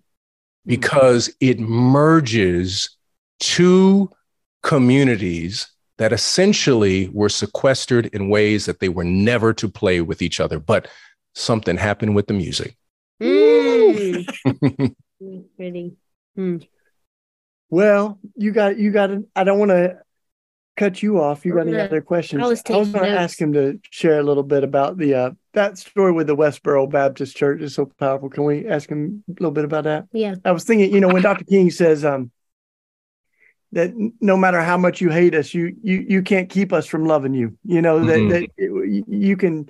because 0.64 1.28
it 1.41 1.59
merges 1.59 2.91
two 3.41 4.09
communities 4.62 5.66
that 5.99 6.12
essentially 6.12 7.09
were 7.09 7.28
sequestered 7.28 8.07
in 8.14 8.28
ways 8.28 8.66
that 8.66 8.78
they 8.78 8.89
were 8.89 9.03
never 9.03 9.53
to 9.55 9.68
play 9.68 10.01
with 10.01 10.22
each 10.22 10.39
other. 10.39 10.61
But 10.61 10.87
something 11.34 11.76
happened 11.76 12.14
with 12.14 12.28
the 12.28 12.34
music. 12.34 12.76
Mm. 13.20 14.24
Pretty. 15.57 15.97
Hmm. 16.37 16.59
Well, 17.68 18.20
you 18.37 18.53
got 18.53 18.78
you 18.78 18.93
got. 18.93 19.11
I 19.34 19.43
don't 19.43 19.59
want 19.59 19.72
to 19.72 19.99
cut 20.77 21.03
you 21.03 21.20
off. 21.20 21.45
You 21.45 21.55
got 21.55 21.66
any 21.66 21.79
other 21.79 22.01
questions? 22.01 22.43
I 22.43 22.47
was, 22.47 22.62
was 22.68 22.91
going 22.91 23.05
to 23.05 23.18
ask 23.18 23.41
him 23.41 23.53
to 23.55 23.81
share 23.91 24.20
a 24.20 24.22
little 24.22 24.43
bit 24.43 24.62
about 24.62 24.99
the 24.99 25.14
uh, 25.14 25.31
that 25.55 25.79
story 25.79 26.12
with 26.12 26.27
the 26.27 26.37
Westboro 26.37 26.91
Baptist 26.91 27.37
Church 27.37 27.61
is 27.61 27.74
so 27.74 27.91
powerful. 27.99 28.29
Can 28.29 28.45
we 28.45 28.68
ask 28.68 28.89
him 28.89 29.24
a 29.29 29.33
little 29.33 29.51
bit 29.51 29.64
about 29.64 29.85
that? 29.85 30.07
Yeah. 30.12 30.37
I 30.45 30.53
was 30.53 30.64
thinking, 30.64 30.93
you 30.93 31.01
know, 31.01 31.09
when 31.09 31.22
Dr. 31.22 31.45
King 31.45 31.70
says, 31.70 32.05
um, 32.05 32.31
that 33.72 33.93
no 34.20 34.37
matter 34.37 34.61
how 34.61 34.77
much 34.77 35.01
you 35.01 35.11
hate 35.11 35.35
us, 35.35 35.53
you 35.53 35.77
you 35.83 36.05
you 36.09 36.22
can't 36.22 36.49
keep 36.49 36.72
us 36.72 36.87
from 36.87 37.05
loving 37.05 37.35
you. 37.35 37.59
You 37.64 37.83
know 37.83 38.05
that 38.05 38.18
mm-hmm. 38.18 38.29
that 38.29 39.05
you 39.09 39.37
can 39.37 39.68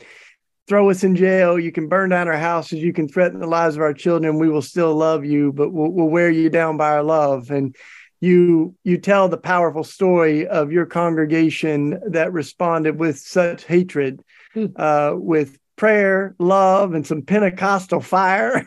throw 0.68 0.90
us 0.90 1.04
in 1.04 1.14
jail, 1.14 1.58
you 1.58 1.70
can 1.70 1.88
burn 1.88 2.10
down 2.10 2.28
our 2.28 2.36
houses, 2.36 2.80
you 2.80 2.92
can 2.92 3.08
threaten 3.08 3.40
the 3.40 3.46
lives 3.46 3.76
of 3.76 3.82
our 3.82 3.94
children. 3.94 4.38
We 4.38 4.48
will 4.48 4.62
still 4.62 4.94
love 4.94 5.24
you, 5.24 5.52
but 5.52 5.72
we'll, 5.72 5.90
we'll 5.90 6.08
wear 6.08 6.28
you 6.28 6.50
down 6.50 6.76
by 6.76 6.90
our 6.90 7.04
love. 7.04 7.50
And 7.50 7.76
you 8.20 8.74
you 8.84 8.98
tell 8.98 9.28
the 9.28 9.36
powerful 9.36 9.84
story 9.84 10.46
of 10.46 10.72
your 10.72 10.86
congregation 10.86 12.00
that 12.08 12.32
responded 12.32 12.98
with 12.98 13.18
such 13.18 13.64
hatred, 13.64 14.22
mm. 14.54 14.72
uh, 14.76 15.16
with 15.16 15.58
prayer, 15.76 16.34
love, 16.38 16.94
and 16.94 17.06
some 17.06 17.22
Pentecostal 17.22 18.00
fire. 18.00 18.66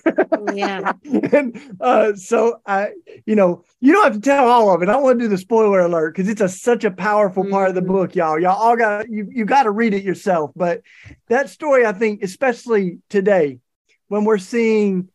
yeah. 0.54 0.94
and 1.32 1.60
uh, 1.82 2.14
so 2.14 2.62
I, 2.66 2.92
you 3.26 3.36
know, 3.36 3.64
you 3.82 3.92
don't 3.94 4.04
have 4.04 4.14
to 4.14 4.22
tell 4.22 4.48
all 4.48 4.74
of 4.74 4.82
it. 4.82 4.90
I 4.90 4.94
don't 4.94 5.04
want 5.04 5.20
to 5.20 5.26
do 5.26 5.30
the 5.30 5.38
spoiler 5.38 5.80
alert 5.80 6.16
because 6.16 6.30
it's 6.30 6.42
a 6.42 6.50
such 6.50 6.84
a 6.84 6.92
powerful 6.92 7.44
mm-hmm. 7.44 7.52
part 7.52 7.70
of 7.70 7.76
the 7.76 7.82
mm-hmm. 7.82 7.92
book, 7.92 8.16
y'all. 8.16 8.40
Y'all 8.40 8.56
all 8.56 8.78
got 8.78 9.10
you 9.10 9.28
you 9.32 9.46
got 9.46 9.64
to 9.64 9.72
read 9.72 9.94
it 9.94 10.04
yourself. 10.04 10.52
But 10.56 10.82
that 11.28 11.50
story, 11.50 11.86
I 11.86 11.92
think, 11.92 12.24
especially 12.24 13.00
today, 13.10 13.60
when 14.08 14.24
we're 14.24 14.38
seeing 14.38 15.10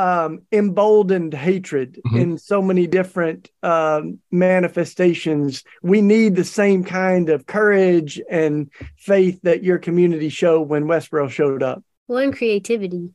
um, 0.00 0.40
emboldened 0.50 1.34
hatred 1.34 2.00
mm-hmm. 2.06 2.16
in 2.16 2.38
so 2.38 2.62
many 2.62 2.86
different 2.86 3.50
um, 3.62 4.18
manifestations. 4.30 5.62
We 5.82 6.00
need 6.00 6.36
the 6.36 6.44
same 6.44 6.84
kind 6.84 7.28
of 7.28 7.44
courage 7.44 8.18
and 8.30 8.70
faith 8.96 9.40
that 9.42 9.62
your 9.62 9.76
community 9.78 10.30
showed 10.30 10.62
when 10.62 10.84
Westboro 10.84 11.28
showed 11.28 11.62
up. 11.62 11.84
Well, 12.08 12.18
and 12.18 12.34
creativity. 12.34 13.10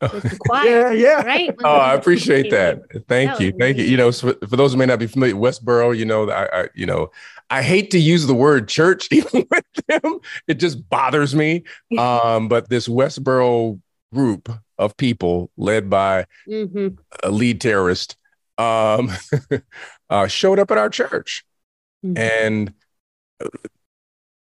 Choir, 0.00 0.64
yeah, 0.64 0.90
yeah. 0.92 1.22
Right. 1.22 1.54
Oh, 1.62 1.68
I 1.68 1.92
appreciate 1.92 2.50
that. 2.50 2.80
Thank 3.06 3.32
that 3.32 3.40
you, 3.40 3.52
thank 3.60 3.76
you. 3.76 3.84
You 3.84 3.98
know, 3.98 4.10
for, 4.10 4.32
for, 4.48 4.56
those 4.56 4.72
who 4.72 4.78
may 4.78 4.86
not 4.86 4.98
be 4.98 5.06
familiar, 5.06 5.34
Westboro, 5.34 5.96
you 5.96 6.06
know, 6.06 6.30
I, 6.30 6.62
I, 6.62 6.68
you 6.74 6.86
know, 6.86 7.10
I 7.50 7.62
hate 7.62 7.90
to 7.90 7.98
use 7.98 8.26
the 8.26 8.34
word 8.34 8.66
church 8.68 9.08
even 9.12 9.46
with 9.50 9.86
them. 9.88 10.20
It 10.48 10.54
just 10.54 10.88
bothers 10.88 11.34
me. 11.34 11.64
Um, 11.98 12.48
but 12.48 12.70
this 12.70 12.88
Westboro 12.88 13.78
group 14.12 14.48
of 14.78 14.96
people 14.96 15.50
led 15.56 15.88
by 15.88 16.26
mm-hmm. 16.48 16.88
a 17.22 17.30
lead 17.30 17.60
terrorist 17.60 18.16
um, 18.58 19.10
uh, 20.10 20.26
showed 20.26 20.58
up 20.58 20.70
at 20.70 20.78
our 20.78 20.90
church. 20.90 21.44
Mm-hmm. 22.04 22.18
And 22.18 22.74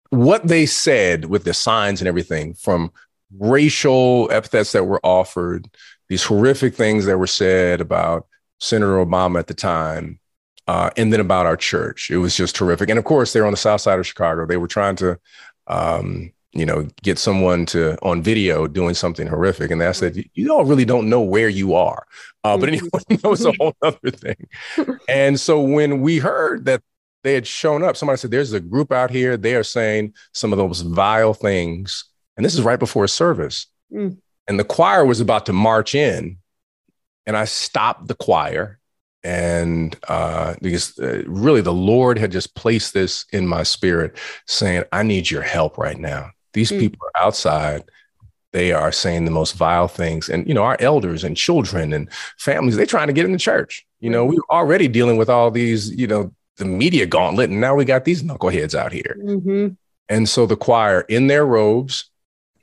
what 0.09 0.47
they 0.47 0.65
said 0.65 1.26
with 1.26 1.43
the 1.43 1.53
signs 1.53 2.01
and 2.01 2.07
everything 2.07 2.53
from 2.53 2.91
racial 3.38 4.30
epithets 4.32 4.71
that 4.73 4.86
were 4.86 5.01
offered, 5.03 5.69
these 6.09 6.23
horrific 6.23 6.76
things 6.76 7.05
that 7.05 7.17
were 7.17 7.28
said 7.28 7.82
about 7.82 8.28
Senator 8.59 9.03
Obama 9.03 9.39
at 9.39 9.47
the 9.47 9.53
time, 9.53 10.19
uh, 10.67 10.89
and 10.97 11.11
then 11.11 11.19
about 11.19 11.45
our 11.45 11.57
church. 11.57 12.09
It 12.09 12.17
was 12.17 12.36
just 12.36 12.55
terrific. 12.55 12.89
And 12.89 12.97
of 12.97 13.05
course, 13.05 13.34
they're 13.34 13.45
on 13.45 13.51
the 13.51 13.57
south 13.57 13.82
side 13.82 13.99
of 13.99 14.07
Chicago. 14.07 14.45
They 14.45 14.57
were 14.57 14.67
trying 14.67 14.95
to 14.97 15.19
um, 15.67 16.32
you 16.56 16.66
know, 16.66 16.88
get 17.03 17.20
someone 17.20 17.66
to 17.68 17.97
on 18.01 18.24
video 18.24 18.66
doing 18.66 18.95
something 18.95 19.28
horrific. 19.28 19.72
And 19.72 19.84
I 19.84 19.91
said, 19.91 20.24
you 20.34 20.53
all 20.53 20.64
really 20.64 20.86
don't 20.86 21.10
know 21.10 21.22
where 21.22 21.49
you 21.49 21.76
are. 21.76 22.08
Uh, 22.43 22.58
but 22.58 22.70
anyway, 22.70 22.89
that 23.10 23.24
was 23.24 23.45
a 23.45 23.51
whole 23.60 23.76
other 23.82 24.12
thing. 24.12 24.47
And 25.10 25.39
so 25.39 25.60
when 25.60 26.01
we 26.01 26.20
heard 26.20 26.66
that 26.66 26.82
they 27.24 27.34
had 27.34 27.45
shown 27.45 27.84
up, 27.84 27.97
somebody 27.97 28.18
said, 28.18 28.32
there's 28.32 28.53
a 28.53 28.62
group 28.62 28.91
out 28.93 29.12
here. 29.12 29.36
They 29.36 29.56
are 29.56 29.64
saying 29.64 30.14
some 30.34 30.53
of 30.53 30.58
those 30.58 30.82
vile 30.82 31.34
things. 31.34 32.06
And 32.38 32.45
this 32.45 32.56
is 32.56 32.62
right 32.62 32.80
before 32.80 33.03
a 33.03 33.10
service. 33.10 33.68
Mm. 33.91 34.18
And 34.47 34.60
the 34.60 34.64
choir 34.64 35.06
was 35.06 35.20
about 35.20 35.47
to 35.47 35.53
march 35.53 35.93
in. 35.93 36.38
And 37.28 37.36
I 37.36 37.45
stopped 37.45 38.08
the 38.08 38.16
choir 38.16 38.80
and 39.26 39.97
uh, 40.08 40.53
because 40.62 40.97
uh, 40.99 41.24
really 41.26 41.62
the 41.62 41.74
Lord 41.74 42.20
had 42.20 42.32
just 42.32 42.53
placed 42.53 42.93
this 42.93 43.26
in 43.34 43.47
my 43.47 43.64
spirit, 43.64 44.16
saying, 44.45 44.84
"I 44.91 45.01
need 45.01 45.32
your 45.32 45.41
help 45.41 45.80
right 45.80 45.97
now. 45.97 46.30
These 46.56 46.72
mm. 46.72 46.80
people 46.80 46.99
are 47.06 47.24
outside. 47.24 47.84
They 48.51 48.72
are 48.72 48.91
saying 48.91 49.26
the 49.26 49.32
most 49.32 49.56
vile 49.56 49.88
things. 49.88 50.30
And, 50.30 50.47
you 50.47 50.53
know, 50.53 50.64
our 50.64 50.78
elders 50.80 51.24
and 51.24 51.38
children 51.38 51.93
and 51.93 52.10
families, 52.39 52.78
they're 52.78 52.86
trying 52.86 53.08
to 53.08 53.14
get 53.14 53.26
in 53.26 53.34
the 53.34 53.38
church. 53.38 53.86
You 53.99 54.10
know, 54.10 54.26
we're 54.26 54.39
already 54.49 54.88
dealing 54.88 55.18
with 55.18 55.30
all 55.30 55.51
these, 55.51 55.93
you 55.93 56.08
know, 56.08 56.34
the 56.58 56.66
media 56.66 57.06
gauntlet. 57.06 57.49
And 57.49 57.60
now 57.60 57.76
we 57.76 57.86
got 57.86 58.06
these 58.06 58.24
knuckleheads 58.24 58.74
out 58.74 58.93
here. 58.93 59.18
Mm-hmm. 59.22 59.74
And 60.08 60.30
so 60.30 60.45
the 60.45 60.56
choir 60.56 61.01
in 61.01 61.28
their 61.28 61.45
robes 61.45 62.10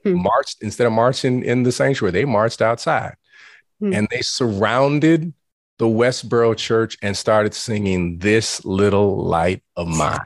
hmm. 0.02 0.22
marched, 0.22 0.62
instead 0.62 0.86
of 0.86 0.92
marching 0.92 1.44
in 1.44 1.62
the 1.62 1.72
sanctuary, 1.72 2.12
they 2.12 2.24
marched 2.24 2.62
outside 2.62 3.16
hmm. 3.80 3.92
and 3.92 4.08
they 4.10 4.22
surrounded 4.22 5.34
the 5.82 5.88
Westboro 5.88 6.56
church 6.56 6.96
and 7.02 7.16
started 7.16 7.52
singing 7.52 8.16
This 8.18 8.64
Little 8.64 9.16
Light 9.24 9.64
of 9.74 9.88
Mine 9.88 10.20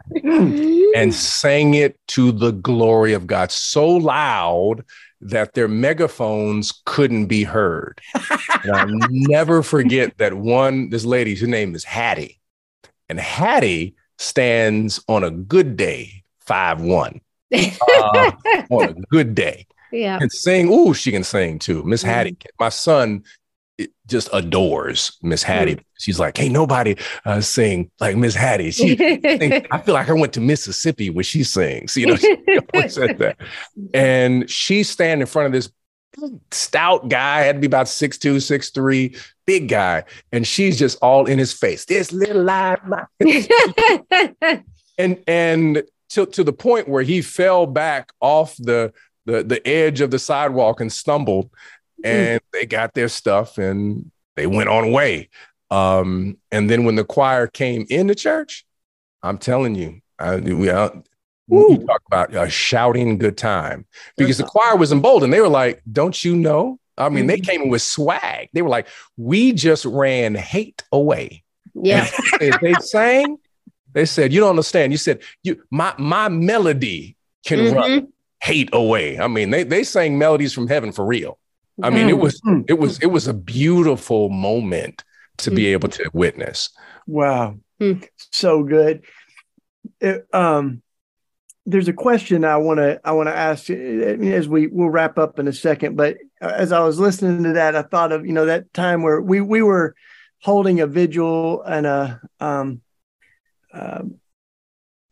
and 0.94 1.14
sang 1.14 1.72
it 1.72 1.98
to 2.08 2.30
the 2.30 2.50
glory 2.50 3.14
of 3.14 3.26
God 3.26 3.50
so 3.50 3.88
loud 3.88 4.84
that 5.22 5.54
their 5.54 5.66
megaphones 5.66 6.82
couldn't 6.84 7.24
be 7.24 7.42
heard. 7.42 8.02
and 8.64 8.76
I'll 8.76 8.86
never 9.10 9.62
forget 9.62 10.18
that 10.18 10.34
one, 10.34 10.90
this 10.90 11.06
lady, 11.06 11.34
her 11.36 11.46
name 11.46 11.74
is 11.74 11.84
Hattie. 11.84 12.38
And 13.08 13.18
Hattie 13.18 13.94
stands 14.18 15.02
on 15.08 15.24
a 15.24 15.30
good 15.30 15.78
day, 15.78 16.22
5 16.40 16.82
1. 16.82 17.20
Uh, 17.98 18.32
on 18.68 18.88
a 18.90 18.92
good 19.10 19.34
day. 19.34 19.66
Yeah. 19.90 20.18
And 20.20 20.30
sing. 20.30 20.68
Ooh, 20.68 20.92
she 20.92 21.12
can 21.12 21.24
sing 21.24 21.58
too. 21.58 21.82
Miss. 21.84 22.02
Hattie. 22.02 22.36
My 22.60 22.68
son 22.68 23.22
just 24.06 24.28
adores 24.32 25.18
Miss 25.22 25.42
Hattie. 25.42 25.76
Mm. 25.76 25.84
She's 25.98 26.18
like, 26.18 26.36
hey, 26.36 26.48
nobody 26.48 26.96
uh, 27.24 27.40
sing 27.40 27.90
like 28.00 28.16
Miss 28.16 28.34
Hattie. 28.34 28.70
She, 28.70 28.96
I 29.70 29.78
feel 29.80 29.94
like 29.94 30.08
I 30.08 30.12
went 30.12 30.32
to 30.34 30.40
Mississippi 30.40 31.10
when 31.10 31.24
she 31.24 31.44
sings. 31.44 31.96
You 31.96 32.06
know, 32.06 32.16
she 32.16 32.36
said 32.88 33.18
that. 33.18 33.36
And 33.92 34.48
she's 34.48 34.88
standing 34.88 35.22
in 35.22 35.26
front 35.26 35.46
of 35.46 35.52
this 35.52 35.70
stout 36.50 37.08
guy, 37.08 37.42
had 37.42 37.56
to 37.56 37.60
be 37.60 37.66
about 37.66 37.88
six 37.88 38.18
two, 38.18 38.40
six 38.40 38.70
three, 38.70 39.16
big 39.46 39.68
guy, 39.68 40.04
and 40.32 40.46
she's 40.46 40.78
just 40.78 40.98
all 41.02 41.26
in 41.26 41.38
his 41.38 41.52
face. 41.52 41.84
This 41.84 42.12
little 42.12 42.42
light, 42.42 42.78
and 44.98 45.22
and 45.26 45.82
to, 46.10 46.26
to 46.26 46.44
the 46.44 46.52
point 46.52 46.88
where 46.88 47.02
he 47.02 47.20
fell 47.20 47.66
back 47.66 48.12
off 48.20 48.56
the, 48.56 48.92
the, 49.24 49.42
the 49.42 49.66
edge 49.66 50.00
of 50.00 50.10
the 50.10 50.18
sidewalk 50.18 50.80
and 50.80 50.92
stumbled. 50.92 51.50
Hmm. 51.98 52.06
And 52.06 52.40
mm. 52.40 52.44
they 52.52 52.66
got 52.66 52.94
their 52.94 53.08
stuff 53.08 53.58
and 53.58 54.10
they 54.36 54.46
went 54.46 54.68
on 54.68 54.84
away. 54.84 55.28
Um, 55.70 56.38
and 56.52 56.70
then 56.70 56.84
when 56.84 56.94
the 56.94 57.04
choir 57.04 57.46
came 57.46 57.86
in 57.88 58.06
the 58.06 58.14
church, 58.14 58.64
I'm 59.22 59.38
telling 59.38 59.74
you, 59.74 60.00
I, 60.18 60.36
we, 60.36 60.70
uh, 60.70 60.90
you 61.48 61.84
talk 61.86 62.02
about 62.06 62.34
a 62.34 62.48
shouting 62.48 63.18
good 63.18 63.36
time 63.36 63.86
because 64.16 64.38
the 64.38 64.44
choir 64.44 64.76
was 64.76 64.92
emboldened. 64.92 65.32
They 65.32 65.40
were 65.40 65.48
like, 65.48 65.82
"Don't 65.90 66.24
you 66.24 66.34
know?" 66.34 66.78
I 66.98 67.08
mean, 67.08 67.20
mm-hmm. 67.20 67.26
they 67.28 67.40
came 67.40 67.62
in 67.62 67.68
with 67.68 67.82
swag. 67.82 68.48
They 68.52 68.62
were 68.62 68.68
like, 68.68 68.88
"We 69.16 69.52
just 69.52 69.84
ran 69.84 70.34
hate 70.34 70.82
away." 70.90 71.44
Yeah, 71.74 72.08
they 72.40 72.74
sang. 72.80 73.38
They 73.92 74.06
said, 74.06 74.32
"You 74.32 74.40
don't 74.40 74.50
understand." 74.50 74.92
You 74.92 74.98
said, 74.98 75.20
"You 75.42 75.62
my 75.70 75.94
my 75.98 76.28
melody 76.28 77.16
can 77.44 77.60
mm-hmm. 77.60 77.76
run 77.76 78.12
hate 78.40 78.70
away." 78.72 79.18
I 79.18 79.28
mean, 79.28 79.50
they 79.50 79.62
they 79.62 79.84
sang 79.84 80.18
melodies 80.18 80.52
from 80.52 80.66
heaven 80.66 80.90
for 80.90 81.04
real. 81.04 81.38
I 81.82 81.90
mean, 81.90 82.08
it 82.08 82.18
was 82.18 82.40
mm-hmm. 82.40 82.62
it 82.68 82.78
was 82.78 82.98
it 83.00 83.06
was 83.06 83.26
a 83.26 83.34
beautiful 83.34 84.30
moment 84.30 85.04
to 85.38 85.50
be 85.50 85.64
mm-hmm. 85.64 85.72
able 85.72 85.88
to 85.90 86.10
witness. 86.12 86.70
Wow, 87.06 87.56
mm. 87.80 88.06
so 88.32 88.62
good. 88.62 89.04
It, 90.00 90.26
um, 90.32 90.82
there's 91.66 91.88
a 91.88 91.92
question 91.92 92.44
I 92.44 92.56
want 92.56 92.78
to 92.78 93.00
I 93.04 93.12
want 93.12 93.28
to 93.28 93.36
ask 93.36 93.68
as 93.68 94.48
we 94.48 94.66
we 94.68 94.74
will 94.74 94.90
wrap 94.90 95.18
up 95.18 95.38
in 95.38 95.48
a 95.48 95.52
second. 95.52 95.96
But 95.96 96.16
as 96.40 96.72
I 96.72 96.80
was 96.80 96.98
listening 96.98 97.42
to 97.42 97.52
that, 97.54 97.76
I 97.76 97.82
thought 97.82 98.12
of 98.12 98.24
you 98.24 98.32
know 98.32 98.46
that 98.46 98.72
time 98.72 99.02
where 99.02 99.20
we 99.20 99.40
we 99.40 99.62
were 99.62 99.94
holding 100.40 100.80
a 100.80 100.86
vigil 100.86 101.62
and 101.62 101.86
a 101.86 102.20
um, 102.40 102.80
uh, 103.72 104.02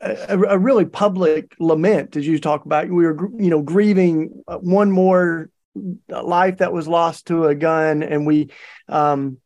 a, 0.01 0.39
a, 0.39 0.59
really 0.59 0.85
public 0.85 1.55
lament, 1.59 2.17
as 2.17 2.27
you 2.27 2.39
talk 2.39 2.65
about. 2.65 2.89
We 2.89 3.05
were 3.05 3.29
you 3.39 3.51
know 3.51 3.63
grieving 3.63 4.43
one 4.47 4.91
more 4.91 5.51
life 6.09 6.59
that 6.59 6.73
was 6.73 6.89
lost 6.89 7.27
to 7.27 7.47
a 7.47 7.55
gun, 7.55 8.03
and 8.03 8.27
we 8.27 8.51
um, 8.89 9.39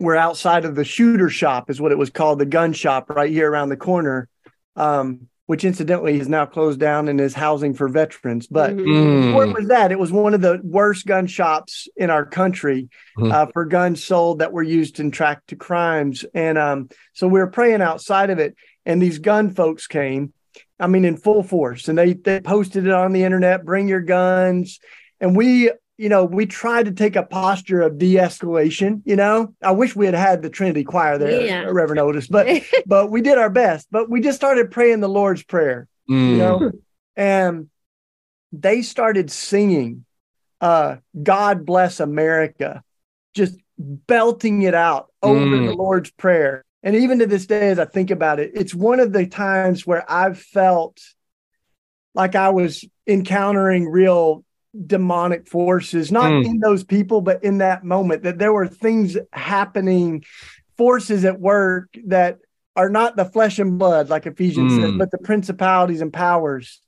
were 0.00 0.16
outside 0.16 0.64
of 0.64 0.74
the 0.74 0.84
shooter 0.84 1.28
shop, 1.28 1.70
is 1.70 1.80
what 1.80 1.92
it 1.92 1.98
was 1.98 2.10
called, 2.10 2.38
the 2.38 2.46
gun 2.46 2.72
shop 2.72 3.10
right 3.10 3.30
here 3.30 3.50
around 3.50 3.68
the 3.68 3.76
corner. 3.76 4.28
Um, 4.76 5.28
which 5.46 5.64
incidentally 5.64 6.18
is 6.18 6.28
now 6.28 6.46
closed 6.46 6.80
down 6.80 7.08
and 7.08 7.20
is 7.20 7.34
housing 7.34 7.74
for 7.74 7.88
veterans. 7.88 8.46
But 8.46 8.76
mm. 8.76 9.34
where 9.34 9.46
was 9.46 9.68
that? 9.68 9.92
It 9.92 9.98
was 9.98 10.10
one 10.10 10.32
of 10.32 10.40
the 10.40 10.60
worst 10.64 11.06
gun 11.06 11.26
shops 11.26 11.86
in 11.96 12.08
our 12.08 12.24
country 12.24 12.88
mm. 13.18 13.30
uh, 13.30 13.46
for 13.52 13.66
guns 13.66 14.02
sold 14.02 14.38
that 14.38 14.52
were 14.52 14.62
used 14.62 15.00
in 15.00 15.10
track 15.10 15.42
to 15.48 15.56
crimes. 15.56 16.24
And 16.34 16.56
um, 16.56 16.88
so 17.12 17.28
we 17.28 17.40
were 17.40 17.50
praying 17.50 17.82
outside 17.82 18.30
of 18.30 18.38
it, 18.38 18.56
and 18.86 19.02
these 19.02 19.18
gun 19.18 19.54
folks 19.54 19.86
came. 19.86 20.32
I 20.80 20.86
mean, 20.86 21.04
in 21.04 21.16
full 21.16 21.42
force, 21.42 21.88
and 21.88 21.96
they 21.96 22.14
they 22.14 22.40
posted 22.40 22.86
it 22.86 22.92
on 22.92 23.12
the 23.12 23.24
internet. 23.24 23.64
Bring 23.64 23.86
your 23.86 24.00
guns, 24.00 24.80
and 25.24 25.34
we 25.34 25.70
you 25.96 26.08
know, 26.08 26.24
we 26.24 26.44
tried 26.44 26.86
to 26.86 26.92
take 26.92 27.14
a 27.14 27.22
posture 27.22 27.80
of 27.80 27.98
de-escalation. 27.98 29.00
You 29.04 29.14
know, 29.14 29.54
I 29.62 29.70
wish 29.70 29.94
we 29.94 30.06
had 30.06 30.14
had 30.14 30.42
the 30.42 30.50
Trinity 30.50 30.82
Choir 30.82 31.18
there, 31.18 31.46
yeah. 31.46 31.60
Reverend 31.60 32.00
Otis, 32.00 32.26
but 32.26 32.48
but 32.86 33.10
we 33.10 33.20
did 33.20 33.38
our 33.38 33.50
best. 33.50 33.88
But 33.90 34.10
we 34.10 34.20
just 34.20 34.36
started 34.36 34.70
praying 34.70 35.00
the 35.00 35.08
Lord's 35.08 35.44
Prayer. 35.44 35.88
Mm. 36.10 36.30
You 36.30 36.36
know, 36.36 36.72
and 37.16 37.70
they 38.52 38.82
started 38.82 39.30
singing 39.30 40.04
uh, 40.60 40.96
"God 41.20 41.64
Bless 41.64 42.00
America," 42.00 42.82
just 43.34 43.56
belting 43.78 44.62
it 44.62 44.74
out 44.74 45.12
over 45.22 45.44
mm. 45.44 45.68
the 45.68 45.74
Lord's 45.74 46.10
Prayer. 46.10 46.64
And 46.82 46.96
even 46.96 47.20
to 47.20 47.26
this 47.26 47.46
day, 47.46 47.70
as 47.70 47.78
I 47.78 47.86
think 47.86 48.10
about 48.10 48.40
it, 48.40 48.50
it's 48.54 48.74
one 48.74 49.00
of 49.00 49.12
the 49.12 49.26
times 49.26 49.86
where 49.86 50.04
I've 50.10 50.38
felt 50.38 51.00
like 52.14 52.34
I 52.34 52.50
was 52.50 52.84
encountering 53.06 53.88
real 53.88 54.44
demonic 54.86 55.46
forces, 55.48 56.10
not 56.10 56.30
mm. 56.30 56.44
in 56.44 56.58
those 56.58 56.84
people, 56.84 57.20
but 57.20 57.42
in 57.44 57.58
that 57.58 57.84
moment, 57.84 58.22
that 58.22 58.38
there 58.38 58.52
were 58.52 58.66
things 58.66 59.16
happening, 59.32 60.24
forces 60.76 61.24
at 61.24 61.40
work 61.40 61.88
that 62.06 62.38
are 62.76 62.90
not 62.90 63.16
the 63.16 63.24
flesh 63.24 63.58
and 63.58 63.78
blood, 63.78 64.08
like 64.08 64.26
Ephesians 64.26 64.72
mm. 64.72 64.80
says, 64.82 64.92
but 64.98 65.10
the 65.10 65.18
principalities 65.18 66.00
and 66.00 66.12
powers. 66.12 66.80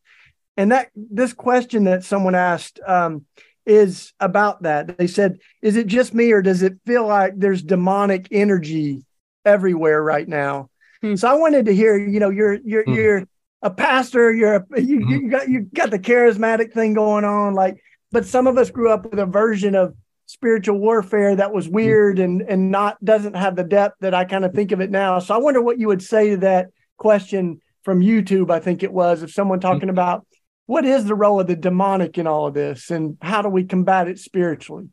And 0.56 0.72
that 0.72 0.90
this 0.94 1.32
question 1.32 1.84
that 1.84 2.02
someone 2.02 2.34
asked 2.34 2.80
um, 2.86 3.26
is 3.66 4.12
about 4.20 4.62
that. 4.62 4.96
They 4.96 5.06
said, 5.06 5.38
"Is 5.60 5.76
it 5.76 5.86
just 5.86 6.14
me, 6.14 6.32
or 6.32 6.40
does 6.40 6.62
it 6.62 6.78
feel 6.86 7.06
like 7.06 7.34
there's 7.36 7.62
demonic 7.62 8.28
energy 8.30 9.04
everywhere 9.44 10.02
right 10.02 10.26
now?" 10.26 10.70
Mm. 11.02 11.18
So 11.18 11.28
I 11.28 11.34
wanted 11.34 11.66
to 11.66 11.74
hear, 11.74 11.98
you 11.98 12.20
know, 12.20 12.30
you're 12.30 12.54
you're 12.54 12.84
mm. 12.84 13.26
A 13.66 13.70
pastor, 13.70 14.32
you're 14.32 14.54
a, 14.54 14.80
you, 14.80 15.00
mm-hmm. 15.00 15.10
you 15.10 15.30
got 15.30 15.48
you 15.48 15.60
got 15.74 15.90
the 15.90 15.98
charismatic 15.98 16.72
thing 16.72 16.94
going 16.94 17.24
on, 17.24 17.54
like. 17.54 17.82
But 18.12 18.24
some 18.24 18.46
of 18.46 18.56
us 18.56 18.70
grew 18.70 18.90
up 18.90 19.10
with 19.10 19.18
a 19.18 19.26
version 19.26 19.74
of 19.74 19.94
spiritual 20.26 20.78
warfare 20.78 21.34
that 21.36 21.52
was 21.52 21.66
mm-hmm. 21.66 21.74
weird 21.74 22.18
and 22.18 22.40
and 22.42 22.70
not 22.70 23.04
doesn't 23.04 23.34
have 23.34 23.56
the 23.56 23.64
depth 23.64 23.96
that 24.00 24.14
I 24.14 24.24
kind 24.24 24.44
of 24.44 24.54
think 24.54 24.72
of 24.72 24.80
it 24.80 24.90
now. 24.90 25.18
So 25.18 25.34
I 25.34 25.38
wonder 25.38 25.60
what 25.60 25.78
you 25.78 25.88
would 25.88 26.02
say 26.02 26.30
to 26.30 26.36
that 26.38 26.68
question 26.96 27.60
from 27.82 28.00
YouTube. 28.00 28.50
I 28.50 28.60
think 28.60 28.82
it 28.82 28.92
was 28.92 29.22
of 29.22 29.32
someone 29.32 29.60
talking 29.60 29.80
mm-hmm. 29.82 29.90
about 29.90 30.26
what 30.66 30.84
is 30.84 31.04
the 31.04 31.14
role 31.14 31.40
of 31.40 31.48
the 31.48 31.56
demonic 31.56 32.16
in 32.16 32.26
all 32.26 32.46
of 32.46 32.54
this 32.54 32.90
and 32.90 33.18
how 33.22 33.42
do 33.42 33.48
we 33.48 33.64
combat 33.64 34.08
it 34.08 34.18
spiritually. 34.18 34.88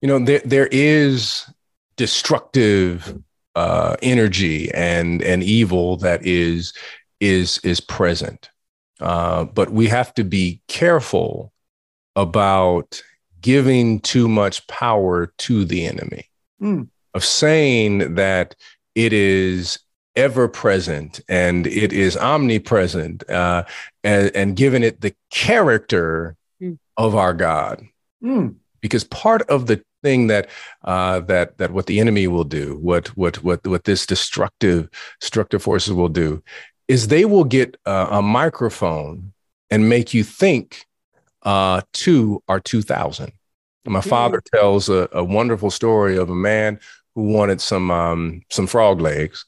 You 0.00 0.08
know, 0.08 0.24
there 0.24 0.42
there 0.44 0.68
is 0.70 1.50
destructive 1.96 3.18
uh, 3.56 3.96
energy 4.02 4.70
and 4.72 5.22
and 5.22 5.42
evil 5.42 5.96
that 5.98 6.24
is 6.24 6.72
is 7.20 7.58
is 7.58 7.80
present. 7.80 8.50
Uh, 9.00 9.44
but 9.44 9.70
we 9.70 9.88
have 9.88 10.14
to 10.14 10.24
be 10.24 10.60
careful 10.68 11.52
about 12.14 13.02
giving 13.40 14.00
too 14.00 14.28
much 14.28 14.66
power 14.66 15.32
to 15.38 15.64
the 15.64 15.84
enemy, 15.86 16.24
mm. 16.60 16.88
of 17.14 17.24
saying 17.24 18.14
that 18.14 18.56
it 18.94 19.12
is 19.12 19.78
ever 20.16 20.48
present 20.48 21.20
and 21.28 21.66
it 21.66 21.92
is 21.92 22.16
omnipresent, 22.16 23.28
uh, 23.28 23.64
and, 24.02 24.34
and 24.34 24.56
giving 24.56 24.82
it 24.82 25.02
the 25.02 25.14
character 25.30 26.36
mm. 26.60 26.78
of 26.96 27.14
our 27.14 27.34
God. 27.34 27.84
Mm. 28.24 28.56
Because 28.80 29.04
part 29.04 29.42
of 29.50 29.66
the 29.66 29.82
thing 30.02 30.28
that 30.28 30.48
uh, 30.84 31.20
that 31.20 31.58
that 31.58 31.72
what 31.72 31.86
the 31.86 32.00
enemy 32.00 32.26
will 32.28 32.44
do, 32.44 32.78
what 32.80 33.08
what 33.08 33.42
what 33.42 33.66
what 33.66 33.84
this 33.84 34.06
destructive 34.06 34.88
destructive 35.20 35.62
forces 35.62 35.92
will 35.92 36.08
do, 36.08 36.42
is 36.88 37.08
they 37.08 37.24
will 37.24 37.44
get 37.44 37.76
uh, 37.86 38.08
a 38.10 38.22
microphone 38.22 39.32
and 39.70 39.88
make 39.88 40.14
you 40.14 40.22
think 40.22 40.86
uh, 41.42 41.80
two 41.92 42.42
are 42.48 42.60
2000. 42.60 43.32
My 43.86 44.00
father 44.00 44.42
tells 44.52 44.88
a, 44.88 45.08
a, 45.12 45.22
wonderful 45.22 45.70
story 45.70 46.16
of 46.16 46.28
a 46.28 46.34
man 46.34 46.80
who 47.14 47.22
wanted 47.22 47.60
some 47.60 47.90
um, 47.92 48.42
some 48.50 48.66
frog 48.66 49.00
legs. 49.00 49.44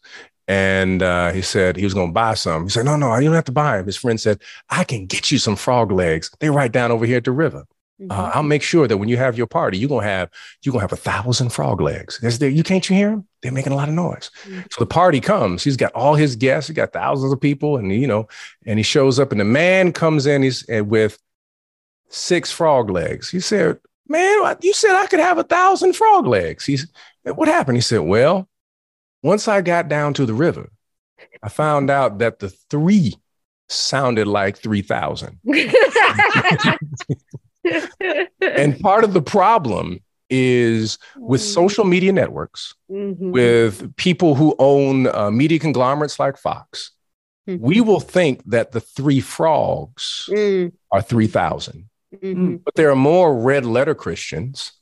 And 0.46 1.02
uh, 1.02 1.32
he 1.32 1.42
said 1.42 1.76
he 1.76 1.84
was 1.84 1.92
going 1.92 2.10
to 2.10 2.14
buy 2.14 2.34
some. 2.34 2.64
He 2.64 2.70
said, 2.70 2.84
No, 2.84 2.96
no, 2.96 3.16
you 3.16 3.24
don't 3.24 3.34
have 3.34 3.44
to 3.44 3.52
buy 3.52 3.76
them. 3.76 3.86
His 3.86 3.96
friend 3.96 4.18
said, 4.20 4.40
I 4.70 4.84
can 4.84 5.06
get 5.06 5.30
you 5.30 5.38
some 5.38 5.56
frog 5.56 5.90
legs. 5.90 6.30
They're 6.38 6.52
right 6.52 6.70
down 6.70 6.92
over 6.92 7.04
here 7.04 7.18
at 7.18 7.24
the 7.24 7.32
river. 7.32 7.66
Uh, 8.00 8.04
mm-hmm. 8.04 8.12
Uh, 8.12 8.30
I'll 8.34 8.42
make 8.42 8.62
sure 8.62 8.86
that 8.86 8.96
when 8.96 9.08
you 9.08 9.16
have 9.16 9.36
your 9.36 9.46
party, 9.46 9.78
you're 9.78 9.88
gonna 9.88 10.06
have 10.06 10.30
you're 10.62 10.72
gonna 10.72 10.82
have 10.82 10.92
a 10.92 10.96
thousand 10.96 11.50
frog 11.50 11.80
legs. 11.80 12.38
There, 12.38 12.48
you 12.48 12.62
can't 12.62 12.88
you 12.88 12.96
hear 12.96 13.10
them? 13.10 13.26
They're 13.42 13.52
making 13.52 13.72
a 13.72 13.76
lot 13.76 13.88
of 13.88 13.94
noise. 13.94 14.30
Mm-hmm. 14.44 14.60
So 14.70 14.80
the 14.80 14.86
party 14.86 15.20
comes. 15.20 15.64
He's 15.64 15.76
got 15.76 15.92
all 15.92 16.14
his 16.14 16.36
guests. 16.36 16.68
He 16.68 16.74
got 16.74 16.92
thousands 16.92 17.32
of 17.32 17.40
people, 17.40 17.76
and 17.76 17.92
you 17.92 18.06
know, 18.06 18.28
and 18.66 18.78
he 18.78 18.82
shows 18.82 19.18
up, 19.18 19.32
and 19.32 19.40
the 19.40 19.44
man 19.44 19.92
comes 19.92 20.26
in. 20.26 20.42
He's 20.42 20.64
with 20.68 21.18
six 22.08 22.52
frog 22.52 22.88
legs. 22.88 23.30
He 23.30 23.40
said, 23.40 23.80
"Man, 24.06 24.56
you 24.62 24.74
said 24.74 24.94
I 24.94 25.06
could 25.06 25.20
have 25.20 25.38
a 25.38 25.44
thousand 25.44 25.94
frog 25.94 26.26
legs." 26.26 26.64
He's, 26.64 26.86
what 27.24 27.48
happened? 27.48 27.76
He 27.76 27.82
said, 27.82 28.00
"Well, 28.00 28.48
once 29.22 29.48
I 29.48 29.60
got 29.60 29.88
down 29.88 30.14
to 30.14 30.26
the 30.26 30.34
river, 30.34 30.70
I 31.42 31.48
found 31.48 31.90
out 31.90 32.18
that 32.18 32.38
the 32.38 32.50
three 32.70 33.16
sounded 33.68 34.28
like 34.28 34.56
three 34.56 34.82
thousand. 34.82 35.40
and 38.40 38.78
part 38.80 39.04
of 39.04 39.12
the 39.12 39.22
problem 39.22 40.00
is 40.30 40.98
with 41.16 41.40
mm-hmm. 41.40 41.50
social 41.50 41.84
media 41.84 42.12
networks, 42.12 42.74
mm-hmm. 42.90 43.30
with 43.30 43.94
people 43.96 44.34
who 44.34 44.54
own 44.58 45.06
uh, 45.06 45.30
media 45.30 45.58
conglomerates 45.58 46.18
like 46.18 46.36
Fox, 46.36 46.92
mm-hmm. 47.48 47.64
we 47.64 47.80
will 47.80 48.00
think 48.00 48.42
that 48.44 48.72
the 48.72 48.80
three 48.80 49.20
frogs 49.20 50.28
mm. 50.30 50.72
are 50.92 51.02
3,000. 51.02 51.88
Mm-hmm. 52.14 52.56
But 52.64 52.74
there 52.74 52.90
are 52.90 52.96
more 52.96 53.38
red 53.38 53.66
letter 53.66 53.94
Christians 53.94 54.72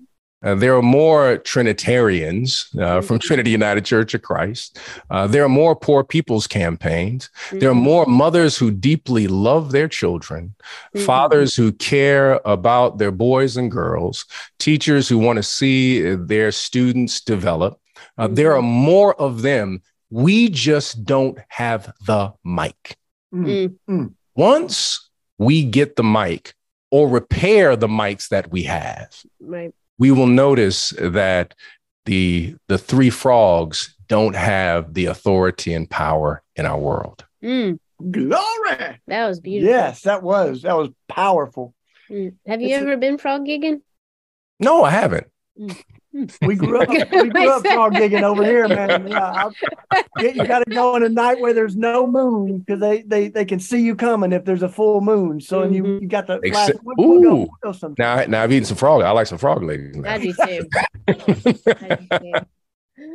uh, 0.43 0.55
there 0.55 0.76
are 0.76 0.82
more 0.82 1.39
Trinitarians 1.39 2.68
uh, 2.78 3.01
from 3.01 3.18
mm-hmm. 3.18 3.26
Trinity 3.26 3.51
United 3.51 3.84
Church 3.84 4.14
of 4.14 4.22
Christ. 4.22 4.78
Uh, 5.11 5.26
there 5.26 5.43
are 5.43 5.49
more 5.49 5.74
poor 5.74 6.05
people's 6.05 6.47
campaigns. 6.47 7.30
Mm-hmm. 7.47 7.59
There 7.59 7.70
are 7.70 7.74
more 7.74 8.05
mothers 8.07 8.57
who 8.57 8.70
deeply 8.70 9.28
love 9.28 9.72
their 9.72 9.89
children, 9.89 10.55
mm-hmm. 10.95 11.05
fathers 11.05 11.57
who 11.57 11.72
care 11.72 12.41
about 12.45 12.99
their 12.99 13.11
boys 13.11 13.57
and 13.57 13.70
girls, 13.70 14.26
teachers 14.59 15.09
who 15.09 15.18
want 15.18 15.39
to 15.39 15.43
see 15.43 16.14
their 16.14 16.53
students 16.53 17.20
develop. 17.22 17.80
Uh, 18.18 18.28
there 18.28 18.53
are 18.53 18.61
mm-hmm. 18.61 18.66
more 18.68 19.20
of 19.20 19.43
them. 19.43 19.82
We 20.11 20.51
just 20.51 21.05
don't 21.05 21.39
have 21.49 21.93
the 22.07 22.32
mic. 22.45 22.97
Mm. 23.34 23.74
Mm. 23.89 24.14
Once 24.37 25.11
we 25.39 25.64
get 25.64 25.97
the 25.97 26.05
mic 26.05 26.55
or 26.91 27.09
repair 27.09 27.74
the 27.74 27.89
mics 27.89 28.28
that 28.28 28.51
we 28.51 28.62
have, 28.64 29.12
right. 29.41 29.74
We 29.99 30.11
will 30.11 30.26
notice 30.26 30.90
that 31.01 31.55
the 32.05 32.55
the 32.68 32.78
three 32.78 33.11
frogs 33.11 33.94
don't 34.09 34.36
have 34.36 34.94
the 34.94 35.07
authority 35.07 35.74
and 35.74 35.90
power 35.90 36.42
in 36.55 36.66
our 36.66 36.78
world. 36.78 37.24
Mm. 37.42 37.78
Glory. 38.11 39.01
That 39.07 39.26
was 39.26 39.40
beautiful. 39.40 39.74
Yes, 39.74 40.03
that 40.03 40.22
was 40.22 40.62
that 40.62 40.76
was 40.76 40.90
powerful. 41.09 41.74
Mm. 42.11 42.34
Have 42.47 42.61
you 42.61 42.68
it's 42.68 42.82
ever 42.82 42.92
a- 42.92 42.97
been 42.99 43.18
frog 43.18 43.47
gigging? 43.47 43.80
No, 44.61 44.84
I 44.84 44.90
haven't. 44.90 45.26
Mm. 45.59 45.82
We 46.42 46.54
grew 46.54 46.80
up, 46.80 46.88
we 46.88 47.28
grew 47.28 47.50
up 47.50 47.66
frog 47.66 47.94
gigging 47.94 48.22
over 48.22 48.44
here, 48.44 48.68
man. 48.68 49.08
Yeah, 49.08 49.50
you 50.18 50.46
got 50.46 50.60
to 50.60 50.74
go 50.74 50.96
in 50.96 51.02
a 51.02 51.08
night 51.08 51.40
where 51.40 51.52
there's 51.52 51.76
no 51.76 52.06
moon 52.06 52.58
because 52.60 52.80
they, 52.80 53.02
they 53.02 53.28
they 53.28 53.44
can 53.44 53.60
see 53.60 53.82
you 53.82 53.94
coming 53.94 54.32
if 54.32 54.44
there's 54.44 54.62
a 54.62 54.68
full 54.68 55.00
moon. 55.00 55.40
So 55.40 55.62
mm-hmm. 55.62 55.74
you 55.74 55.98
you 56.00 56.08
got 56.08 56.26
the 56.26 56.40
Except, 56.42 56.78
we'll, 56.82 57.06
ooh. 57.06 57.48
We'll 57.62 57.72
go, 57.72 57.94
now 57.98 58.24
now 58.24 58.42
I've 58.42 58.52
eaten 58.52 58.64
some 58.64 58.76
frog. 58.76 59.02
I 59.02 59.10
like 59.10 59.26
some 59.26 59.38
frog 59.38 59.62
legs. 59.62 59.98
I 60.06 60.18
do 60.18 60.32
too. 60.32 60.68
I 61.06 61.12
do 61.12 62.18
too. 62.18 62.32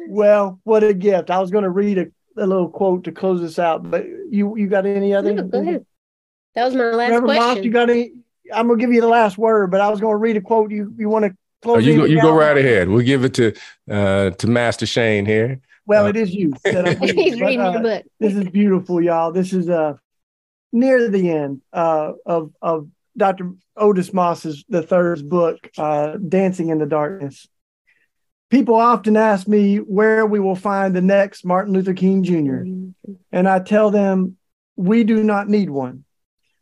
Well, 0.08 0.60
what 0.64 0.84
a 0.84 0.94
gift! 0.94 1.32
I 1.32 1.40
was 1.40 1.52
going 1.52 1.64
to 1.64 1.70
read 1.70 1.98
a, 1.98 2.06
a 2.38 2.46
little 2.46 2.70
quote 2.70 3.06
to 3.06 3.12
close 3.12 3.42
this 3.42 3.58
out, 3.58 3.90
but 3.90 4.06
you 4.30 4.56
you 4.58 4.68
got 4.68 4.86
any 4.86 5.14
other? 5.14 5.34
No, 5.34 5.44
go 5.44 5.62
ahead. 5.62 5.86
That 6.56 6.66
was 6.66 6.76
my 6.76 6.92
last 6.92 7.12
Reverend 7.12 7.26
question. 7.26 7.56
Moss, 7.56 7.64
you 7.64 7.72
got 7.72 7.90
any? 7.90 8.12
I'm 8.54 8.68
gonna 8.68 8.80
give 8.80 8.92
you 8.92 9.02
the 9.02 9.08
last 9.08 9.38
word, 9.38 9.72
but 9.72 9.80
I 9.80 9.90
was 9.90 10.02
going 10.02 10.12
to 10.12 10.18
read 10.18 10.38
a 10.38 10.42
quote. 10.42 10.72
You 10.72 10.94
you 10.98 11.08
want 11.08 11.24
to 11.24 11.30
close? 11.30 11.38
Oh, 11.64 11.78
you 11.78 11.96
go, 11.96 12.06
you 12.06 12.22
go 12.22 12.34
right 12.34 12.58
ahead. 12.58 12.90
We'll 12.90 13.06
give 13.06 13.24
it 13.24 13.34
to 13.36 13.54
uh, 13.90 14.32
to 14.32 14.48
Master 14.48 14.86
Shane 14.86 15.26
here. 15.26 15.62
Well, 15.86 16.06
uh, 16.06 16.10
it 16.10 16.16
is 16.16 16.34
you. 16.34 16.54
He's 16.64 16.74
but, 16.74 17.02
reading 17.12 17.62
uh, 17.62 17.72
your 17.72 17.82
book. 17.82 18.06
this 18.20 18.34
is 18.34 18.50
beautiful, 18.50 19.02
y'all. 19.02 19.32
This 19.32 19.54
is 19.54 19.70
uh 19.70 19.94
near 20.72 21.10
the 21.10 21.30
end 21.32 21.62
uh, 21.74 22.14
of 22.26 22.52
of 22.62 22.88
Dr. 23.18 23.52
Otis 23.76 24.14
Moss's 24.14 24.64
the 24.70 24.82
third 24.82 25.30
book, 25.30 25.70
uh, 25.78 26.18
Dancing 26.18 26.70
in 26.70 26.78
the 26.78 26.86
Darkness. 26.86 27.48
People 28.50 28.76
often 28.76 29.16
ask 29.16 29.48
me 29.48 29.78
where 29.78 30.26
we 30.26 30.40
will 30.40 30.56
find 30.56 30.96
the 30.96 31.02
next 31.02 31.46
Martin 31.46 31.74
Luther 31.74 31.94
King 31.94 32.24
Jr. 32.24 33.14
And 33.32 33.48
I 33.48 33.60
tell 33.60 33.92
them 33.92 34.38
we 34.76 35.04
do 35.04 35.24
not 35.24 35.48
need 35.48 35.70
one. 35.70 36.04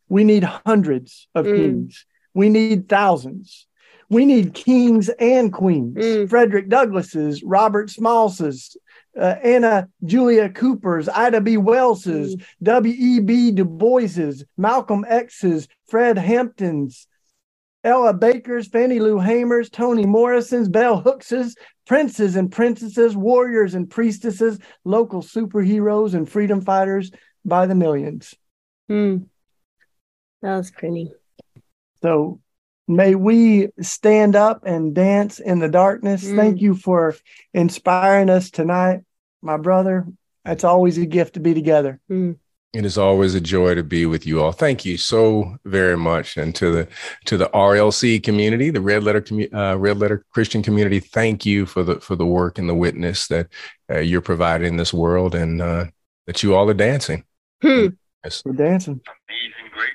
We 0.08 0.24
need 0.24 0.44
hundreds 0.44 1.28
of 1.34 1.46
mm. 1.46 1.56
kings. 1.56 2.06
We 2.34 2.48
need 2.48 2.88
thousands. 2.88 3.66
We 4.10 4.26
need 4.26 4.54
kings 4.54 5.08
and 5.08 5.52
queens. 5.52 5.96
Mm. 5.96 6.28
Frederick 6.28 6.68
Douglass's, 6.68 7.42
Robert 7.44 7.90
Smalls's, 7.90 8.76
uh, 9.18 9.36
Anna 9.42 9.88
Julia 10.04 10.50
Cooper's, 10.50 11.08
Ida 11.08 11.40
B. 11.40 11.56
Wells's, 11.56 12.36
mm. 12.36 12.42
W.E.B. 12.62 13.52
Du 13.52 13.64
Bois's, 13.64 14.44
Malcolm 14.56 15.04
X's, 15.08 15.68
Fred 15.86 16.18
Hampton's, 16.18 17.06
Ella 17.82 18.12
Baker's, 18.12 18.68
Fannie 18.68 18.98
Lou 18.98 19.18
Hamer's, 19.18 19.70
Toni 19.70 20.06
Morrison's, 20.06 20.68
Bell 20.68 21.00
Hooks's, 21.00 21.56
princes 21.86 22.36
and 22.36 22.52
princesses, 22.52 23.16
warriors 23.16 23.74
and 23.74 23.88
priestesses, 23.88 24.58
local 24.84 25.22
superheroes 25.22 26.14
and 26.14 26.28
freedom 26.28 26.60
fighters 26.60 27.10
by 27.44 27.66
the 27.66 27.74
millions. 27.74 28.34
Hmm. 28.88 29.18
That 30.42 30.56
was 30.56 30.70
pretty. 30.70 31.12
So 32.02 32.40
may 32.90 33.14
we 33.14 33.68
stand 33.80 34.36
up 34.36 34.62
and 34.66 34.94
dance 34.94 35.38
in 35.38 35.60
the 35.60 35.68
darkness. 35.68 36.24
Mm. 36.24 36.36
Thank 36.36 36.60
you 36.60 36.74
for 36.74 37.16
inspiring 37.54 38.28
us 38.28 38.50
tonight, 38.50 39.02
my 39.40 39.56
brother. 39.56 40.06
It's 40.44 40.64
always 40.64 40.98
a 40.98 41.06
gift 41.06 41.34
to 41.34 41.40
be 41.40 41.54
together. 41.54 42.00
Mm. 42.10 42.36
It 42.72 42.84
is 42.84 42.98
always 42.98 43.34
a 43.34 43.40
joy 43.40 43.74
to 43.74 43.82
be 43.82 44.06
with 44.06 44.26
you 44.26 44.42
all. 44.42 44.52
Thank 44.52 44.84
you 44.84 44.96
so 44.96 45.56
very 45.64 45.96
much, 45.96 46.36
and 46.36 46.54
to 46.54 46.70
the 46.70 46.88
to 47.24 47.36
the 47.36 47.48
RLC 47.48 48.22
community, 48.22 48.70
the 48.70 48.80
Red 48.80 49.02
Letter 49.02 49.24
uh, 49.52 49.76
Red 49.76 49.98
Letter 49.98 50.24
Christian 50.30 50.62
community. 50.62 51.00
Thank 51.00 51.44
you 51.44 51.66
for 51.66 51.82
the 51.82 52.00
for 52.00 52.14
the 52.14 52.26
work 52.26 52.58
and 52.58 52.68
the 52.68 52.74
witness 52.74 53.26
that 53.26 53.48
uh, 53.90 53.98
you're 53.98 54.20
providing 54.20 54.68
in 54.68 54.76
this 54.76 54.94
world, 54.94 55.34
and 55.34 55.60
uh, 55.60 55.86
that 56.26 56.44
you 56.44 56.54
all 56.54 56.70
are 56.70 56.74
dancing. 56.74 57.24
Hmm. 57.60 57.88
Yes. 58.24 58.42
We're 58.44 58.52
dancing. 58.52 59.00
Amazing, 59.28 59.72
great. 59.72 59.90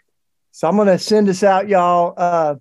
So 0.52 0.68
I'm 0.68 0.76
gonna 0.76 1.00
send 1.00 1.30
us 1.30 1.44
out, 1.44 1.70
y'all, 1.70 2.14
uh, 2.18 2.56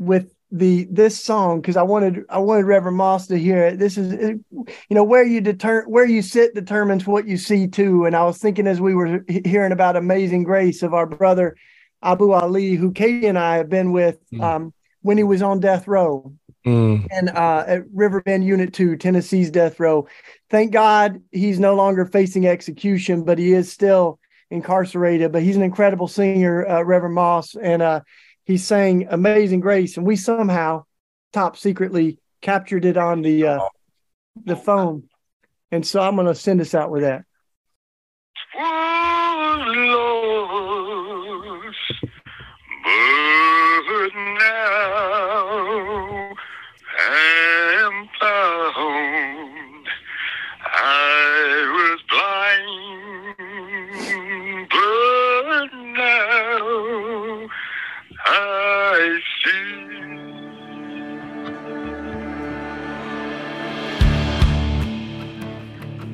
with 0.00 0.34
the 0.50 0.88
this 0.90 1.20
song 1.20 1.60
because 1.60 1.76
I 1.76 1.82
wanted 1.82 2.24
I 2.28 2.38
wanted 2.38 2.64
Reverend 2.64 2.96
Moss 2.96 3.28
to 3.28 3.38
hear 3.38 3.62
it. 3.66 3.78
This 3.78 3.96
is 3.96 4.12
you 4.50 4.74
know 4.90 5.04
where 5.04 5.22
you 5.22 5.40
deter 5.40 5.84
where 5.86 6.06
you 6.06 6.22
sit 6.22 6.54
determines 6.54 7.06
what 7.06 7.28
you 7.28 7.36
see 7.36 7.68
too. 7.68 8.06
And 8.06 8.16
I 8.16 8.24
was 8.24 8.38
thinking 8.38 8.66
as 8.66 8.80
we 8.80 8.94
were 8.94 9.24
hearing 9.28 9.70
about 9.70 9.96
Amazing 9.96 10.42
Grace 10.42 10.82
of 10.82 10.92
our 10.92 11.06
brother 11.06 11.56
Abu 12.02 12.32
Ali, 12.32 12.74
who 12.74 12.92
Katie 12.92 13.28
and 13.28 13.38
I 13.38 13.58
have 13.58 13.68
been 13.68 13.92
with 13.92 14.18
mm. 14.32 14.42
um, 14.42 14.74
when 15.02 15.16
he 15.16 15.24
was 15.24 15.42
on 15.42 15.60
death 15.60 15.86
row. 15.86 16.32
Mm. 16.66 17.06
And 17.10 17.30
uh, 17.30 17.64
at 17.66 17.82
Riverbend 17.92 18.44
Unit 18.44 18.74
2, 18.74 18.96
Tennessee's 18.96 19.50
death 19.50 19.80
row. 19.80 20.08
Thank 20.50 20.72
God 20.72 21.22
he's 21.30 21.58
no 21.58 21.74
longer 21.74 22.04
facing 22.04 22.46
execution, 22.46 23.24
but 23.24 23.38
he 23.38 23.52
is 23.52 23.72
still 23.72 24.18
incarcerated. 24.50 25.32
But 25.32 25.42
he's 25.42 25.56
an 25.56 25.62
incredible 25.62 26.08
singer, 26.08 26.66
uh, 26.66 26.82
Reverend 26.82 27.14
Moss. 27.14 27.54
And 27.54 27.80
uh, 27.80 28.00
he 28.44 28.58
sang 28.58 29.06
Amazing 29.10 29.60
Grace, 29.60 29.96
and 29.96 30.06
we 30.06 30.16
somehow 30.16 30.84
top 31.32 31.56
secretly 31.56 32.18
captured 32.40 32.84
it 32.84 32.96
on 32.96 33.22
the 33.22 33.46
uh, 33.46 33.60
the 34.44 34.56
phone. 34.56 35.08
And 35.70 35.86
so 35.86 36.00
I'm 36.00 36.16
going 36.16 36.26
to 36.26 36.34
send 36.34 36.60
us 36.60 36.74
out 36.74 36.90
with 36.90 37.02
that. 37.02 37.24